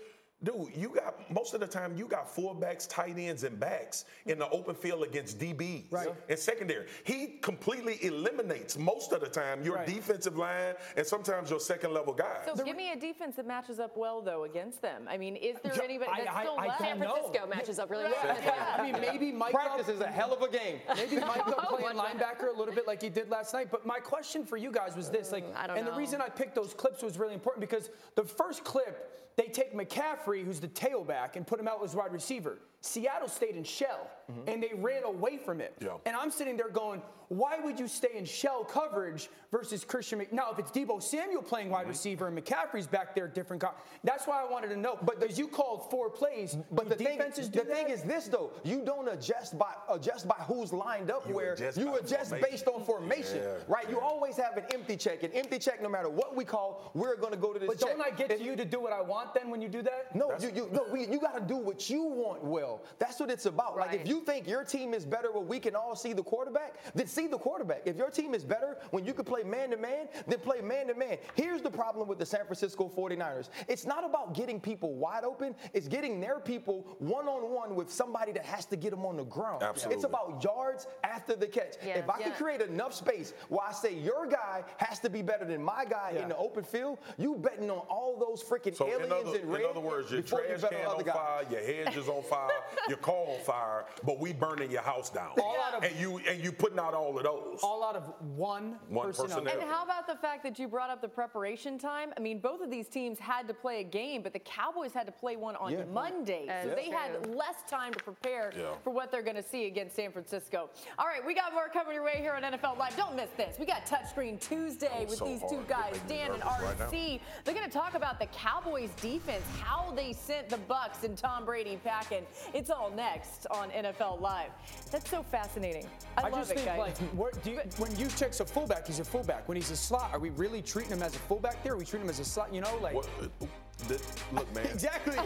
Dude, 0.45 0.77
you 0.77 0.89
got 0.89 1.15
most 1.34 1.55
of 1.55 1.60
the 1.60 1.65
time 1.65 1.97
you 1.97 2.05
got 2.05 2.34
fullbacks, 2.34 2.88
tight 2.88 3.17
ends, 3.17 3.43
and 3.43 3.60
backs 3.60 4.05
in 4.27 4.38
the 4.38 4.47
open 4.49 4.75
field 4.75 5.01
against 5.01 5.39
DBs 5.39 5.91
right. 5.91 6.10
and 6.29 6.38
secondary. 6.38 6.86
He 7.03 7.39
completely 7.41 7.97
eliminates 8.05 8.77
most 8.77 9.12
of 9.12 9.21
the 9.21 9.27
time 9.27 9.63
your 9.63 9.77
right. 9.77 9.88
defensive 9.88 10.38
line 10.38 10.75
and 10.97 11.05
sometimes 11.05 11.49
your 11.49 11.60
second 11.60 11.93
level 11.93 12.13
guys. 12.13 12.47
So 12.55 12.63
give 12.63 12.77
me 12.77 12.91
a 12.91 12.95
defense 12.95 13.38
that 13.38 13.47
matches 13.47 13.79
up 13.79 13.97
well 13.97 14.21
though 14.21 14.43
against 14.43 14.84
them. 14.84 15.08
I 15.10 15.17
mean, 15.17 15.36
is 15.36 15.58
there 15.63 15.81
anybody 15.84 16.12
that's 16.15 16.29
I, 16.29 16.43
still 16.43 16.60
I, 16.60 16.67
left? 16.67 16.81
San 16.81 16.97
Francisco 16.99 17.47
matches 17.47 17.79
up 17.79 17.89
really 17.89 18.03
well. 18.03 18.38
Yeah. 18.43 18.75
I 18.77 18.91
mean, 18.91 19.01
maybe 19.01 19.31
Mike 19.31 19.51
practice 19.51 19.89
is 19.89 20.01
a 20.01 20.08
hell 20.08 20.31
of 20.31 20.43
a 20.43 20.49
game. 20.49 20.79
Maybe 20.95 21.17
Mike 21.17 21.45
playing 21.69 21.97
linebacker 21.97 22.53
a 22.53 22.58
little 22.58 22.73
bit 22.73 22.86
like 22.86 23.01
he 23.01 23.10
did 23.10 23.29
last 23.29 23.53
night. 23.53 23.69
But 23.71 23.86
my 23.86 23.99
question 23.99 24.45
for 24.45 24.58
you 24.58 24.71
guys 24.71 24.95
was 24.95 25.10
this: 25.10 25.31
like, 25.31 25.43
and 25.58 25.86
know. 25.86 25.91
the 25.91 25.97
reason 25.97 26.21
I 26.21 26.29
picked 26.29 26.55
those 26.55 26.73
clips 26.73 27.01
was 27.01 27.17
really 27.17 27.34
important 27.34 27.62
because 27.62 27.89
the 28.15 28.23
first 28.23 28.63
clip 28.63 29.24
they 29.37 29.47
take 29.47 29.73
McCaffrey, 29.73 30.43
who's 30.43 30.59
the 30.59 30.67
tailback, 30.67 31.35
and 31.35 31.45
put 31.45 31.59
him 31.59 31.67
out 31.67 31.83
as 31.83 31.95
wide 31.95 32.13
receiver. 32.13 32.59
Seattle 32.85 33.27
stayed 33.27 33.55
in 33.55 33.63
shell 33.63 34.09
mm-hmm. 34.31 34.47
and 34.47 34.61
they 34.61 34.71
ran 34.75 35.03
away 35.03 35.37
from 35.37 35.59
it. 35.59 35.75
Yeah. 35.81 35.97
And 36.05 36.15
I'm 36.15 36.31
sitting 36.31 36.55
there 36.55 36.69
going, 36.69 37.01
why 37.29 37.57
would 37.57 37.79
you 37.79 37.87
stay 37.87 38.15
in 38.15 38.25
shell 38.25 38.63
coverage 38.63 39.29
versus 39.51 39.83
Christian? 39.83 40.19
Mc- 40.19 40.31
now, 40.31 40.51
if 40.51 40.59
it's 40.59 40.69
Deebo 40.69 41.01
Samuel 41.01 41.41
playing 41.41 41.69
wide 41.69 41.81
mm-hmm. 41.81 41.89
receiver 41.89 42.27
and 42.27 42.37
McCaffrey's 42.37 42.85
back 42.85 43.15
there, 43.15 43.27
different. 43.27 43.63
Co- 43.63 43.71
that's 44.03 44.27
why 44.27 44.43
I 44.43 44.49
wanted 44.49 44.69
to 44.69 44.75
know. 44.75 44.99
But 45.01 45.19
because 45.19 45.39
you 45.39 45.47
called 45.47 45.89
four 45.89 46.09
plays, 46.09 46.57
but 46.71 46.87
the 46.87 46.95
defenses 46.95 47.47
thing, 47.47 47.63
the 47.65 47.73
thing 47.73 47.89
is 47.89 48.03
this 48.03 48.27
though, 48.27 48.51
you 48.63 48.83
don't 48.85 49.07
adjust 49.07 49.57
by 49.57 49.73
adjust 49.89 50.27
by 50.27 50.35
who's 50.47 50.71
lined 50.71 51.09
up. 51.09 51.27
You 51.27 51.35
where 51.35 51.53
adjust 51.53 51.79
you 51.79 51.95
adjust 51.95 52.31
based 52.41 52.67
on 52.67 52.83
formation, 52.83 53.37
yeah. 53.37 53.55
right? 53.67 53.89
You 53.89 53.99
always 53.99 54.37
have 54.37 54.57
an 54.57 54.65
empty 54.71 54.95
check. 54.95 55.23
An 55.23 55.31
empty 55.31 55.57
check, 55.57 55.81
no 55.81 55.89
matter 55.89 56.09
what 56.09 56.35
we 56.35 56.45
call, 56.45 56.91
we're 56.93 57.17
going 57.17 57.33
to 57.33 57.39
go 57.39 57.53
to 57.53 57.59
this. 57.59 57.67
But 57.67 57.79
check. 57.79 57.97
don't 57.97 58.05
I 58.05 58.15
get 58.15 58.31
if, 58.31 58.37
to 58.39 58.43
you 58.43 58.55
to 58.55 58.65
do 58.65 58.79
what 58.79 58.93
I 58.93 59.01
want 59.01 59.33
then 59.33 59.49
when 59.49 59.61
you 59.61 59.69
do 59.69 59.81
that? 59.81 60.15
No, 60.15 60.31
you, 60.39 60.51
you 60.55 60.69
no, 60.71 60.85
we, 60.91 61.07
you 61.07 61.19
got 61.19 61.35
to 61.35 61.41
do 61.41 61.57
what 61.57 61.89
you 61.89 62.03
want 62.03 62.43
well 62.43 62.74
well. 62.75 62.83
That's 62.99 63.19
what 63.19 63.29
it's 63.29 63.45
about. 63.45 63.75
Right. 63.75 63.91
Like 63.91 64.01
if 64.01 64.07
you 64.07 64.21
think 64.21 64.47
your 64.47 64.63
team 64.63 64.93
is 64.93 65.05
better 65.05 65.31
when 65.31 65.47
we 65.47 65.59
can 65.59 65.75
all 65.75 65.95
see 65.95 66.13
the 66.13 66.23
quarterback, 66.23 66.75
then 66.93 67.07
see 67.07 67.27
the 67.27 67.38
quarterback. 67.38 67.81
If 67.85 67.95
your 67.97 68.09
team 68.09 68.33
is 68.33 68.43
better 68.43 68.77
when 68.91 69.05
you 69.05 69.13
can 69.13 69.25
play 69.25 69.43
man 69.43 69.69
to 69.71 69.77
man, 69.77 70.07
then 70.27 70.39
play 70.39 70.61
man 70.61 70.88
to 70.88 70.93
man. 70.95 71.17
Here's 71.35 71.61
the 71.61 71.71
problem 71.71 72.07
with 72.07 72.19
the 72.19 72.25
San 72.25 72.41
Francisco 72.45 72.91
49ers. 72.95 73.49
It's 73.67 73.85
not 73.85 74.03
about 74.05 74.33
getting 74.33 74.59
people 74.59 74.93
wide 74.95 75.23
open, 75.23 75.55
it's 75.73 75.88
getting 75.88 76.19
their 76.19 76.39
people 76.39 76.85
one 76.99 77.27
on 77.27 77.51
one 77.53 77.75
with 77.75 77.91
somebody 77.91 78.31
that 78.33 78.45
has 78.45 78.65
to 78.67 78.75
get 78.75 78.91
them 78.91 79.05
on 79.05 79.17
the 79.17 79.23
ground. 79.25 79.63
Absolutely. 79.63 79.95
It's 79.95 80.05
about 80.05 80.41
yards 80.43 80.88
after 81.03 81.35
the 81.35 81.47
catch. 81.47 81.75
Yeah. 81.85 81.97
If 81.99 82.09
I 82.09 82.19
Yeah. 82.19 82.29
can 82.29 82.33
create 82.33 82.61
enough 82.61 82.93
space 82.93 83.33
where 83.49 83.61
I 83.67 83.71
say 83.71 83.93
your 83.93 84.25
guy 84.27 84.63
has 84.77 84.99
to 84.99 85.09
be 85.09 85.21
better 85.21 85.45
than 85.45 85.63
my 85.63 85.85
guy 85.85 86.11
Yeah. 86.15 86.23
in 86.23 86.29
the 86.29 86.38
open 86.38 86.63
field, 86.63 86.99
you 87.17 87.35
betting 87.35 87.69
on 87.69 87.79
all 87.89 88.17
those 88.17 88.43
freaking 88.43 88.75
So 88.75 88.88
aliens 88.88 89.05
in 89.05 89.11
other, 89.11 89.38
in 89.39 89.49
red 89.49 89.61
in 89.61 89.69
other 89.69 89.79
words, 89.79 90.11
your 90.11 90.21
before 90.21 90.41
you 90.41 90.47
trash 90.57 90.61
bet 90.61 90.73
on 90.73 90.77
can 90.79 90.85
other 90.88 90.95
on 90.97 91.03
guys. 91.03 91.15
fire, 91.15 91.45
your 91.51 91.61
hedge 91.85 91.97
is 91.97 92.07
on 92.09 92.23
fire, 92.23 92.49
your 92.88 92.97
car 92.97 93.15
on 93.15 93.39
fire, 93.41 93.86
but 94.04 94.19
we 94.19 94.34
burning 94.34 94.71
your 94.71 94.82
house 94.82 95.10
down. 95.10 95.32
All 95.41 95.58
out 95.62 95.75
of- 95.75 95.84
and 95.84 95.95
you 95.97 96.17
and 96.28 96.43
you 96.43 96.51
putting 96.51 96.80
out 96.80 96.93
all 96.93 97.17
of 97.17 97.23
those. 97.23 97.60
All 97.63 97.84
out 97.84 97.95
of 97.95 98.13
one, 98.36 98.78
One 98.89 99.08
personnel. 99.08 99.41
personnel. 99.41 99.60
And 99.62 99.69
how 99.69 99.84
about 99.84 100.08
the 100.08 100.15
fact 100.15 100.43
that 100.43 100.60
you 100.60 100.67
brought 100.67 100.89
up 100.89 101.01
the 101.01 101.08
preparation 101.08 101.78
time? 101.78 102.13
I 102.17 102.19
mean, 102.19 102.39
both 102.39 102.62
of 102.62 102.69
these 102.69 102.88
teams 102.88 103.19
had 103.19 103.47
to 103.47 103.54
play 103.54 103.80
a 103.82 103.84
game, 103.84 104.21
but 104.21 104.34
the 104.34 104.39
Cowboys 104.39 104.93
had 104.93 105.06
to 105.06 105.12
play 105.12 105.36
one 105.36 105.56
on 105.58 105.71
Yeah. 105.71 105.84
Monday. 105.86 106.45
That's 106.47 106.69
So 106.69 106.75
they 106.75 106.89
had 106.89 107.36
less 107.36 107.56
time 107.67 107.93
to 107.93 108.04
prepare 108.04 108.51
Yeah. 108.56 108.73
for 108.84 108.91
what 108.91 109.12
they're 109.12 109.21
going 109.21 109.36
to 109.36 109.43
see 109.43 109.65
against 109.65 109.95
San 109.95 110.12
Francisco. 110.12 110.69
All 110.99 111.06
right, 111.08 111.25
we 111.25 111.34
got 111.34 111.54
more 111.54 111.69
coming 111.69 111.93
your 111.95 112.04
way 112.04 112.17
here 112.17 112.34
on 112.34 112.43
NFL 112.43 112.75
Live. 112.78 112.95
Don't 112.95 113.15
miss 113.15 113.30
this. 113.38 113.58
We 113.60 113.65
got 113.65 113.86
Touchscreen 113.86 114.39
Tuesday 114.39 115.06
with 115.08 115.17
so 115.17 115.25
these 115.25 115.41
two 115.49 115.63
guys, 115.67 115.99
Dan 116.08 116.32
and 116.32 116.39
nervous 116.43 116.80
right 116.80 117.19
They're 117.43 117.54
going 117.54 117.65
to 117.65 117.71
talk 117.71 117.93
about 117.95 118.19
the 118.19 118.28
Cowboys 118.28 118.89
defense, 119.01 119.43
how 119.62 119.91
they 119.95 120.13
sent 120.13 120.49
the 120.49 120.58
Bucs 120.58 121.04
and 121.04 121.17
Tom 121.17 121.45
Brady 121.45 121.80
packing. 121.84 122.25
It's 122.55 122.69
all 122.69 122.89
next 122.89 123.47
on 123.51 123.69
NFL 123.71 124.21
Live. 124.21 124.49
That's 124.89 125.09
so 125.09 125.23
fascinating. 125.23 125.85
I, 126.17 126.21
I 126.21 126.29
love 126.29 126.39
just 126.39 126.51
it, 126.51 126.55
think, 126.59 126.67
guys. 126.67 126.79
like, 126.79 126.97
what, 127.09 127.43
do 127.43 127.51
you, 127.51 127.59
when 127.79 127.93
you 127.97 128.07
check's 128.07 128.39
a 128.39 128.45
fullback, 128.45 128.87
he's 128.87 128.99
a 128.99 129.03
fullback. 129.03 129.45
When 129.49 129.57
he's 129.57 129.71
a 129.71 129.75
slot, 129.75 130.11
are 130.13 130.19
we 130.19 130.29
really 130.29 130.61
treating 130.61 130.93
him 130.93 131.03
as 131.03 131.13
a 131.17 131.19
fullback 131.19 131.61
there? 131.65 131.73
Are 131.73 131.77
we 131.77 131.83
treating 131.83 132.05
him 132.05 132.09
as 132.09 132.21
a 132.21 132.23
slot? 132.23 132.53
You 132.53 132.61
know, 132.61 132.77
like 132.81 132.95
What, 132.95 133.09
uh, 133.21 133.45
th- 133.89 133.99
look, 134.31 134.55
man. 134.55 134.65
exactly. 134.71 135.17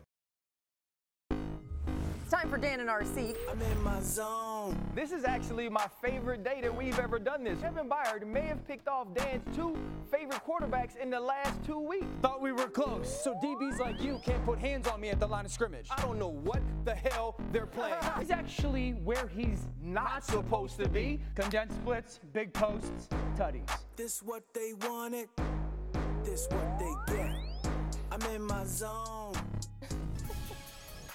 It's 2.61 2.69
time 2.69 2.77
for 2.77 2.77
Dan 2.77 2.79
and 2.79 2.89
RC. 2.89 3.35
I'm 3.49 3.61
in 3.61 3.83
my 3.83 3.99
zone. 4.01 4.77
This 4.93 5.11
is 5.11 5.23
actually 5.23 5.69
my 5.69 5.87
favorite 6.03 6.43
day 6.43 6.59
that 6.61 6.75
we've 6.75 6.99
ever 6.99 7.17
done 7.19 7.43
this. 7.43 7.59
Kevin 7.61 7.89
Byard 7.89 8.25
may 8.27 8.41
have 8.41 8.65
picked 8.67 8.87
off 8.87 9.07
Dan's 9.13 9.43
two 9.55 9.75
favorite 10.11 10.41
quarterbacks 10.45 10.95
in 10.97 11.09
the 11.09 11.19
last 11.19 11.63
two 11.65 11.79
weeks. 11.79 12.05
Thought 12.21 12.41
we 12.41 12.51
were 12.51 12.67
close. 12.67 13.23
So 13.23 13.33
DBs 13.43 13.79
like 13.79 14.01
you 14.01 14.19
can't 14.23 14.43
put 14.45 14.59
hands 14.59 14.87
on 14.87 14.99
me 15.01 15.09
at 15.09 15.19
the 15.19 15.27
line 15.27 15.45
of 15.45 15.51
scrimmage. 15.51 15.87
I 15.89 16.01
don't 16.01 16.19
know 16.19 16.29
what 16.29 16.61
the 16.85 16.93
hell 16.95 17.35
they're 17.51 17.65
playing. 17.65 17.95
He's 18.19 18.31
actually 18.31 18.91
where 18.91 19.27
he's 19.27 19.67
Not 19.81 20.23
supposed 20.23 20.77
to 20.79 20.87
be. 20.89 21.19
condensed 21.35 21.75
splits, 21.75 22.19
big 22.33 22.53
posts, 22.53 23.09
tutties. 23.35 23.69
This 23.95 24.21
what 24.21 24.43
they 24.53 24.73
wanted. 24.87 25.29
This 26.23 26.47
what 26.51 26.79
they 26.79 27.13
get. 27.15 27.31
I'm 28.11 28.21
in 28.35 28.41
my 28.43 28.65
zone. 28.65 29.33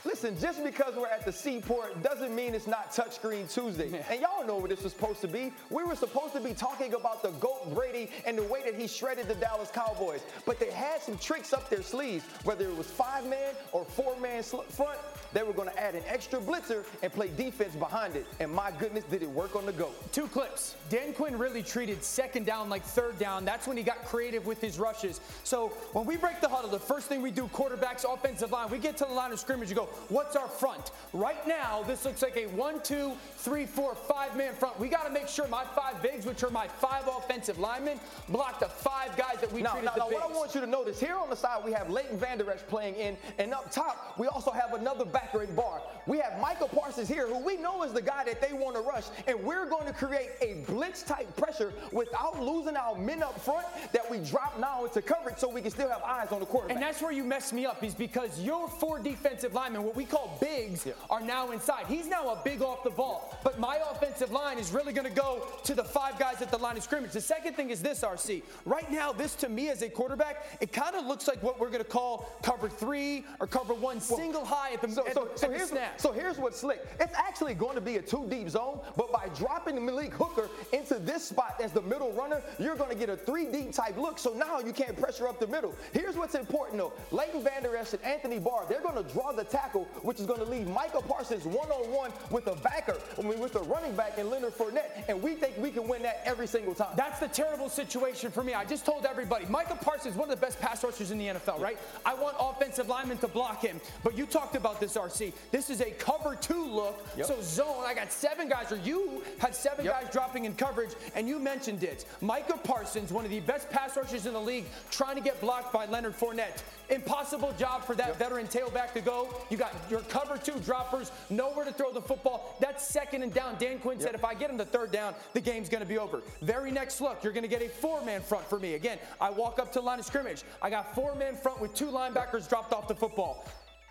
Listen, 0.07 0.39
just 0.39 0.63
because 0.63 0.95
we're 0.95 1.09
at 1.09 1.25
the 1.25 1.33
seaport 1.33 2.01
doesn't 2.01 2.33
mean 2.33 2.55
it's 2.55 2.69
not 2.69 2.93
Touchscreen 2.93 3.53
Tuesday. 3.53 3.91
And 4.09 4.21
y'all 4.21 4.47
know 4.47 4.57
what 4.57 4.71
this 4.71 4.85
was 4.85 4.93
supposed 4.93 5.21
to 5.23 5.27
be. 5.27 5.53
We 5.69 5.83
were 5.83 5.97
supposed 5.97 6.33
to 6.35 6.41
be 6.41 6.55
talking 6.55 6.95
about 6.95 7.25
the 7.25 7.31
GOAT 7.33 7.75
Brady 7.75 8.11
and 8.25 8.39
the 8.39 8.45
way 8.45 8.63
that 8.65 8.77
he 8.77 8.87
shredded 8.87 9.27
the 9.27 9.35
Dallas 9.35 9.69
Cowboys. 9.69 10.21
But 10.47 10.61
they 10.61 10.71
had 10.71 11.03
some 11.03 11.19
tricks 11.19 11.53
up 11.53 11.69
their 11.69 11.83
sleeves, 11.83 12.25
whether 12.45 12.67
it 12.67 12.77
was 12.77 12.87
five 12.87 13.27
man 13.27 13.55
or 13.73 13.85
four 13.85 14.17
man 14.21 14.45
sl- 14.45 14.61
front. 14.69 14.99
They 15.33 15.43
were 15.43 15.53
going 15.53 15.69
to 15.69 15.79
add 15.79 15.97
an 15.97 16.03
extra 16.07 16.39
blitzer 16.39 16.85
and 17.03 17.13
play 17.13 17.29
defense 17.37 17.75
behind 17.75 18.15
it. 18.15 18.27
And 18.39 18.53
my 18.53 18.71
goodness, 18.79 19.03
did 19.05 19.25
it 19.25 19.31
work 19.31 19.57
on 19.57 19.67
the 19.67 19.73
GOAT. 19.73 20.13
Two 20.13 20.29
clips. 20.29 20.77
Dan 20.89 21.15
Quinn 21.15 21.37
really 21.37 21.65
treated 21.65 22.05
second 22.05 22.47
down 22.47 22.69
like 22.69 22.85
third 22.85 23.19
down. 23.19 23.45
That's 23.45 23.67
when 23.67 23.77
he 23.77 23.83
got 23.83 24.05
creative 24.05 24.47
with 24.47 24.61
his 24.61 24.79
rushes. 24.79 25.21
So 25.43 25.69
when 25.93 26.07
we 26.07 26.17
break 26.17 26.41
the 26.41 26.49
huddle, 26.49 26.71
the 26.71 26.79
first 26.79 27.09
thing 27.09 27.23
we 27.23 27.33
do, 27.33 27.49
quarterbacks, 27.49 28.05
offensive 28.11 28.53
line, 28.53 28.71
we 28.71 28.79
get 28.79 28.97
to 28.99 29.05
the 29.05 29.13
line 29.13 29.33
of 29.33 29.41
scrimmage. 29.41 29.69
You 29.69 29.75
go, 29.75 29.89
what's 30.09 30.37
our 30.37 30.49
front? 30.49 30.91
Right 31.13 31.47
now, 31.47 31.83
this 31.87 32.05
looks 32.05 32.23
like 32.23 32.37
a 32.37 32.47
one, 32.47 32.83
two, 32.83 33.13
three, 33.37 33.67
four, 33.67 33.95
five 33.95 34.37
man 34.37 34.55
front. 34.55 34.79
We 34.79 34.89
got 34.89 35.07
to 35.07 35.13
make 35.13 35.29
sure 35.29 35.47
my 35.49 35.65
five 35.75 36.03
bigs, 36.03 36.27
which 36.27 36.43
are 36.43 36.51
my 36.51 36.69
five 36.69 37.09
offensive 37.09 37.59
linemen, 37.59 37.99
block 38.29 38.61
the 38.61 38.67
five 38.67 39.17
guys 39.17 39.41
that 39.41 39.53
we 39.53 39.63
Now, 39.63 39.73
treated 39.73 39.87
now, 39.87 39.93
the 39.93 39.99
now 40.01 40.09
bigs. 40.09 40.21
what 40.21 40.31
I 40.31 40.35
want 40.35 40.55
you 40.55 40.61
to 40.61 40.67
notice 40.67 41.01
here 41.01 41.17
on 41.17 41.31
the 41.31 41.37
side, 41.37 41.65
we 41.65 41.73
have 41.73 41.91
Leighton 41.91 42.19
Vander 42.19 42.51
Esch 42.51 42.61
playing 42.69 42.97
in, 42.97 43.17
and 43.39 43.53
up 43.55 43.71
top, 43.71 44.15
we 44.19 44.27
also 44.27 44.51
have 44.51 44.75
another 44.75 45.05
backer 45.05 45.43
in 45.43 45.55
Barr. 45.55 45.81
We 46.07 46.19
have 46.19 46.41
Micah 46.41 46.69
Parsons 46.69 47.09
here, 47.09 47.27
who 47.27 47.39
we 47.39 47.57
know 47.57 47.83
is 47.83 47.93
the 47.93 48.03
guy 48.03 48.25
that 48.25 48.41
they 48.41 48.53
want 48.53 48.77
to 48.77 48.83
rush, 48.83 49.05
and 49.27 49.43
we're 49.43 49.69
going 49.69 49.87
to 49.87 49.93
create 49.93 50.31
a 50.41 50.63
blitz 50.67 51.03
type 51.03 51.35
pressure 51.37 51.73
without 51.93 52.41
losing 52.41 52.77
our 52.77 52.97
men 52.97 53.23
up 53.23 53.41
front 53.41 53.67
that 53.93 54.09
we 54.11 54.19
drop 54.19 54.59
now 54.59 54.85
into 54.85 55.03
coverage 55.03 55.39
so 55.39 55.49
we 55.49 55.61
can 55.61 55.71
still 55.71 55.89
have 55.89 56.03
eyes 56.03 56.33
on 56.33 56.41
the 56.41 56.47
quarterback. 56.47 56.77
And 56.77 56.83
that's 56.83 57.01
where 57.01 57.13
you 57.13 57.25
mess 57.25 57.53
me 57.53 57.67
up, 57.67 57.83
is 57.83 57.95
because 57.95 58.41
your 58.41 58.69
four 58.69 58.99
defensive 58.99 59.55
linemen, 59.55 59.85
what 59.87 59.97
we 59.97 60.05
call 60.05 60.37
bigs, 60.41 60.87
are 61.11 61.21
now 61.21 61.53
inside. 61.53 61.87
He's 61.87 62.09
now 62.09 62.31
a 62.31 62.41
big 62.45 62.61
off 62.61 62.83
the 62.83 62.91
ball, 62.91 63.39
but 63.45 63.59
my 63.59 63.79
offensive 63.91 64.33
line 64.33 64.59
is 64.59 64.73
really 64.73 64.93
going 64.93 65.07
to 65.07 65.15
go 65.15 65.47
to 65.65 65.75
the 65.75 65.85
five 65.85 66.19
guys 66.19 66.43
at 66.43 66.51
the 66.51 66.59
line 66.59 66.77
of 66.77 66.83
scrimmage. 66.83 67.13
The 67.13 67.21
second 67.21 67.55
thing 67.55 67.71
is 67.71 67.81
this, 67.81 68.03
RC. 68.03 68.43
Right 68.65 68.91
now, 68.91 69.13
this 69.13 69.35
to 69.37 69.49
me 69.49 69.69
as 69.69 69.83
a 69.83 69.89
quarterback, 69.89 70.47
it 70.61 70.73
kind 70.73 70.97
of 70.97 71.07
looks 71.07 71.29
like 71.29 71.43
what 71.43 71.61
we're 71.61 71.71
going 71.71 71.85
to 71.85 71.89
call 71.89 72.29
cover 72.43 72.69
three 72.69 73.25
or 73.41 73.47
cover 73.47 73.75
one, 73.75 74.01
single 74.01 74.45
high 74.45 74.73
at 74.73 74.83
the, 74.83 74.91
So, 74.91 75.07
at 75.07 75.15
so, 75.15 75.29
the, 75.33 75.39
so 75.39 75.47
at 75.47 75.53
the 75.53 75.57
here's, 75.59 75.71
snap. 75.71 76.01
so 76.01 76.13
here's 76.13 76.39
what's 76.39 76.59
slick. 76.61 76.85
It's 76.99 77.15
actually 77.15 77.55
going 77.55 77.77
to 77.77 77.81
be 77.81 77.97
a 77.97 78.03
two 78.03 78.27
deep 78.29 78.51
zone, 78.51 78.81
but 78.97 79.13
by 79.13 79.29
dropping 79.37 79.85
Malik 79.85 80.15
Hooker 80.15 80.49
into 80.73 80.99
this 80.99 81.25
spot 81.29 81.61
as 81.63 81.71
the 81.73 81.83
middle 81.83 82.13
runner, 82.13 82.43
you're 82.59 82.77
going 82.77 82.91
to 82.91 82.97
get 82.97 83.09
a 83.09 83.17
three 83.17 83.47
deep 83.47 83.73
type 83.73 83.97
look. 83.97 84.19
So 84.19 84.33
now 84.33 84.59
you 84.59 84.73
can't 84.73 84.99
pressure 84.99 85.29
up 85.29 85.39
the 85.39 85.47
middle. 85.47 85.75
Here's 85.93 86.17
what's 86.17 86.35
important 86.35 86.79
though. 86.79 86.93
Leighton 87.13 87.45
Vander 87.45 87.77
Esch 87.77 87.93
and 87.93 88.03
Anthony 88.03 88.39
Barr, 88.39 88.67
they're 88.69 88.81
going 88.81 89.03
to 89.03 89.13
draw 89.13 89.31
the 89.33 89.45
tackle 89.45 89.66
which 89.75 90.21
is 90.21 90.27
going 90.27 90.41
to 90.41 90.45
leave 90.45 90.69
Micah 90.69 91.03
Parsons 91.03 91.45
one 91.45 91.71
on 91.71 91.91
one 91.93 92.13
with 92.31 92.47
a 92.47 92.57
backer, 92.57 92.97
I 93.19 93.23
mean, 93.23 93.39
with 93.39 93.57
a 93.57 93.61
running 93.61 93.95
back 93.95 94.19
in 94.19 94.31
Leonard 94.31 94.57
Fournette, 94.57 95.05
and 95.09 95.23
we 95.23 95.35
think 95.35 95.57
we 95.59 95.71
can 95.71 95.89
win 95.89 96.03
that 96.03 96.23
every 96.25 96.47
single 96.47 96.75
time. 96.75 96.95
That's 96.97 97.21
the 97.21 97.29
terrible 97.29 97.69
situation 97.69 98.31
for 98.31 98.43
me. 98.43 98.55
I 98.55 98.65
just 98.65 98.85
told 98.85 99.05
everybody 99.05 99.47
Micah 99.47 99.79
Parsons 99.81 100.15
is 100.15 100.19
one 100.19 100.31
of 100.31 100.39
the 100.39 100.45
best 100.45 100.61
pass 100.61 100.83
rushers 100.85 101.11
in 101.11 101.19
the 101.19 101.27
NFL, 101.27 101.61
right? 101.61 101.79
I 102.05 102.15
want 102.15 102.37
offensive 102.39 102.89
linemen 102.89 103.19
to 103.19 103.29
block 103.29 103.63
him, 103.63 103.81
but 104.03 104.17
you 104.17 104.27
talked 104.27 104.57
about 104.57 104.81
this, 104.81 104.97
RC. 104.97 105.33
This 105.51 105.71
is 105.71 105.81
a 105.81 105.91
cover 105.93 106.37
two 106.37 106.65
look, 106.65 107.07
yep. 107.17 107.27
so 107.27 107.41
zone. 107.41 107.85
I 107.87 107.95
got 107.95 108.13
seven 108.13 108.49
guys, 108.49 108.73
or 108.73 108.77
you 108.77 109.23
had 109.39 109.55
seven 109.55 109.85
yep. 109.85 110.03
guys 110.03 110.13
dropping 110.13 110.45
in 110.45 110.55
coverage, 110.55 110.91
and 111.15 111.29
you 111.29 111.39
mentioned 111.39 111.83
it. 111.83 112.05
Micah 112.21 112.59
Parsons, 112.63 113.13
one 113.13 113.25
of 113.25 113.31
the 113.31 113.41
best 113.41 113.71
pass 113.71 113.97
rushers 113.97 114.27
in 114.27 114.33
the 114.33 114.41
league, 114.41 114.65
trying 114.91 115.17
to 115.17 115.23
get 115.23 115.41
blocked 115.41 115.73
by 115.73 115.87
Leonard 115.87 116.17
Fournette. 116.17 116.63
Impossible 116.89 117.53
job 117.59 117.85
for 117.85 117.95
that 117.97 118.09
yep. 118.09 118.19
veteran 118.19 118.47
tailback 118.47 118.93
to 118.95 119.01
go. 119.01 119.35
You 119.51 119.56
got 119.57 119.75
your 119.91 120.01
cover 120.03 120.37
two 120.37 120.59
droppers, 120.61 121.13
nowhere 121.31 121.65
to 121.65 121.73
throw 121.73 121.93
the 121.93 122.03
football. 122.03 122.57
That's 122.61 122.87
second 122.87 123.23
and 123.23 123.33
down. 123.33 123.57
Dan 123.59 123.79
Quinn 123.79 123.99
yep. 123.99 124.09
said 124.09 124.15
if 124.15 124.25
I 124.25 124.35
get 124.35 124.51
him 124.51 124.57
the 124.57 124.65
third 124.65 124.93
down, 124.93 125.15
the 125.33 125.41
game's 125.41 125.69
going 125.69 125.83
to 125.83 125.89
be 125.89 125.99
over. 125.99 126.23
Very 126.43 126.71
next 126.71 127.01
look, 127.01 127.23
you're 127.23 127.33
going 127.33 127.43
to 127.43 127.49
get 127.49 127.63
a 127.63 127.69
four 127.69 128.05
man 128.05 128.21
front 128.21 128.45
for 128.47 128.59
me. 128.59 128.75
Again, 128.75 128.99
I 129.21 129.31
walk 129.31 129.59
up 129.59 129.73
to 129.73 129.81
line 129.81 129.99
of 129.99 130.05
scrimmage. 130.05 130.45
I 130.63 130.71
got 130.71 130.95
four 130.95 131.15
man 131.15 131.37
front 131.37 131.61
with 131.61 131.75
two 131.75 131.87
linebackers 131.87 132.49
dropped 132.49 132.73
off 132.73 132.89
the 132.89 132.95
football. 132.95 133.45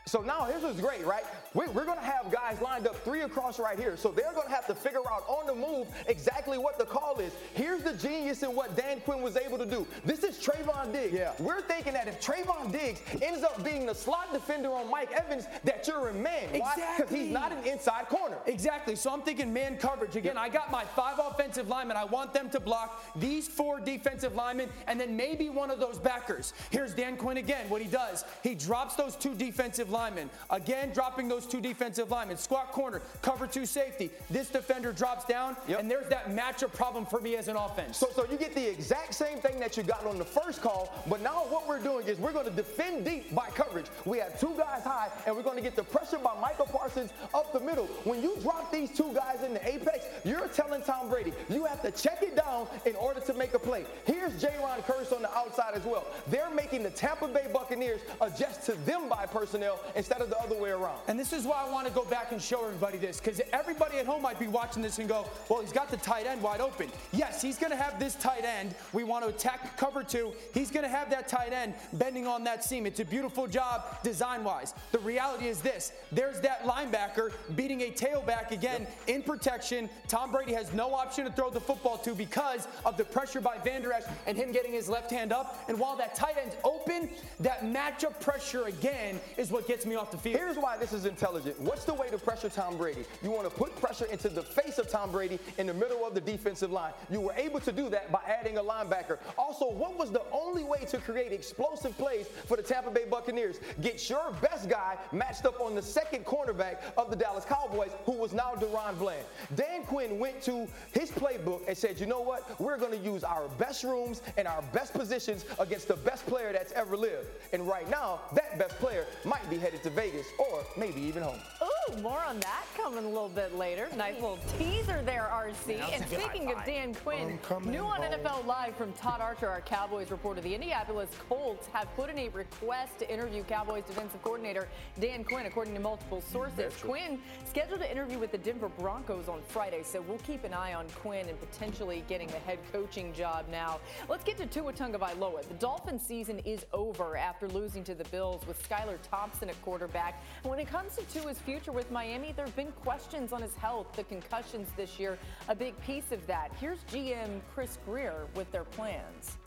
So 0.07 0.21
now 0.21 0.45
here's 0.45 0.61
what's 0.61 0.79
great, 0.79 1.03
right? 1.03 1.23
We, 1.55 1.65
are 1.65 1.73
going 1.73 1.97
to 1.97 2.05
have 2.05 2.31
guys 2.31 2.61
lined 2.61 2.85
up 2.85 2.95
three 2.97 3.21
across 3.21 3.57
right 3.57 3.79
here. 3.79 3.97
So 3.97 4.11
they're 4.11 4.33
going 4.33 4.47
to 4.47 4.53
have 4.53 4.67
to 4.67 4.75
figure 4.75 4.99
out 4.99 5.23
on 5.27 5.47
the 5.47 5.55
move 5.55 5.87
exactly 6.05 6.59
what 6.59 6.77
the 6.77 6.85
call 6.85 7.17
is. 7.17 7.33
Here's 7.55 7.81
the 7.81 7.93
genius 7.93 8.43
in 8.43 8.55
what 8.55 8.75
Dan 8.77 8.99
Quinn 8.99 9.23
was 9.23 9.35
able 9.35 9.57
to 9.57 9.65
do. 9.65 9.87
This 10.03 10.23
is 10.23 10.37
Trevon 10.37 10.93
Diggs. 10.93 11.13
Yeah. 11.13 11.31
We're 11.39 11.61
thinking 11.61 11.93
that 11.93 12.07
if 12.07 12.21
Trevon 12.21 12.71
Diggs 12.71 13.01
ends 13.19 13.43
up 13.43 13.63
being 13.63 13.87
the 13.87 13.95
slot 13.95 14.31
defender 14.31 14.69
on 14.69 14.91
Mike 14.91 15.11
Evans, 15.11 15.47
that 15.63 15.87
you're 15.87 16.09
a 16.09 16.13
man. 16.13 16.49
Exactly. 16.53 16.61
Why? 16.61 16.93
Because 16.97 17.11
he's 17.11 17.31
not 17.31 17.51
an 17.51 17.65
inside 17.65 18.07
corner. 18.07 18.37
Exactly. 18.45 18.95
So 18.95 19.11
I'm 19.11 19.23
thinking 19.23 19.51
man 19.51 19.75
coverage. 19.75 20.15
Again, 20.15 20.37
I 20.37 20.49
got 20.49 20.69
my 20.69 20.83
five 20.83 21.17
offensive 21.17 21.67
linemen. 21.67 21.97
I 21.97 22.05
want 22.05 22.31
them 22.31 22.51
to 22.51 22.59
block 22.59 23.03
these 23.15 23.47
four 23.47 23.79
defensive 23.79 24.35
linemen 24.35 24.69
and 24.85 24.99
then 24.99 25.17
maybe 25.17 25.49
one 25.49 25.71
of 25.71 25.79
those 25.79 25.97
backers. 25.97 26.53
Here's 26.69 26.93
Dan 26.93 27.17
Quinn 27.17 27.37
again. 27.37 27.67
What 27.69 27.81
he 27.81 27.87
does, 27.87 28.23
he 28.43 28.53
drops 28.53 28.93
those 28.93 29.15
two 29.15 29.33
defensive 29.33 29.89
linemen. 29.95 30.29
Again, 30.49 30.91
dropping 30.93 31.27
those 31.27 31.45
two 31.45 31.61
defensive 31.61 32.11
linemen. 32.11 32.37
Squat 32.37 32.71
corner, 32.71 33.01
cover 33.21 33.47
two 33.47 33.65
safety. 33.65 34.11
This 34.29 34.49
defender 34.49 34.91
drops 34.91 35.25
down, 35.25 35.55
yep. 35.67 35.79
and 35.79 35.89
there's 35.89 36.09
that 36.09 36.29
matchup 36.29 36.73
problem 36.73 37.05
for 37.05 37.21
me 37.21 37.35
as 37.37 37.47
an 37.47 37.55
offense. 37.55 37.97
So, 37.97 38.09
so 38.13 38.25
you 38.29 38.37
get 38.37 38.53
the 38.53 38.69
exact 38.69 39.13
same 39.13 39.39
thing 39.39 39.59
that 39.59 39.77
you 39.77 39.83
got 39.83 40.05
on 40.05 40.17
the 40.17 40.25
first 40.25 40.61
call, 40.61 40.93
but 41.07 41.21
now 41.21 41.45
what 41.49 41.67
we're 41.67 41.81
doing 41.81 42.05
is 42.07 42.19
we're 42.19 42.33
going 42.33 42.45
to 42.45 42.51
defend 42.51 43.05
deep 43.05 43.33
by 43.33 43.47
coverage. 43.49 43.85
We 44.03 44.19
have 44.19 44.39
two 44.39 44.53
guys 44.57 44.83
high, 44.83 45.09
and 45.25 45.35
we're 45.35 45.43
going 45.43 45.55
to 45.55 45.63
get 45.63 45.75
the 45.75 45.83
pressure 45.83 46.17
by 46.17 46.35
Micah 46.41 46.65
Parsons 46.65 47.11
up 47.33 47.53
the 47.53 47.59
middle. 47.59 47.85
When 48.03 48.21
you 48.21 48.37
drop 48.41 48.71
these 48.71 48.91
two 48.91 49.13
guys 49.13 49.43
in 49.43 49.53
the 49.53 49.67
apex, 49.67 50.05
you're 50.25 50.47
telling 50.49 50.81
Tom 50.81 51.09
Brady 51.09 51.31
you 51.49 51.65
have 51.65 51.81
to 51.83 51.91
check 51.91 52.21
it 52.21 52.35
down 52.35 52.67
in 52.85 52.95
order 52.95 53.21
to 53.21 53.33
make 53.33 53.53
a 53.53 53.59
play. 53.59 53.85
Here's 54.05 54.33
Jayron 54.33 54.83
Kearse 54.85 55.15
on 55.15 55.21
the 55.21 55.33
outside 55.33 55.73
as 55.73 55.85
well. 55.85 56.05
They're 56.27 56.49
making 56.49 56.83
the 56.83 56.89
Tampa 56.89 57.27
Bay 57.27 57.47
Buccaneers 57.53 58.01
adjust 58.21 58.65
to 58.65 58.73
them 58.85 59.07
by 59.07 59.25
personnel 59.25 59.79
instead 59.95 60.21
of 60.21 60.29
the 60.29 60.39
other 60.39 60.55
way 60.55 60.71
around. 60.71 60.99
And 61.07 61.19
this 61.19 61.33
is 61.33 61.45
why 61.45 61.63
I 61.65 61.71
want 61.71 61.87
to 61.87 61.93
go 61.93 62.05
back 62.05 62.31
and 62.31 62.41
show 62.41 62.65
everybody 62.65 62.97
this, 62.97 63.19
because 63.19 63.41
everybody 63.53 63.97
at 63.97 64.05
home 64.05 64.21
might 64.21 64.39
be 64.39 64.47
watching 64.47 64.81
this 64.81 64.99
and 64.99 65.07
go, 65.07 65.25
well, 65.49 65.61
he's 65.61 65.71
got 65.71 65.89
the 65.89 65.97
tight 65.97 66.25
end 66.25 66.41
wide 66.41 66.61
open. 66.61 66.89
Yes, 67.11 67.41
he's 67.41 67.57
going 67.57 67.71
to 67.71 67.77
have 67.77 67.99
this 67.99 68.15
tight 68.15 68.45
end. 68.45 68.75
We 68.93 69.03
want 69.03 69.23
to 69.23 69.29
attack 69.29 69.77
cover 69.77 70.03
two. 70.03 70.33
He's 70.53 70.71
going 70.71 70.83
to 70.83 70.89
have 70.89 71.09
that 71.09 71.27
tight 71.27 71.53
end 71.53 71.73
bending 71.93 72.27
on 72.27 72.43
that 72.45 72.63
seam. 72.63 72.85
It's 72.85 72.99
a 72.99 73.05
beautiful 73.05 73.47
job 73.47 73.83
design 74.03 74.43
wise. 74.43 74.73
The 74.91 74.99
reality 74.99 75.47
is 75.47 75.61
this 75.61 75.91
there's 76.11 76.39
that 76.41 76.63
linebacker 76.63 77.33
beating 77.55 77.81
a 77.81 77.91
tailback 77.91 78.51
again 78.51 78.81
yep. 78.81 78.93
in 79.07 79.23
protection. 79.23 79.89
Tom 80.07 80.31
Brady 80.31 80.53
has 80.53 80.71
no 80.73 80.93
option 80.93 81.25
to 81.25 81.31
throw 81.31 81.49
the 81.49 81.59
football 81.59 81.97
to 81.99 82.13
because 82.13 82.67
of 82.85 82.95
the 82.95 83.03
pressure 83.03 83.41
by 83.41 83.57
Vander 83.57 83.91
Esch 83.91 84.03
and 84.27 84.37
him 84.37 84.51
getting 84.51 84.71
his 84.71 84.87
left 84.87 85.11
hand 85.11 85.33
up. 85.33 85.63
And 85.67 85.79
while 85.79 85.97
that 85.97 86.15
tight 86.15 86.35
end's 86.41 86.55
open, 86.63 87.09
that 87.39 87.63
matchup 87.63 88.19
pressure 88.19 88.65
again 88.65 89.19
is 89.37 89.51
what 89.51 89.67
gets 89.67 89.74
me 89.83 89.95
off 89.95 90.11
the 90.11 90.17
field. 90.17 90.35
Here's 90.37 90.57
why 90.57 90.77
this 90.77 90.93
is 90.93 91.05
intelligent. 91.05 91.59
What's 91.59 91.85
the 91.85 91.93
way 91.95 92.07
to 92.09 92.19
pressure 92.19 92.49
Tom 92.49 92.77
Brady? 92.77 93.03
You 93.23 93.31
want 93.31 93.49
to 93.49 93.49
put 93.49 93.75
pressure 93.81 94.05
into 94.05 94.29
the 94.29 94.43
face 94.43 94.77
of 94.77 94.87
Tom 94.87 95.11
Brady 95.11 95.39
in 95.57 95.65
the 95.65 95.73
middle 95.73 96.05
of 96.05 96.13
the 96.13 96.21
defensive 96.21 96.71
line. 96.71 96.93
You 97.09 97.21
were 97.21 97.33
able 97.33 97.59
to 97.61 97.71
do 97.71 97.89
that 97.89 98.11
by 98.11 98.19
adding 98.27 98.57
a 98.57 98.63
linebacker. 98.63 99.17
Also, 99.39 99.71
what 99.71 99.97
was 99.97 100.11
the 100.11 100.21
only 100.31 100.63
way 100.63 100.85
to 100.89 100.99
create 100.99 101.31
explosive 101.31 101.97
plays 101.97 102.27
for 102.27 102.57
the 102.57 102.63
Tampa 102.63 102.91
Bay 102.91 103.05
Buccaneers? 103.09 103.59
Get 103.81 104.07
your 104.09 104.31
best 104.41 104.69
guy 104.69 104.97
matched 105.11 105.45
up 105.45 105.59
on 105.59 105.73
the 105.73 105.81
second 105.81 106.25
cornerback 106.25 106.77
of 106.97 107.09
the 107.09 107.15
Dallas 107.15 107.45
Cowboys, 107.45 107.91
who 108.05 108.11
was 108.11 108.33
now 108.33 108.53
DaRon 108.55 108.99
Bland. 108.99 109.25
Dan 109.55 109.83
Quinn 109.83 110.19
went 110.19 110.41
to 110.43 110.67
his 110.93 111.09
playbook 111.09 111.67
and 111.67 111.75
said, 111.75 111.99
you 111.99 112.05
know 112.05 112.21
what? 112.21 112.59
We're 112.59 112.77
going 112.77 112.91
to 112.91 113.03
use 113.03 113.23
our 113.23 113.47
best 113.57 113.83
rooms 113.83 114.21
and 114.37 114.47
our 114.47 114.61
best 114.73 114.93
positions 114.93 115.45
against 115.57 115.87
the 115.87 115.95
best 115.95 116.25
player 116.27 116.51
that's 116.51 116.71
ever 116.73 116.95
lived. 116.97 117.27
And 117.53 117.67
right 117.67 117.89
now, 117.89 118.19
that 118.33 118.59
best 118.59 118.75
player 118.79 119.05
might 119.23 119.49
be 119.49 119.57
headed 119.65 119.83
to 119.83 119.89
Vegas. 119.89 120.05
Vegas 120.05 120.27
or 120.37 120.63
maybe 120.77 121.01
even 121.01 121.23
home. 121.23 121.39
Ooh, 121.63 122.01
more 122.01 122.23
on 122.27 122.39
that 122.41 122.65
coming 122.77 123.05
a 123.05 123.07
little 123.07 123.29
bit 123.29 123.55
later. 123.55 123.87
Nice 123.97 124.15
little 124.15 124.37
teaser 124.59 125.01
there, 125.03 125.29
RC. 125.33 125.79
and 125.93 126.05
speaking 126.05 126.51
of 126.51 126.63
Dan 126.63 126.93
Quinn, 126.93 127.39
new 127.65 127.79
on 127.79 128.01
home. 128.01 128.11
NFL 128.11 128.45
Live 128.45 128.75
from 128.75 128.93
Todd 128.93 129.21
Archer, 129.21 129.47
our 129.47 129.61
Cowboys 129.61 130.11
reporter. 130.11 130.41
The 130.41 130.53
Indianapolis 130.53 131.09
Colts 131.27 131.67
have 131.73 131.93
put 131.95 132.09
in 132.09 132.19
a 132.19 132.29
request 132.29 132.99
to 132.99 133.11
interview 133.11 133.43
Cowboys 133.43 133.83
defensive 133.87 134.21
coordinator 134.21 134.67
Dan 134.99 135.23
Quinn, 135.23 135.47
according 135.47 135.73
to 135.73 135.79
multiple 135.79 136.21
sources. 136.21 136.73
Quinn 136.81 137.19
scheduled 137.49 137.79
to 137.79 137.91
interview 137.91 138.19
with 138.19 138.31
the 138.31 138.37
Denver 138.37 138.69
Broncos 138.77 139.27
on 139.27 139.41
Friday, 139.47 139.81
so 139.83 140.01
we'll 140.01 140.19
keep 140.19 140.43
an 140.43 140.53
eye 140.53 140.75
on 140.75 140.87
Quinn 141.01 141.27
and 141.27 141.39
potentially 141.39 142.03
getting 142.07 142.27
the 142.27 142.39
head 142.39 142.59
coaching 142.71 143.11
job 143.13 143.45
now. 143.51 143.79
Let's 144.07 144.23
get 144.23 144.37
to 144.37 144.45
Tua 144.45 144.73
Tagovailoa. 144.73 145.47
The 145.47 145.55
Dolphins 145.55 146.03
season 146.03 146.39
is 146.39 146.65
over 146.73 147.17
after 147.17 147.47
losing 147.47 147.83
to 147.85 147.95
the 147.95 148.03
Bills 148.05 148.45
with 148.47 148.61
Skylar 148.67 148.97
Thompson 149.09 149.44
at 149.49 149.61
quarterback 149.61 150.21
when 150.43 150.59
it 150.59 150.67
comes 150.67 150.95
to 150.95 151.03
Tua's 151.05 151.39
future 151.39 151.71
with 151.71 151.91
Miami, 151.91 152.33
there 152.35 152.45
have 152.45 152.55
been 152.55 152.71
questions 152.71 153.33
on 153.33 153.41
his 153.41 153.55
health. 153.55 153.87
The 153.95 154.03
concussions 154.03 154.67
this 154.77 154.99
year, 154.99 155.17
a 155.49 155.55
big 155.55 155.79
piece 155.81 156.11
of 156.11 156.25
that. 156.27 156.51
Here's 156.59 156.79
GM 156.85 157.41
Chris 157.53 157.77
Grier 157.85 158.27
with 158.35 158.51
their 158.51 158.63
plans. 158.63 159.37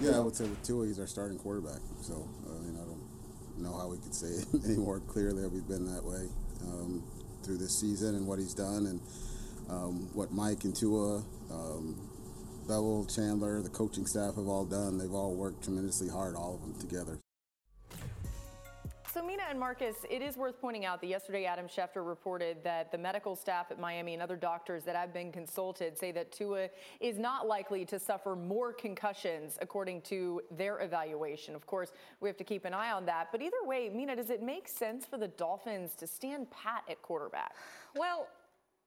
Yeah, 0.00 0.16
I 0.16 0.20
would 0.20 0.36
say 0.36 0.44
with 0.44 0.62
Tua, 0.62 0.86
he's 0.86 1.00
our 1.00 1.06
starting 1.06 1.38
quarterback. 1.38 1.80
So, 2.02 2.28
I 2.46 2.58
mean, 2.60 2.76
I 2.80 2.84
don't 2.84 3.62
know 3.62 3.76
how 3.76 3.88
we 3.88 3.98
could 3.98 4.14
say 4.14 4.28
it 4.28 4.46
any 4.64 4.76
more 4.76 5.00
clearly. 5.00 5.46
We've 5.48 5.66
been 5.66 5.86
that 5.92 6.04
way 6.04 6.28
um, 6.62 7.02
through 7.42 7.58
this 7.58 7.80
season 7.80 8.14
and 8.14 8.26
what 8.26 8.38
he's 8.38 8.54
done 8.54 8.86
and 8.86 9.00
um, 9.68 10.08
what 10.14 10.30
Mike 10.30 10.64
and 10.64 10.74
Tua, 10.74 11.24
um, 11.50 11.96
Bevell, 12.68 13.12
Chandler, 13.12 13.60
the 13.62 13.70
coaching 13.70 14.06
staff 14.06 14.36
have 14.36 14.46
all 14.46 14.64
done. 14.64 14.98
They've 14.98 15.12
all 15.12 15.34
worked 15.34 15.64
tremendously 15.64 16.08
hard, 16.08 16.36
all 16.36 16.54
of 16.54 16.60
them 16.60 16.74
together. 16.78 17.18
So, 19.18 19.26
Mina 19.26 19.42
and 19.50 19.58
Marcus, 19.58 19.96
it 20.08 20.22
is 20.22 20.36
worth 20.36 20.60
pointing 20.60 20.84
out 20.84 21.00
that 21.00 21.08
yesterday 21.08 21.44
Adam 21.44 21.66
Schefter 21.66 22.06
reported 22.06 22.58
that 22.62 22.92
the 22.92 22.98
medical 22.98 23.34
staff 23.34 23.72
at 23.72 23.80
Miami 23.80 24.14
and 24.14 24.22
other 24.22 24.36
doctors 24.36 24.84
that 24.84 24.94
have 24.94 25.12
been 25.12 25.32
consulted 25.32 25.98
say 25.98 26.12
that 26.12 26.30
Tua 26.30 26.68
is 27.00 27.18
not 27.18 27.48
likely 27.48 27.84
to 27.86 27.98
suffer 27.98 28.36
more 28.36 28.72
concussions 28.72 29.58
according 29.60 30.02
to 30.02 30.40
their 30.52 30.80
evaluation. 30.82 31.56
Of 31.56 31.66
course, 31.66 31.90
we 32.20 32.28
have 32.28 32.36
to 32.36 32.44
keep 32.44 32.64
an 32.64 32.72
eye 32.72 32.92
on 32.92 33.06
that. 33.06 33.32
But 33.32 33.42
either 33.42 33.56
way, 33.64 33.90
Mina, 33.92 34.14
does 34.14 34.30
it 34.30 34.40
make 34.40 34.68
sense 34.68 35.04
for 35.04 35.18
the 35.18 35.26
Dolphins 35.26 35.96
to 35.96 36.06
stand 36.06 36.48
pat 36.52 36.84
at 36.88 37.02
quarterback? 37.02 37.56
Well, 37.96 38.28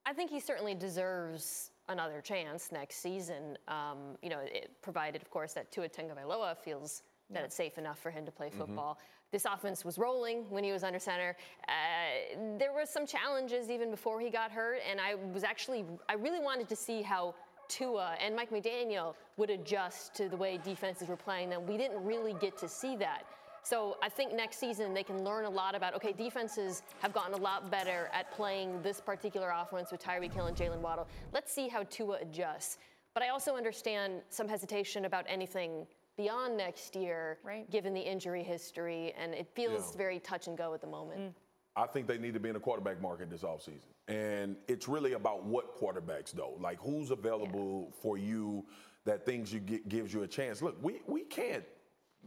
I 0.06 0.14
think 0.14 0.32
he 0.32 0.40
certainly 0.40 0.76
deserves 0.76 1.72
another 1.90 2.22
chance 2.22 2.72
next 2.72 3.02
season. 3.02 3.58
Um, 3.68 4.16
you 4.22 4.30
know, 4.30 4.40
it, 4.40 4.72
provided, 4.82 5.22
of 5.22 5.30
course, 5.30 5.52
that 5.56 5.74
Tua 5.74 5.90
Tagovailoa 5.90 6.58
feels 6.58 7.04
that 7.32 7.40
yeah. 7.40 7.46
it's 7.46 7.56
safe 7.56 7.78
enough 7.78 8.00
for 8.00 8.12
him 8.12 8.26
to 8.26 8.32
play 8.32 8.48
mm-hmm. 8.48 8.60
football. 8.60 8.94
Mm-hmm. 8.94 9.21
This 9.32 9.46
offense 9.46 9.86
was 9.86 9.98
rolling 9.98 10.44
when 10.50 10.64
he 10.64 10.74
was 10.74 10.84
under 10.84 11.00
center. 11.00 11.38
Uh, 11.68 12.58
there 12.58 12.74
were 12.74 12.86
some 12.86 13.08
challenges 13.08 13.70
even 13.70 13.90
before 13.90 14.20
he 14.20 14.30
got 14.30 14.52
hurt, 14.52 14.80
and 14.90 15.00
I 15.00 15.16
was 15.16 15.44
actually 15.44 15.86
I 16.10 16.14
really 16.16 16.42
wanted 16.42 16.68
to 16.70 16.76
see 16.76 17.02
how 17.02 17.34
Tua 17.70 18.16
and 18.20 18.36
Mike 18.36 18.52
McDaniel 18.52 19.16
would 19.38 19.50
adjust 19.50 20.14
to 20.16 20.28
the 20.28 20.36
way 20.36 20.60
defenses 20.62 21.08
were 21.08 21.16
playing 21.16 21.50
them. 21.50 21.66
We 21.66 21.78
didn't 21.78 22.04
really 22.04 22.34
get 22.34 22.58
to 22.58 22.68
see 22.68 22.98
that. 22.98 23.24
So 23.64 23.98
I 24.02 24.10
think 24.10 24.34
next 24.34 24.58
season 24.58 24.94
they 24.94 25.04
can 25.04 25.24
learn 25.24 25.46
a 25.46 25.50
lot 25.50 25.76
about 25.76 25.96
okay, 25.96 26.12
defenses 26.12 26.84
have 27.00 27.14
gotten 27.14 27.34
a 27.34 27.42
lot 27.42 27.72
better 27.72 28.10
at 28.14 28.32
playing 28.34 28.82
this 28.82 29.00
particular 29.00 29.54
offense 29.56 29.92
with 29.92 30.04
Tyreek 30.04 30.34
Hill 30.34 30.48
and 30.48 30.58
Jaylen 30.58 30.80
Waddle. 30.80 31.08
Let's 31.32 31.54
see 31.54 31.70
how 31.70 31.84
Tua 31.84 32.18
adjusts. 32.22 32.80
But 33.14 33.24
I 33.24 33.30
also 33.30 33.56
understand 33.56 34.22
some 34.30 34.48
hesitation 34.50 35.06
about 35.06 35.26
anything 35.28 35.86
beyond 36.22 36.58
next 36.58 36.96
year, 36.96 37.40
right. 37.44 37.70
given 37.72 37.94
the 37.94 38.02
injury 38.02 38.44
history, 38.44 39.14
and 39.20 39.34
it 39.34 39.48
feels 39.56 39.92
yeah. 39.92 39.98
very 39.98 40.20
touch 40.20 40.48
and 40.48 40.58
go 40.58 40.74
at 40.74 40.82
the 40.82 40.88
moment. 40.88 41.20
Mm. 41.20 41.34
I 41.76 41.88
think 41.88 42.06
they 42.08 42.18
need 42.18 42.34
to 42.34 42.40
be 42.40 42.50
in 42.50 42.54
the 42.54 42.60
quarterback 42.60 43.02
market 43.02 43.30
this 43.30 43.42
offseason. 43.42 43.92
And 44.08 44.58
it's 44.68 44.88
really 44.88 45.14
about 45.14 45.46
what 45.46 45.80
quarterbacks, 45.80 46.32
though. 46.34 46.58
Like, 46.60 46.80
who's 46.82 47.12
available 47.12 47.88
yeah. 47.88 47.96
for 48.02 48.18
you 48.18 48.66
that 49.06 49.26
things 49.26 49.54
you 49.54 49.60
get 49.60 49.88
gives 49.88 50.14
you 50.14 50.24
a 50.24 50.28
chance. 50.28 50.62
Look, 50.62 50.78
we, 50.84 51.02
we 51.08 51.22
can't 51.22 51.64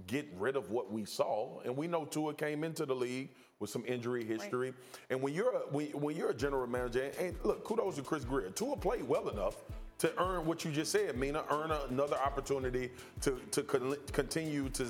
get 0.07 0.26
rid 0.38 0.57
of 0.57 0.70
what 0.70 0.90
we 0.90 1.05
saw. 1.05 1.61
And 1.61 1.76
we 1.76 1.86
know 1.86 2.05
Tua 2.05 2.34
came 2.34 2.64
into 2.64 2.84
the 2.86 2.95
league 2.95 3.28
with 3.61 3.70
some 3.70 3.84
injury 3.86 4.24
history. 4.24 4.70
Right. 4.70 4.78
And 5.11 5.22
when 5.22 5.34
you're 5.34 5.55
a, 5.55 5.61
when, 5.70 5.86
when, 5.88 6.16
you're 6.16 6.30
a 6.30 6.34
general 6.34 6.66
manager, 6.66 7.12
and 7.20 7.36
look, 7.45 7.64
kudos 7.64 7.97
to 7.97 8.03
Chris 8.03 8.24
Grier. 8.24 8.51
Tua 8.51 8.76
played 8.76 9.07
well 9.07 9.28
enough 9.28 9.57
to 9.99 10.12
earn 10.22 10.45
what 10.45 10.64
you 10.64 10.70
just 10.70 10.92
said, 10.92 11.16
Mina, 11.16 11.45
earn 11.51 11.70
another 11.90 12.16
opportunity 12.16 12.90
to 13.22 13.40
to 13.53 13.62
continue 14.12 14.68
to 14.70 14.86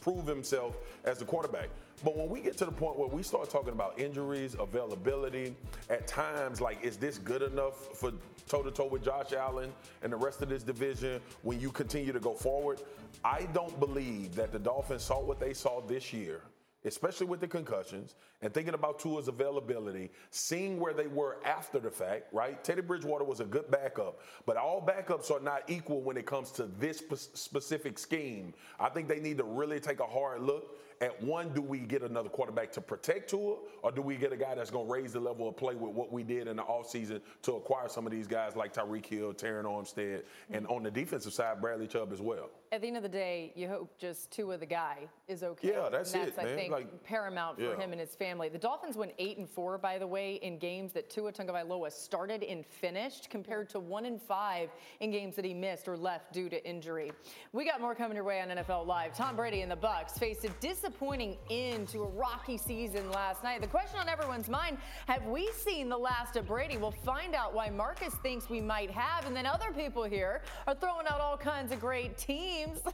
prove 0.00 0.26
himself 0.26 0.76
as 1.04 1.18
the 1.18 1.24
quarterback. 1.24 1.70
But 2.04 2.16
when 2.16 2.28
we 2.28 2.40
get 2.40 2.58
to 2.58 2.66
the 2.66 2.72
point 2.72 2.98
where 2.98 3.08
we 3.08 3.22
start 3.22 3.48
talking 3.48 3.72
about 3.72 3.98
injuries, 3.98 4.54
availability, 4.58 5.54
at 5.88 6.06
times, 6.06 6.60
like, 6.60 6.82
is 6.84 6.98
this 6.98 7.16
good 7.16 7.40
enough 7.40 7.96
for 7.96 8.12
toe 8.46 8.62
to 8.62 8.70
toe 8.70 8.88
with 8.88 9.02
Josh 9.02 9.32
Allen 9.32 9.72
and 10.02 10.12
the 10.12 10.16
rest 10.16 10.42
of 10.42 10.50
this 10.50 10.62
division 10.62 11.20
when 11.42 11.58
you 11.58 11.70
continue 11.70 12.12
to 12.12 12.20
go 12.20 12.34
forward? 12.34 12.82
I 13.24 13.48
don't 13.54 13.78
believe 13.80 14.34
that 14.34 14.52
the 14.52 14.58
Dolphins 14.58 15.02
saw 15.02 15.22
what 15.22 15.40
they 15.40 15.54
saw 15.54 15.80
this 15.80 16.12
year 16.12 16.42
especially 16.84 17.26
with 17.26 17.40
the 17.40 17.48
concussions, 17.48 18.14
and 18.42 18.52
thinking 18.52 18.74
about 18.74 18.98
Tua's 18.98 19.28
availability, 19.28 20.10
seeing 20.30 20.78
where 20.78 20.92
they 20.92 21.06
were 21.06 21.38
after 21.44 21.78
the 21.78 21.90
fact, 21.90 22.32
right? 22.32 22.62
Teddy 22.62 22.82
Bridgewater 22.82 23.24
was 23.24 23.40
a 23.40 23.44
good 23.44 23.70
backup, 23.70 24.20
but 24.46 24.56
all 24.56 24.84
backups 24.84 25.30
are 25.30 25.40
not 25.40 25.62
equal 25.68 26.02
when 26.02 26.16
it 26.16 26.26
comes 26.26 26.50
to 26.52 26.68
this 26.78 27.02
specific 27.34 27.98
scheme. 27.98 28.54
I 28.78 28.88
think 28.88 29.08
they 29.08 29.20
need 29.20 29.38
to 29.38 29.44
really 29.44 29.80
take 29.80 30.00
a 30.00 30.06
hard 30.06 30.42
look 30.42 30.76
at 31.00 31.22
one, 31.22 31.52
do 31.52 31.60
we 31.60 31.80
get 31.80 32.02
another 32.02 32.28
quarterback 32.28 32.72
to 32.72 32.80
protect 32.80 33.30
Tua, 33.30 33.56
or 33.82 33.92
do 33.92 34.00
we 34.00 34.16
get 34.16 34.32
a 34.32 34.36
guy 34.36 34.54
that's 34.54 34.70
going 34.70 34.86
to 34.86 34.92
raise 34.92 35.12
the 35.12 35.20
level 35.20 35.48
of 35.48 35.56
play 35.56 35.74
with 35.74 35.92
what 35.92 36.12
we 36.12 36.22
did 36.22 36.46
in 36.46 36.56
the 36.56 36.62
offseason 36.62 37.20
to 37.42 37.54
acquire 37.54 37.88
some 37.88 38.06
of 38.06 38.12
these 38.12 38.26
guys 38.26 38.56
like 38.56 38.72
Tyreek 38.72 39.06
Hill, 39.06 39.34
Terron 39.34 39.64
Armstead, 39.64 40.22
and 40.50 40.66
on 40.68 40.82
the 40.82 40.90
defensive 40.90 41.32
side, 41.32 41.60
Bradley 41.60 41.86
Chubb 41.86 42.12
as 42.12 42.20
well? 42.20 42.50
At 42.74 42.80
the 42.80 42.88
end 42.88 42.96
of 42.96 43.04
the 43.04 43.08
day, 43.08 43.52
you 43.54 43.68
hope 43.68 43.96
just 43.98 44.32
Tua 44.32 44.58
the 44.58 44.66
guy 44.66 45.06
is 45.28 45.44
okay. 45.44 45.68
Yeah, 45.68 45.88
that's, 45.92 46.12
and 46.12 46.24
that's 46.24 46.36
it, 46.36 46.40
I 46.40 46.44
man. 46.44 46.56
think 46.56 46.72
like, 46.72 47.04
paramount 47.04 47.56
for 47.56 47.62
yeah. 47.62 47.76
him 47.76 47.92
and 47.92 48.00
his 48.00 48.16
family. 48.16 48.48
The 48.48 48.58
Dolphins 48.58 48.96
went 48.96 49.12
eight 49.16 49.38
and 49.38 49.48
four, 49.48 49.78
by 49.78 49.96
the 49.96 50.06
way, 50.08 50.40
in 50.42 50.58
games 50.58 50.92
that 50.94 51.08
Tua 51.08 51.32
Tagovailoa 51.32 51.92
started 51.92 52.42
and 52.42 52.66
finished, 52.66 53.30
compared 53.30 53.70
to 53.70 53.78
one 53.78 54.06
and 54.06 54.20
five 54.20 54.70
in 54.98 55.12
games 55.12 55.36
that 55.36 55.44
he 55.44 55.54
missed 55.54 55.86
or 55.86 55.96
left 55.96 56.32
due 56.32 56.48
to 56.48 56.68
injury. 56.68 57.12
We 57.52 57.64
got 57.64 57.80
more 57.80 57.94
coming 57.94 58.16
your 58.16 58.24
way 58.24 58.40
on 58.40 58.48
NFL 58.48 58.88
Live. 58.88 59.16
Tom 59.16 59.36
Brady 59.36 59.60
and 59.60 59.70
the 59.70 59.76
Bucs 59.76 60.18
faced 60.18 60.44
a 60.44 60.48
disappointing 60.60 61.36
end 61.50 61.86
to 61.90 62.02
a 62.02 62.08
rocky 62.08 62.56
season 62.56 63.08
last 63.12 63.44
night. 63.44 63.60
The 63.60 63.68
question 63.68 64.00
on 64.00 64.08
everyone's 64.08 64.48
mind 64.48 64.78
have 65.06 65.24
we 65.26 65.48
seen 65.52 65.88
the 65.88 65.96
last 65.96 66.34
of 66.34 66.48
Brady? 66.48 66.76
We'll 66.76 66.90
find 66.90 67.36
out 67.36 67.54
why 67.54 67.70
Marcus 67.70 68.14
thinks 68.16 68.50
we 68.50 68.60
might 68.60 68.90
have, 68.90 69.26
and 69.26 69.36
then 69.36 69.46
other 69.46 69.70
people 69.70 70.02
here 70.02 70.42
are 70.66 70.74
throwing 70.74 71.06
out 71.06 71.20
all 71.20 71.36
kinds 71.36 71.70
of 71.70 71.78
great 71.78 72.18
teams. 72.18 72.63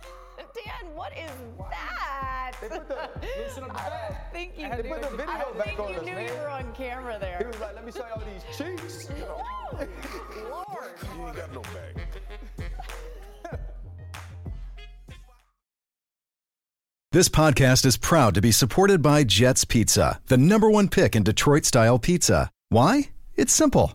Dan, 0.54 0.94
what 0.94 1.12
is 1.12 1.30
that? 1.70 2.52
They 2.60 2.68
put 2.68 2.88
the, 2.88 3.08
listen 3.38 3.64
up 3.64 3.72
the 3.72 3.80
I 3.80 4.14
think 4.32 4.52
you, 4.58 4.68
they 4.68 4.88
put 4.88 5.02
the 5.02 5.10
video 5.16 5.32
I 5.32 5.44
back 5.56 5.64
think 5.66 5.80
on 5.80 5.90
you 5.90 5.96
us, 5.96 6.04
knew 6.04 6.14
man. 6.14 6.26
you 6.28 6.34
were 6.34 6.48
on 6.48 6.72
camera 6.74 7.18
there. 7.20 7.38
He 7.38 7.46
was 7.46 7.60
like, 7.60 7.74
let 7.74 7.84
me 7.84 7.92
show 7.92 7.98
you 7.98 8.12
all 8.14 8.22
these 8.32 8.44
cheeks. 8.56 9.08
Lord. 10.50 10.88
You 11.16 11.26
ain't 11.26 11.36
got 11.36 11.54
no 11.54 11.62
bag. 11.62 12.00
This 17.12 17.28
podcast 17.28 17.86
is 17.86 17.96
proud 17.96 18.34
to 18.34 18.40
be 18.40 18.52
supported 18.52 19.02
by 19.02 19.24
Jets 19.24 19.64
Pizza, 19.64 20.20
the 20.26 20.36
number 20.38 20.70
one 20.70 20.88
pick 20.88 21.16
in 21.16 21.24
Detroit 21.24 21.64
style 21.64 21.98
pizza. 21.98 22.50
Why? 22.68 23.10
It's 23.36 23.52
simple. 23.52 23.94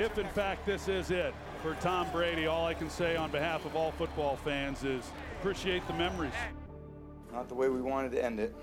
If 0.00 0.16
in 0.16 0.28
fact 0.28 0.64
this 0.64 0.88
is 0.88 1.10
it 1.10 1.34
for 1.60 1.74
Tom 1.74 2.08
Brady, 2.10 2.46
all 2.46 2.64
I 2.64 2.72
can 2.72 2.88
say 2.88 3.16
on 3.16 3.30
behalf 3.30 3.66
of 3.66 3.76
all 3.76 3.90
football 3.92 4.34
fans 4.34 4.82
is 4.82 5.04
appreciate 5.38 5.86
the 5.86 5.92
memories. 5.92 6.32
Not 7.30 7.50
the 7.50 7.54
way 7.54 7.68
we 7.68 7.82
wanted 7.82 8.12
to 8.12 8.24
end 8.24 8.40
it. 8.40 8.56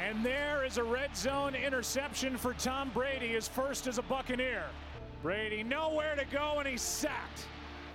And 0.00 0.24
there 0.24 0.64
is 0.64 0.78
a 0.78 0.82
red 0.82 1.14
zone 1.14 1.54
interception 1.54 2.38
for 2.38 2.54
Tom 2.54 2.90
Brady, 2.94 3.28
his 3.28 3.46
first 3.46 3.86
as 3.86 3.98
a 3.98 4.02
Buccaneer. 4.02 4.64
Brady 5.22 5.62
nowhere 5.62 6.16
to 6.16 6.24
go, 6.24 6.54
and 6.58 6.66
he's 6.66 6.80
sacked. 6.80 7.44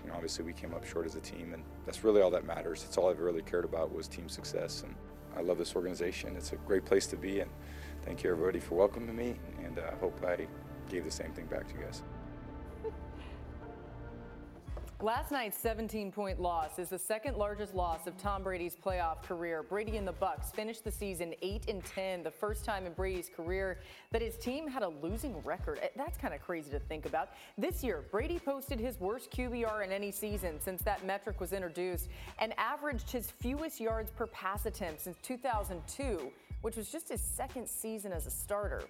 You 0.03 0.11
know, 0.11 0.15
obviously, 0.15 0.45
we 0.45 0.53
came 0.53 0.75
up 0.75 0.85
short 0.85 1.07
as 1.07 1.15
a 1.15 1.21
team, 1.21 1.55
and 1.55 1.63
that's 1.87 2.03
really 2.03 2.21
all 2.21 2.29
that 2.29 2.45
matters. 2.45 2.83
It's 2.87 2.99
all 2.99 3.09
I've 3.09 3.21
really 3.21 3.41
cared 3.41 3.65
about 3.65 3.91
was 3.91 4.07
team 4.07 4.29
success, 4.29 4.83
and 4.83 4.93
I 5.35 5.41
love 5.41 5.57
this 5.57 5.75
organization. 5.75 6.35
It's 6.35 6.53
a 6.53 6.57
great 6.57 6.85
place 6.85 7.07
to 7.07 7.17
be, 7.17 7.39
and 7.39 7.49
thank 8.03 8.23
you 8.23 8.29
everybody 8.29 8.59
for 8.59 8.75
welcoming 8.75 9.15
me, 9.15 9.39
and 9.65 9.79
I 9.79 9.81
uh, 9.81 9.95
hope 9.95 10.23
I 10.23 10.45
gave 10.91 11.05
the 11.05 11.11
same 11.11 11.31
thing 11.31 11.47
back 11.47 11.67
to 11.69 11.73
you 11.73 11.85
guys. 11.85 12.03
Last 15.03 15.31
night's 15.33 15.61
17-point 15.61 16.39
loss 16.39 16.79
is 16.79 16.87
the 16.87 16.97
second 16.97 17.35
largest 17.35 17.75
loss 17.75 18.07
of 18.07 18.17
Tom 18.17 18.41
Brady's 18.41 18.73
playoff 18.73 19.21
career. 19.21 19.61
Brady 19.61 19.97
and 19.97 20.07
the 20.07 20.13
Bucs 20.13 20.55
finished 20.55 20.85
the 20.85 20.91
season 20.91 21.33
8 21.41 21.67
and 21.67 21.83
10, 21.83 22.23
the 22.23 22.31
first 22.31 22.63
time 22.63 22.85
in 22.85 22.93
Brady's 22.93 23.27
career 23.27 23.79
that 24.11 24.21
his 24.21 24.37
team 24.37 24.65
had 24.65 24.81
a 24.81 24.87
losing 24.87 25.43
record. 25.43 25.79
Eh, 25.81 25.89
that's 25.97 26.17
kind 26.17 26.33
of 26.33 26.41
crazy 26.41 26.71
to 26.71 26.79
think 26.79 27.05
about. 27.05 27.31
This 27.57 27.83
year, 27.83 28.05
Brady 28.11 28.39
posted 28.39 28.79
his 28.79 28.97
worst 28.97 29.29
QBR 29.29 29.83
in 29.83 29.91
any 29.91 30.09
season 30.09 30.57
since 30.61 30.81
that 30.83 31.05
metric 31.05 31.41
was 31.41 31.51
introduced 31.51 32.07
and 32.39 32.57
averaged 32.57 33.11
his 33.11 33.29
fewest 33.29 33.81
yards 33.81 34.09
per 34.09 34.27
pass 34.27 34.65
attempt 34.67 35.01
since 35.01 35.17
2002, 35.21 36.31
which 36.61 36.77
was 36.77 36.89
just 36.89 37.09
his 37.09 37.19
second 37.19 37.67
season 37.67 38.13
as 38.13 38.25
a 38.25 38.31
starter. 38.31 38.83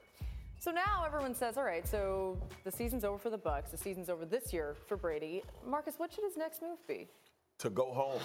So 0.63 0.71
now 0.71 1.03
everyone 1.05 1.35
says, 1.35 1.57
all 1.57 1.65
right, 1.65 1.85
so 1.85 2.37
the 2.63 2.71
season's 2.71 3.03
over 3.03 3.17
for 3.17 3.29
the 3.29 3.37
Bucs. 3.37 3.69
The 3.69 3.77
season's 3.77 4.07
over 4.07 4.23
this 4.23 4.53
year 4.53 4.77
for 4.87 4.95
Brady. 4.95 5.43
Marcus, 5.67 5.95
what 5.97 6.13
should 6.13 6.23
his 6.23 6.37
next 6.37 6.61
move 6.61 6.77
be? 6.87 7.09
To 7.59 7.69
go 7.69 7.91
home. 7.91 8.21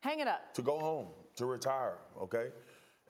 Hang 0.00 0.20
it 0.20 0.26
up. 0.26 0.54
To 0.54 0.62
go 0.62 0.78
home. 0.78 1.08
To 1.36 1.44
retire. 1.44 1.98
Okay. 2.18 2.46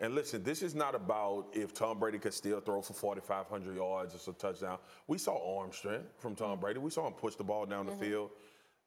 And 0.01 0.17
listen, 0.17 0.43
this 0.43 0.63
is 0.63 0.75
not 0.75 0.97
about 0.97 1.47
if 1.53 1.73
Tom 1.73 2.01
Brady 2.01 2.19
could 2.19 2.35
still 2.35 2.59
throw 2.59 2.83
for 2.83 2.93
4,500 2.93 3.77
yards 3.77 4.17
or 4.17 4.33
a 4.33 4.35
touchdown. 4.35 4.79
We 5.07 5.17
saw 5.17 5.61
arm 5.61 5.71
strength 5.71 6.09
from 6.19 6.35
Tom 6.35 6.59
Brady. 6.59 6.81
We 6.81 6.91
saw 6.91 7.07
him 7.07 7.13
push 7.13 7.37
the 7.37 7.45
ball 7.45 7.67
down 7.67 7.87
mm-hmm. 7.87 8.01
the 8.01 8.05
field. 8.05 8.31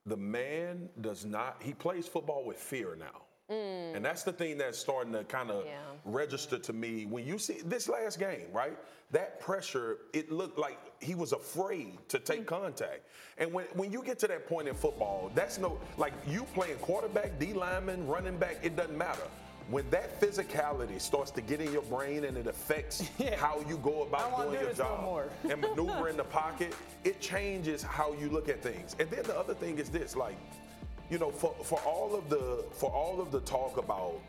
The 0.07 0.17
man 0.17 0.89
does 0.99 1.23
not. 1.23 1.55
He 1.61 1.73
plays 1.73 2.05
football 2.05 2.43
with 2.43 2.57
fear 2.57 2.97
now. 2.99 3.21
Mm. 3.51 3.95
And 3.95 4.05
that's 4.05 4.23
the 4.23 4.31
thing 4.31 4.57
that's 4.57 4.77
starting 4.77 5.11
to 5.13 5.23
kind 5.25 5.51
of 5.51 5.65
yeah. 5.65 5.79
register 6.05 6.57
to 6.57 6.73
me. 6.73 7.05
When 7.05 7.25
you 7.25 7.37
see 7.37 7.59
this 7.65 7.89
last 7.89 8.17
game, 8.17 8.47
right? 8.53 8.77
That 9.11 9.41
pressure, 9.41 9.97
it 10.13 10.31
looked 10.31 10.57
like 10.57 10.79
he 11.01 11.15
was 11.15 11.33
afraid 11.33 11.97
to 12.07 12.19
take 12.19 12.43
mm. 12.43 12.47
contact. 12.47 13.01
And 13.37 13.51
when, 13.51 13.65
when 13.73 13.91
you 13.91 14.03
get 14.03 14.19
to 14.19 14.27
that 14.27 14.47
point 14.47 14.69
in 14.69 14.75
football, 14.75 15.31
that's 15.35 15.57
no, 15.57 15.79
like 15.97 16.13
you 16.25 16.45
playing 16.53 16.77
quarterback, 16.77 17.37
D 17.39 17.53
lineman, 17.53 18.07
running 18.07 18.37
back, 18.37 18.59
it 18.63 18.75
doesn't 18.77 18.97
matter. 18.97 19.27
When 19.69 19.89
that 19.89 20.19
physicality 20.19 20.99
starts 20.99 21.31
to 21.31 21.41
get 21.41 21.61
in 21.61 21.71
your 21.71 21.83
brain 21.83 22.25
and 22.25 22.35
it 22.37 22.47
affects 22.47 23.09
yeah. 23.17 23.35
how 23.35 23.63
you 23.67 23.77
go 23.77 24.03
about 24.03 24.37
doing 24.37 24.61
your 24.61 24.73
job 24.73 25.29
and 25.49 25.61
maneuver 25.61 26.09
in 26.09 26.17
the 26.17 26.23
pocket, 26.23 26.73
it 27.03 27.19
changes 27.19 27.83
how 27.83 28.13
you 28.13 28.29
look 28.29 28.49
at 28.49 28.61
things. 28.61 28.95
And 28.99 29.09
then 29.09 29.23
the 29.23 29.37
other 29.37 29.53
thing 29.53 29.77
is 29.77 29.89
this, 29.89 30.15
like, 30.15 30.35
you 31.11 31.19
know, 31.19 31.29
for, 31.29 31.53
for 31.63 31.79
all 31.81 32.15
of 32.15 32.29
the 32.29 32.63
for 32.71 32.89
all 32.89 33.21
of 33.21 33.31
the 33.31 33.41
talk 33.41 33.77
about 33.77 34.19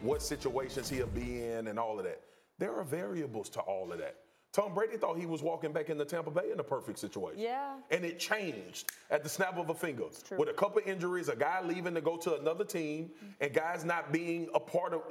what 0.00 0.22
situations 0.22 0.88
he'll 0.88 1.06
be 1.08 1.42
in 1.44 1.66
and 1.68 1.78
all 1.78 1.98
of 1.98 2.04
that, 2.04 2.20
there 2.58 2.74
are 2.74 2.84
variables 2.84 3.50
to 3.50 3.60
all 3.60 3.92
of 3.92 3.98
that. 3.98 4.16
Tom 4.52 4.74
Brady 4.74 4.96
thought 4.96 5.16
he 5.18 5.26
was 5.26 5.42
walking 5.42 5.72
back 5.72 5.90
into 5.90 6.04
Tampa 6.04 6.30
Bay 6.30 6.50
in 6.52 6.58
a 6.58 6.64
perfect 6.64 6.98
situation. 6.98 7.40
Yeah. 7.40 7.74
And 7.90 8.04
it 8.04 8.18
changed 8.18 8.90
at 9.10 9.22
the 9.22 9.28
snap 9.28 9.56
of 9.58 9.70
a 9.70 9.74
finger. 9.74 10.04
With 10.36 10.48
a 10.48 10.52
couple 10.52 10.80
injuries, 10.84 11.28
a 11.28 11.36
guy 11.36 11.62
leaving 11.62 11.94
to 11.94 12.00
go 12.00 12.16
to 12.16 12.36
another 12.40 12.64
team, 12.64 13.10
and 13.40 13.52
guys 13.52 13.84
not 13.84 14.10
being 14.12 14.48
a 14.54 14.60
part 14.60 14.94
of 14.94 15.02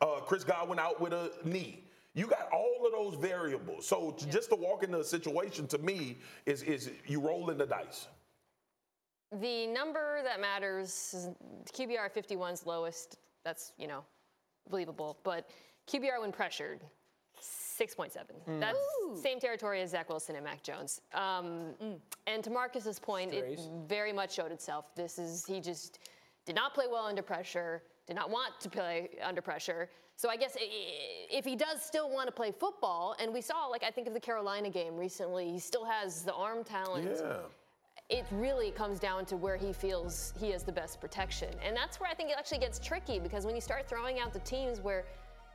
Uh, 0.00 0.20
Chris 0.28 0.44
Godwin 0.44 0.78
out 0.78 0.98
with 0.98 1.12
a 1.12 1.30
knee. 1.44 1.84
You 2.14 2.26
got 2.26 2.48
all 2.52 2.86
of 2.86 2.92
those 2.92 3.16
variables. 3.20 3.86
So 3.86 4.12
to, 4.12 4.26
just 4.30 4.48
to 4.48 4.56
walk 4.56 4.82
into 4.82 5.00
a 5.00 5.04
situation 5.04 5.66
to 5.66 5.78
me 5.78 6.16
is 6.46 6.62
is 6.62 6.90
you 7.06 7.20
rolling 7.20 7.58
the 7.58 7.66
dice. 7.66 8.08
The 9.40 9.66
number 9.66 10.20
that 10.22 10.40
matters, 10.40 10.88
is 11.14 11.28
QBR 11.72 12.10
51's 12.12 12.66
lowest. 12.66 13.18
That's 13.44 13.72
you 13.78 13.86
know, 13.86 14.04
believable. 14.70 15.18
But 15.24 15.50
QBR 15.88 16.20
when 16.20 16.32
pressured, 16.32 16.80
6.7. 17.40 18.12
Mm. 18.48 18.60
That's 18.60 18.78
same 19.20 19.40
territory 19.40 19.80
as 19.82 19.90
Zach 19.90 20.08
Wilson 20.08 20.36
and 20.36 20.44
Mac 20.44 20.62
Jones. 20.62 21.00
Um, 21.12 21.74
And 22.26 22.42
to 22.44 22.50
Marcus's 22.50 22.98
point, 22.98 23.34
it 23.34 23.60
very 23.86 24.12
much 24.12 24.34
showed 24.34 24.52
itself. 24.52 24.94
This 24.94 25.18
is 25.18 25.44
he 25.44 25.60
just 25.60 25.98
did 26.46 26.54
not 26.54 26.74
play 26.74 26.86
well 26.90 27.06
under 27.06 27.22
pressure. 27.22 27.82
Did 28.06 28.16
not 28.16 28.30
want 28.30 28.60
to 28.60 28.68
play 28.68 29.10
under 29.22 29.40
pressure. 29.40 29.88
So 30.16 30.28
I 30.28 30.36
guess 30.36 30.56
if 30.60 31.44
he 31.44 31.56
does 31.56 31.82
still 31.82 32.10
want 32.10 32.26
to 32.28 32.32
play 32.32 32.52
football, 32.52 33.16
and 33.18 33.32
we 33.32 33.40
saw, 33.40 33.66
like 33.66 33.82
I 33.82 33.90
think 33.90 34.06
of 34.06 34.14
the 34.14 34.20
Carolina 34.20 34.70
game 34.70 34.96
recently, 34.96 35.50
he 35.50 35.58
still 35.58 35.84
has 35.84 36.22
the 36.22 36.34
arm 36.34 36.62
talent 36.62 37.10
Yeah. 37.20 37.38
It 38.10 38.26
really 38.30 38.70
comes 38.70 38.98
down 39.00 39.24
to 39.26 39.36
where 39.36 39.56
he 39.56 39.72
feels 39.72 40.34
he 40.38 40.50
has 40.50 40.62
the 40.62 40.72
best 40.72 41.00
protection. 41.00 41.48
And 41.64 41.74
that's 41.74 41.98
where 41.98 42.10
I 42.10 42.14
think 42.14 42.30
it 42.30 42.36
actually 42.38 42.58
gets 42.58 42.78
tricky 42.78 43.18
because 43.18 43.46
when 43.46 43.54
you 43.54 43.62
start 43.62 43.88
throwing 43.88 44.18
out 44.18 44.34
the 44.34 44.40
teams 44.40 44.78
where 44.80 45.04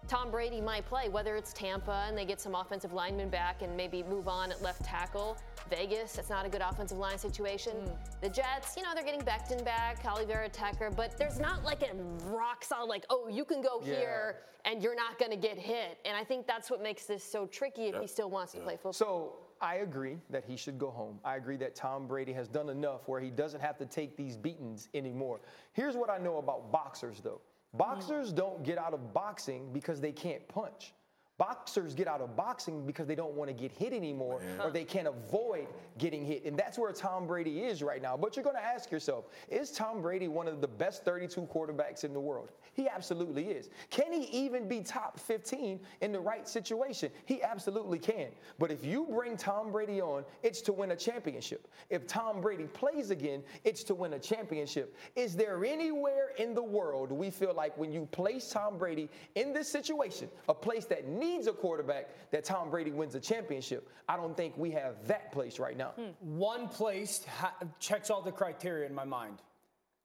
Tom 0.08 0.32
Brady 0.32 0.60
might 0.60 0.86
play, 0.88 1.10
whether 1.10 1.36
it's 1.36 1.54
Tampa 1.54 2.06
and 2.08 2.18
they 2.18 2.26
get 2.26 2.42
some 2.42 2.56
offensive 2.56 2.92
linemen 2.92 3.30
back 3.30 3.62
and 3.62 3.78
maybe 3.78 4.02
move 4.02 4.28
on 4.28 4.52
at 4.52 4.64
left 4.64 4.84
tackle, 4.84 5.38
Vegas, 5.70 6.14
that's 6.14 6.30
not 6.30 6.44
a 6.46 6.50
good 6.50 6.62
offensive 6.62 6.98
line 6.98 7.20
situation. 7.20 7.74
Hmm. 7.74 7.92
The 8.22 8.30
Jets, 8.30 8.76
you 8.76 8.82
know, 8.82 8.96
they're 8.96 9.04
getting 9.04 9.22
Becton 9.22 9.64
back, 9.64 10.02
Alijah 10.04 10.26
Vera-Tucker, 10.28 10.92
but 10.96 11.18
there's 11.20 11.40
not 11.40 11.64
like 11.64 11.84
a 11.84 11.94
rock 12.32 12.64
solid, 12.64 12.88
like, 12.88 13.06
oh, 13.12 13.28
you 13.28 13.46
can 13.46 13.62
go 13.62 13.82
Yeah. 13.84 13.96
here 13.96 14.36
and 14.66 14.82
you're 14.82 14.96
not 14.96 15.20
going 15.20 15.32
to 15.32 15.38
get 15.38 15.58
hit. 15.58 16.00
And 16.04 16.18
I 16.18 16.24
think 16.24 16.48
that's 16.48 16.72
what 16.72 16.82
makes 16.82 17.06
this 17.06 17.24
so 17.24 17.46
tricky 17.46 17.90
if 17.90 18.02
he 18.02 18.08
still 18.08 18.30
wants 18.32 18.54
to 18.54 18.60
play 18.60 18.76
football. 18.76 18.94
So 18.94 19.34
I 19.62 19.76
agree 19.76 20.18
that 20.30 20.46
he 20.46 20.56
should 20.56 20.78
go 20.78 20.90
home. 20.90 21.20
I 21.24 21.36
agree 21.36 21.58
that 21.58 21.76
Tom 21.76 22.08
Brady 22.08 22.34
has 22.34 22.48
done 22.48 22.70
enough 22.70 23.08
where 23.08 23.20
he 23.20 23.30
doesn't 23.30 23.60
have 23.60 23.78
to 23.80 23.86
take 23.86 24.16
these 24.16 24.38
beatings 24.38 24.88
anymore. 24.94 25.42
Here's 25.74 25.98
what 25.98 26.10
I 26.10 26.18
know 26.18 26.38
about 26.38 26.72
boxers, 26.72 27.20
though 27.22 27.42
boxers 27.74 28.32
don't 28.32 28.64
get 28.64 28.78
out 28.78 28.94
of 28.94 29.14
boxing 29.14 29.72
because 29.74 30.02
they 30.02 30.12
can't 30.12 30.48
punch. 30.48 30.94
Boxers 31.40 31.96
get 31.96 32.08
out 32.08 32.20
of 32.20 32.36
boxing 32.36 32.86
because 32.86 33.08
they 33.08 33.16
don't 33.16 33.34
want 33.34 33.50
to 33.50 33.54
get 33.54 33.72
hit 33.72 33.94
anymore 33.94 34.42
or 34.62 34.70
they 34.70 34.84
can't 34.84 35.08
avoid 35.08 35.68
getting 35.98 36.26
hit. 36.26 36.44
And 36.44 36.60
that's 36.60 36.78
where 36.78 36.92
Tom 36.92 37.26
Brady 37.26 37.62
is 37.62 37.82
right 37.82 38.02
now. 38.02 38.18
But 38.18 38.36
you're 38.36 38.44
going 38.44 38.58
to 38.58 38.64
ask 38.64 38.92
yourself 38.92 39.26
is 39.48 39.72
Tom 39.72 40.02
Brady 40.02 40.28
one 40.28 40.50
of 40.50 40.60
the 40.60 40.68
best 40.68 41.06
32 41.06 41.44
quarterbacks 41.44 42.04
in 42.04 42.14
the 42.14 42.20
world? 42.20 42.52
He 42.74 42.90
absolutely 42.90 43.46
is. 43.46 43.70
Can 43.90 44.12
he 44.12 44.26
even 44.38 44.68
be 44.68 44.82
top 44.82 45.18
15 45.18 45.80
in 46.02 46.12
the 46.12 46.20
right 46.20 46.48
situation? 46.48 47.10
He 47.26 47.42
absolutely 47.42 48.00
can. 48.00 48.28
But 48.60 48.70
if 48.70 48.84
you 48.84 49.08
bring 49.10 49.38
Tom 49.38 49.72
Brady 49.72 50.02
on, 50.02 50.26
it's 50.44 50.62
to 50.64 50.74
win 50.74 50.92
a 50.92 50.96
championship. 50.96 51.70
If 51.90 52.06
Tom 52.06 52.42
Brady 52.42 52.66
plays 52.66 53.12
again, 53.12 53.44
it's 53.64 53.84
to 53.86 53.96
win 53.96 54.14
a 54.14 54.20
championship. 54.20 54.98
Is 55.16 55.38
there 55.38 55.64
anywhere 55.64 56.32
in 56.38 56.54
the 56.54 56.62
world 56.62 57.14
we 57.14 57.30
feel 57.30 57.54
like 57.54 57.78
when 57.78 57.94
you 57.94 58.08
place 58.12 58.50
Tom 58.50 58.78
Brady 58.78 59.10
in 59.36 59.54
this 59.54 59.70
situation, 59.70 60.28
a 60.50 60.54
place 60.54 60.84
that 60.86 61.08
needs 61.08 61.29
a 61.48 61.54
quarterback, 61.54 62.10
that 62.32 62.44
Tom 62.44 62.70
Brady 62.70 62.92
wins 62.92 63.16
a 63.16 63.20
championship? 63.20 63.90
I 64.08 64.16
don't 64.18 64.36
think 64.36 64.58
we 64.58 64.72
have 64.72 65.08
that 65.08 65.32
place 65.32 65.60
right 65.60 65.78
now. 65.78 65.90
Hmm. 65.90 66.38
One 66.38 66.68
place 66.68 67.24
ha- 67.26 67.54
checks 67.80 68.10
all 68.10 68.22
the 68.22 68.32
criteria 68.32 68.88
in 68.88 68.94
my 68.96 69.06
mind 69.06 69.42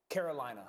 Carolina. 0.08 0.62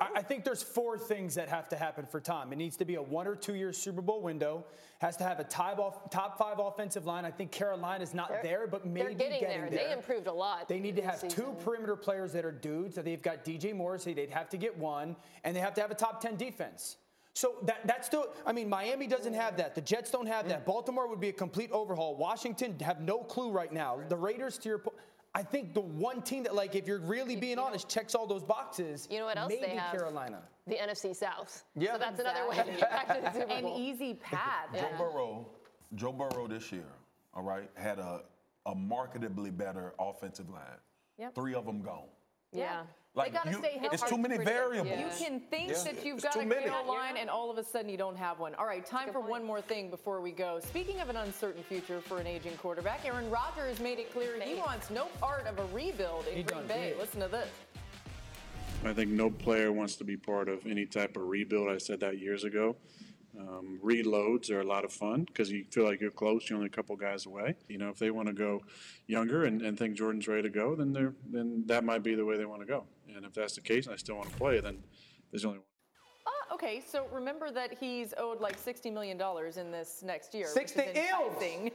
I 0.00 0.22
think 0.22 0.44
there's 0.44 0.62
four 0.62 0.96
things 0.96 1.34
that 1.34 1.50
have 1.50 1.68
to 1.68 1.76
happen 1.76 2.06
for 2.06 2.18
Tom. 2.18 2.50
It 2.50 2.56
needs 2.56 2.78
to 2.78 2.86
be 2.86 2.94
a 2.94 3.02
one 3.02 3.26
or 3.26 3.36
two 3.36 3.54
year 3.54 3.74
Super 3.74 4.00
Bowl 4.00 4.22
window. 4.22 4.64
Has 5.00 5.18
to 5.18 5.24
have 5.24 5.38
a 5.38 5.44
top, 5.44 5.78
off, 5.78 6.08
top 6.08 6.38
five 6.38 6.58
offensive 6.58 7.04
line. 7.04 7.26
I 7.26 7.30
think 7.30 7.50
Carolina's 7.52 8.14
not 8.14 8.30
They're- 8.30 8.40
there, 8.42 8.66
but 8.66 8.86
maybe 8.86 9.12
They're 9.14 9.28
getting, 9.30 9.42
there. 9.42 9.68
They 9.68 9.92
improved 9.92 10.28
a 10.28 10.32
lot. 10.32 10.66
They 10.68 10.80
need 10.80 10.96
to 10.96 11.02
this 11.02 11.20
have 11.20 11.30
two 11.30 11.54
perimeter 11.62 11.94
players 11.94 12.32
that 12.32 12.46
are 12.46 12.52
dudes. 12.52 12.94
So 12.94 13.02
they've 13.02 13.20
got 13.20 13.44
DJ 13.44 13.74
Morrissey. 13.74 14.14
They'd 14.14 14.30
have 14.30 14.48
to 14.50 14.56
get 14.56 14.78
one, 14.78 15.14
and 15.44 15.54
they 15.54 15.60
have 15.60 15.74
to 15.74 15.82
have 15.82 15.90
a 15.90 15.94
top 15.94 16.22
10 16.22 16.36
defense. 16.36 16.96
So 17.36 17.56
that, 17.64 17.86
that's 17.86 18.06
still, 18.06 18.28
I 18.46 18.52
mean, 18.52 18.66
Miami 18.66 19.06
doesn't 19.06 19.34
have 19.34 19.58
that. 19.58 19.74
The 19.74 19.82
Jets 19.82 20.10
don't 20.10 20.26
have 20.26 20.48
that. 20.48 20.62
Mm. 20.62 20.64
Baltimore 20.64 21.06
would 21.06 21.20
be 21.20 21.28
a 21.28 21.34
complete 21.34 21.70
overhaul. 21.70 22.16
Washington 22.16 22.74
have 22.80 23.02
no 23.02 23.18
clue 23.18 23.50
right 23.50 23.70
now. 23.70 24.00
The 24.08 24.16
Raiders, 24.16 24.56
to 24.56 24.70
your 24.70 24.78
point, 24.78 24.96
I 25.34 25.42
think 25.42 25.74
the 25.74 25.82
one 25.82 26.22
team 26.22 26.44
that, 26.44 26.54
like, 26.54 26.74
if 26.74 26.86
you're 26.88 26.98
really 26.98 27.36
being 27.36 27.58
honest, 27.58 27.90
checks 27.90 28.14
all 28.14 28.26
those 28.26 28.42
boxes. 28.42 29.06
You 29.10 29.18
know 29.18 29.26
what 29.26 29.36
else 29.36 29.50
maybe 29.50 29.66
they 29.66 29.76
have? 29.76 29.92
Carolina. 29.92 30.44
The 30.66 30.76
NFC 30.76 31.14
South. 31.14 31.62
Yeah. 31.74 31.92
So 31.92 31.98
that's 31.98 32.20
another 32.20 32.48
way 32.48 32.56
to 32.56 32.64
get 32.64 32.90
back 32.90 33.08
to 33.14 33.20
the 33.20 33.30
Super 33.30 33.52
An 33.52 33.68
easy 33.68 34.14
path. 34.14 34.68
Joe 34.72 34.88
Burrow, 34.96 35.46
Joe 35.94 36.12
Burrow 36.12 36.48
this 36.48 36.72
year, 36.72 36.88
all 37.34 37.42
right, 37.42 37.68
had 37.74 37.98
a, 37.98 38.22
a 38.64 38.74
marketably 38.74 39.54
better 39.54 39.92
offensive 40.00 40.48
line. 40.48 40.62
Yep. 41.18 41.34
Three 41.34 41.52
of 41.54 41.66
them 41.66 41.82
gone. 41.82 42.08
Yeah. 42.52 42.84
Like, 43.16 43.32
they 43.32 43.38
got 43.38 43.44
to 43.44 43.50
you- 43.52 43.58
stay 43.58 43.78
healthy. 43.78 43.94
it's 43.94 44.02
too 44.02 44.18
many 44.18 44.36
variables. 44.36 44.98
You 45.20 45.26
can 45.26 45.40
think 45.40 45.70
Yeah. 45.70 45.82
that 45.84 46.04
you've 46.04 46.16
It's 46.16 46.24
got 46.24 46.36
a 46.36 46.44
many. 46.44 46.68
great 46.68 46.86
line, 46.86 47.16
and 47.16 47.30
all 47.30 47.50
of 47.50 47.56
a 47.56 47.64
sudden 47.64 47.88
you 47.88 47.96
don't 47.96 48.16
have 48.16 48.38
one. 48.38 48.54
All 48.56 48.66
right, 48.66 48.84
time 48.84 49.10
for 49.10 49.20
one 49.20 49.42
more 49.42 49.62
thing 49.62 49.88
before 49.88 50.20
we 50.20 50.32
go. 50.32 50.60
Speaking 50.60 51.00
of 51.00 51.08
an 51.08 51.16
uncertain 51.16 51.62
future 51.62 52.02
for 52.02 52.18
an 52.20 52.26
aging 52.26 52.56
quarterback, 52.58 53.06
Aaron 53.06 53.30
Rodgers 53.30 53.80
made 53.80 53.98
it 53.98 54.12
clear 54.12 54.38
he 54.40 54.56
wants 54.56 54.90
no 54.90 55.06
part 55.18 55.46
of 55.46 55.58
a 55.58 55.64
rebuild 55.74 56.26
in 56.28 56.36
He 56.36 56.42
Green 56.42 56.66
Bay. 56.66 56.90
did. 56.90 56.98
Listen 56.98 57.20
to 57.20 57.28
this. 57.28 57.48
I 58.84 58.92
think 58.92 59.10
no 59.10 59.30
player 59.30 59.72
wants 59.72 59.96
to 59.96 60.04
be 60.04 60.18
part 60.18 60.50
of 60.50 60.66
any 60.66 60.84
type 60.84 61.16
of 61.16 61.22
rebuild. 61.26 61.70
I 61.70 61.78
said 61.78 62.00
that 62.00 62.18
years 62.18 62.44
ago. 62.44 62.76
Um, 63.38 63.78
reloads 63.84 64.50
are 64.50 64.60
a 64.60 64.66
lot 64.66 64.84
of 64.84 64.92
fun 64.92 65.24
because 65.24 65.50
you 65.50 65.64
feel 65.70 65.84
like 65.84 66.00
you're 66.00 66.10
close. 66.10 66.48
You're 66.48 66.56
only 66.56 66.68
a 66.68 66.70
couple 66.70 66.96
guys 66.96 67.26
away. 67.26 67.54
You 67.68 67.78
know, 67.78 67.90
if 67.90 67.98
they 67.98 68.10
want 68.10 68.28
to 68.28 68.34
go 68.34 68.62
younger 69.06 69.44
and, 69.44 69.60
and 69.62 69.78
think 69.78 69.96
Jordan's 69.96 70.26
ready 70.26 70.42
to 70.42 70.50
go, 70.50 70.74
then 70.74 70.92
they're 70.92 71.14
then 71.30 71.64
that 71.66 71.84
might 71.84 72.02
be 72.02 72.14
the 72.14 72.24
way 72.24 72.36
they 72.36 72.46
want 72.46 72.62
to 72.62 72.66
go. 72.66 72.84
And 73.14 73.24
if 73.24 73.34
that's 73.34 73.54
the 73.54 73.60
case, 73.60 73.86
and 73.86 73.94
I 73.94 73.96
still 73.96 74.16
want 74.16 74.30
to 74.30 74.36
play, 74.36 74.60
then 74.60 74.82
there's 75.30 75.44
only 75.44 75.60
okay, 76.52 76.82
so 76.86 77.06
remember 77.12 77.50
that 77.50 77.74
he's 77.78 78.14
owed 78.18 78.40
like 78.40 78.58
$60 78.62 78.92
million 78.92 79.20
in 79.56 79.70
this 79.70 80.02
next 80.04 80.34
year. 80.34 80.46
60 80.46 80.78
which 80.80 80.88
is. 80.88 80.96
He 81.56 81.70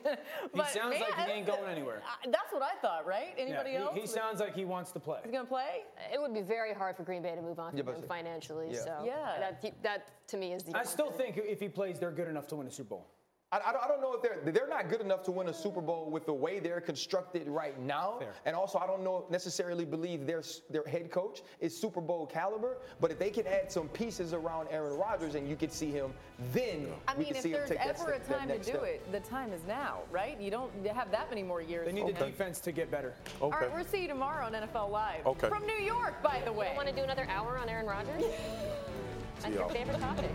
But, 0.54 0.70
sounds 0.70 0.96
like 1.00 1.28
he 1.28 1.32
ain't 1.32 1.48
going 1.48 1.70
anywhere. 1.70 2.02
uh, 2.06 2.30
That's 2.30 2.52
what 2.52 2.62
I 2.62 2.76
thought, 2.82 3.06
right? 3.06 3.34
Anybody 3.38 3.72
Yeah, 3.72 3.78
he- 3.80 3.84
else? 3.86 3.96
He, 4.02 4.08
sounds 4.08 4.40
like 4.40 4.56
he 4.56 4.66
wants 4.66 4.92
to 4.94 5.00
play. 5.00 5.20
He's 5.24 5.32
going 5.32 5.46
to 5.46 5.50
play? 5.50 5.84
It 6.14 6.20
would 6.22 6.34
be 6.34 6.42
very 6.42 6.74
hard 6.74 6.96
for 6.96 7.04
Green 7.04 7.22
Bay 7.22 7.36
to 7.36 7.42
move 7.42 7.60
on 7.60 7.76
Yeah, 7.76 7.84
from 7.84 7.94
but- 7.94 8.02
him 8.04 8.08
financially. 8.08 8.68
Yeah. 8.72 8.84
So 8.84 9.04
Yeah. 9.06 9.38
that, 9.40 9.84
that 9.84 10.28
to 10.30 10.38
me 10.38 10.54
is 10.54 10.64
the. 10.64 10.78
I 10.78 10.84
still 10.84 11.12
think 11.12 11.38
if 11.38 11.60
he 11.60 11.68
plays, 11.70 12.00
they're 12.00 12.12
good 12.12 12.28
enough 12.28 12.48
to 12.48 12.56
win 12.56 12.68
a 12.68 12.72
Super 12.72 12.90
Bowl. 12.90 13.08
I, 13.54 13.60
I 13.66 13.72
don't- 13.74 13.84
I 13.84 13.88
don't 13.88 14.00
know 14.02 14.14
if 14.14 14.22
they're 14.22 14.40
they're 14.54 14.68
not 14.68 14.88
good 14.90 15.02
enough 15.02 15.24
to 15.24 15.32
win 15.32 15.50
a 15.50 15.54
Super 15.54 15.82
Bowl 15.82 16.10
with 16.10 16.26
the 16.26 16.34
way 16.34 16.60
they're 16.60 16.80
constructed 16.80 17.48
right 17.48 17.78
now. 17.82 18.20
And 18.46 18.56
also, 18.56 18.78
I 18.80 18.88
don't 18.88 19.04
know 19.04 19.26
necessarily 19.30 19.84
believe 19.86 20.26
their 20.26 20.42
their 20.70 20.84
head 20.86 21.12
coach 21.12 21.42
is 21.60 21.76
Super 21.78 22.00
Bowl 22.02 22.26
caliber. 22.26 22.78
But 23.02 23.12
if 23.12 23.20
they 23.20 23.30
can 23.30 23.46
add 23.48 23.72
some 23.72 23.90
pieces 23.90 24.34
around 24.34 24.68
Aaron 24.72 24.98
Rodgers 24.98 25.36
and 25.36 25.50
you 25.50 25.56
could 25.58 25.74
see 25.74 25.92
him, 25.92 26.14
then 26.54 26.88
I 27.08 27.14
we 27.14 27.20
mean, 27.26 27.28
can 27.28 27.36
if 27.38 27.42
see 27.44 27.50
him 27.50 27.60
there's 27.68 27.72
ever 27.72 27.98
step- 27.98 28.30
a 28.30 28.34
time 28.34 28.48
to 28.48 28.58
do 28.58 28.64
step. 28.64 28.84
it, 28.84 29.12
the 29.12 29.20
time 29.20 29.52
is 29.52 29.62
now, 29.68 30.00
right? 30.12 30.40
You 30.40 30.50
don't 30.52 30.72
have 30.88 31.12
that 31.12 31.30
many 31.30 31.44
more 31.44 31.62
years. 31.62 31.86
They 31.88 31.92
need 31.92 32.06
from 32.06 32.14
the 32.14 32.26
defense 32.28 32.60
to 32.62 32.72
get 32.72 32.90
better. 32.90 33.14
All 33.42 33.52
right, 33.52 33.74
we'll 33.76 33.84
see 33.86 34.02
you 34.04 34.08
tomorrow 34.08 34.46
on 34.46 34.54
NFL 34.54 34.90
Live. 34.92 35.26
Okay. 35.28 35.50
From 35.50 35.66
New 35.66 35.76
York, 35.84 36.24
by 36.24 36.42
the 36.46 36.54
way. 36.54 36.70
You 36.72 36.78
want 36.78 36.88
to 36.88 36.96
do 36.96 37.02
another 37.02 37.28
hour 37.30 37.58
on 37.58 37.68
Aaron 37.68 37.86
Rodgers? 37.86 38.24
That's 39.42 39.54
your 39.56 39.64
y'all. 39.64 39.70
favorite 39.70 40.00
topic. 40.00 40.32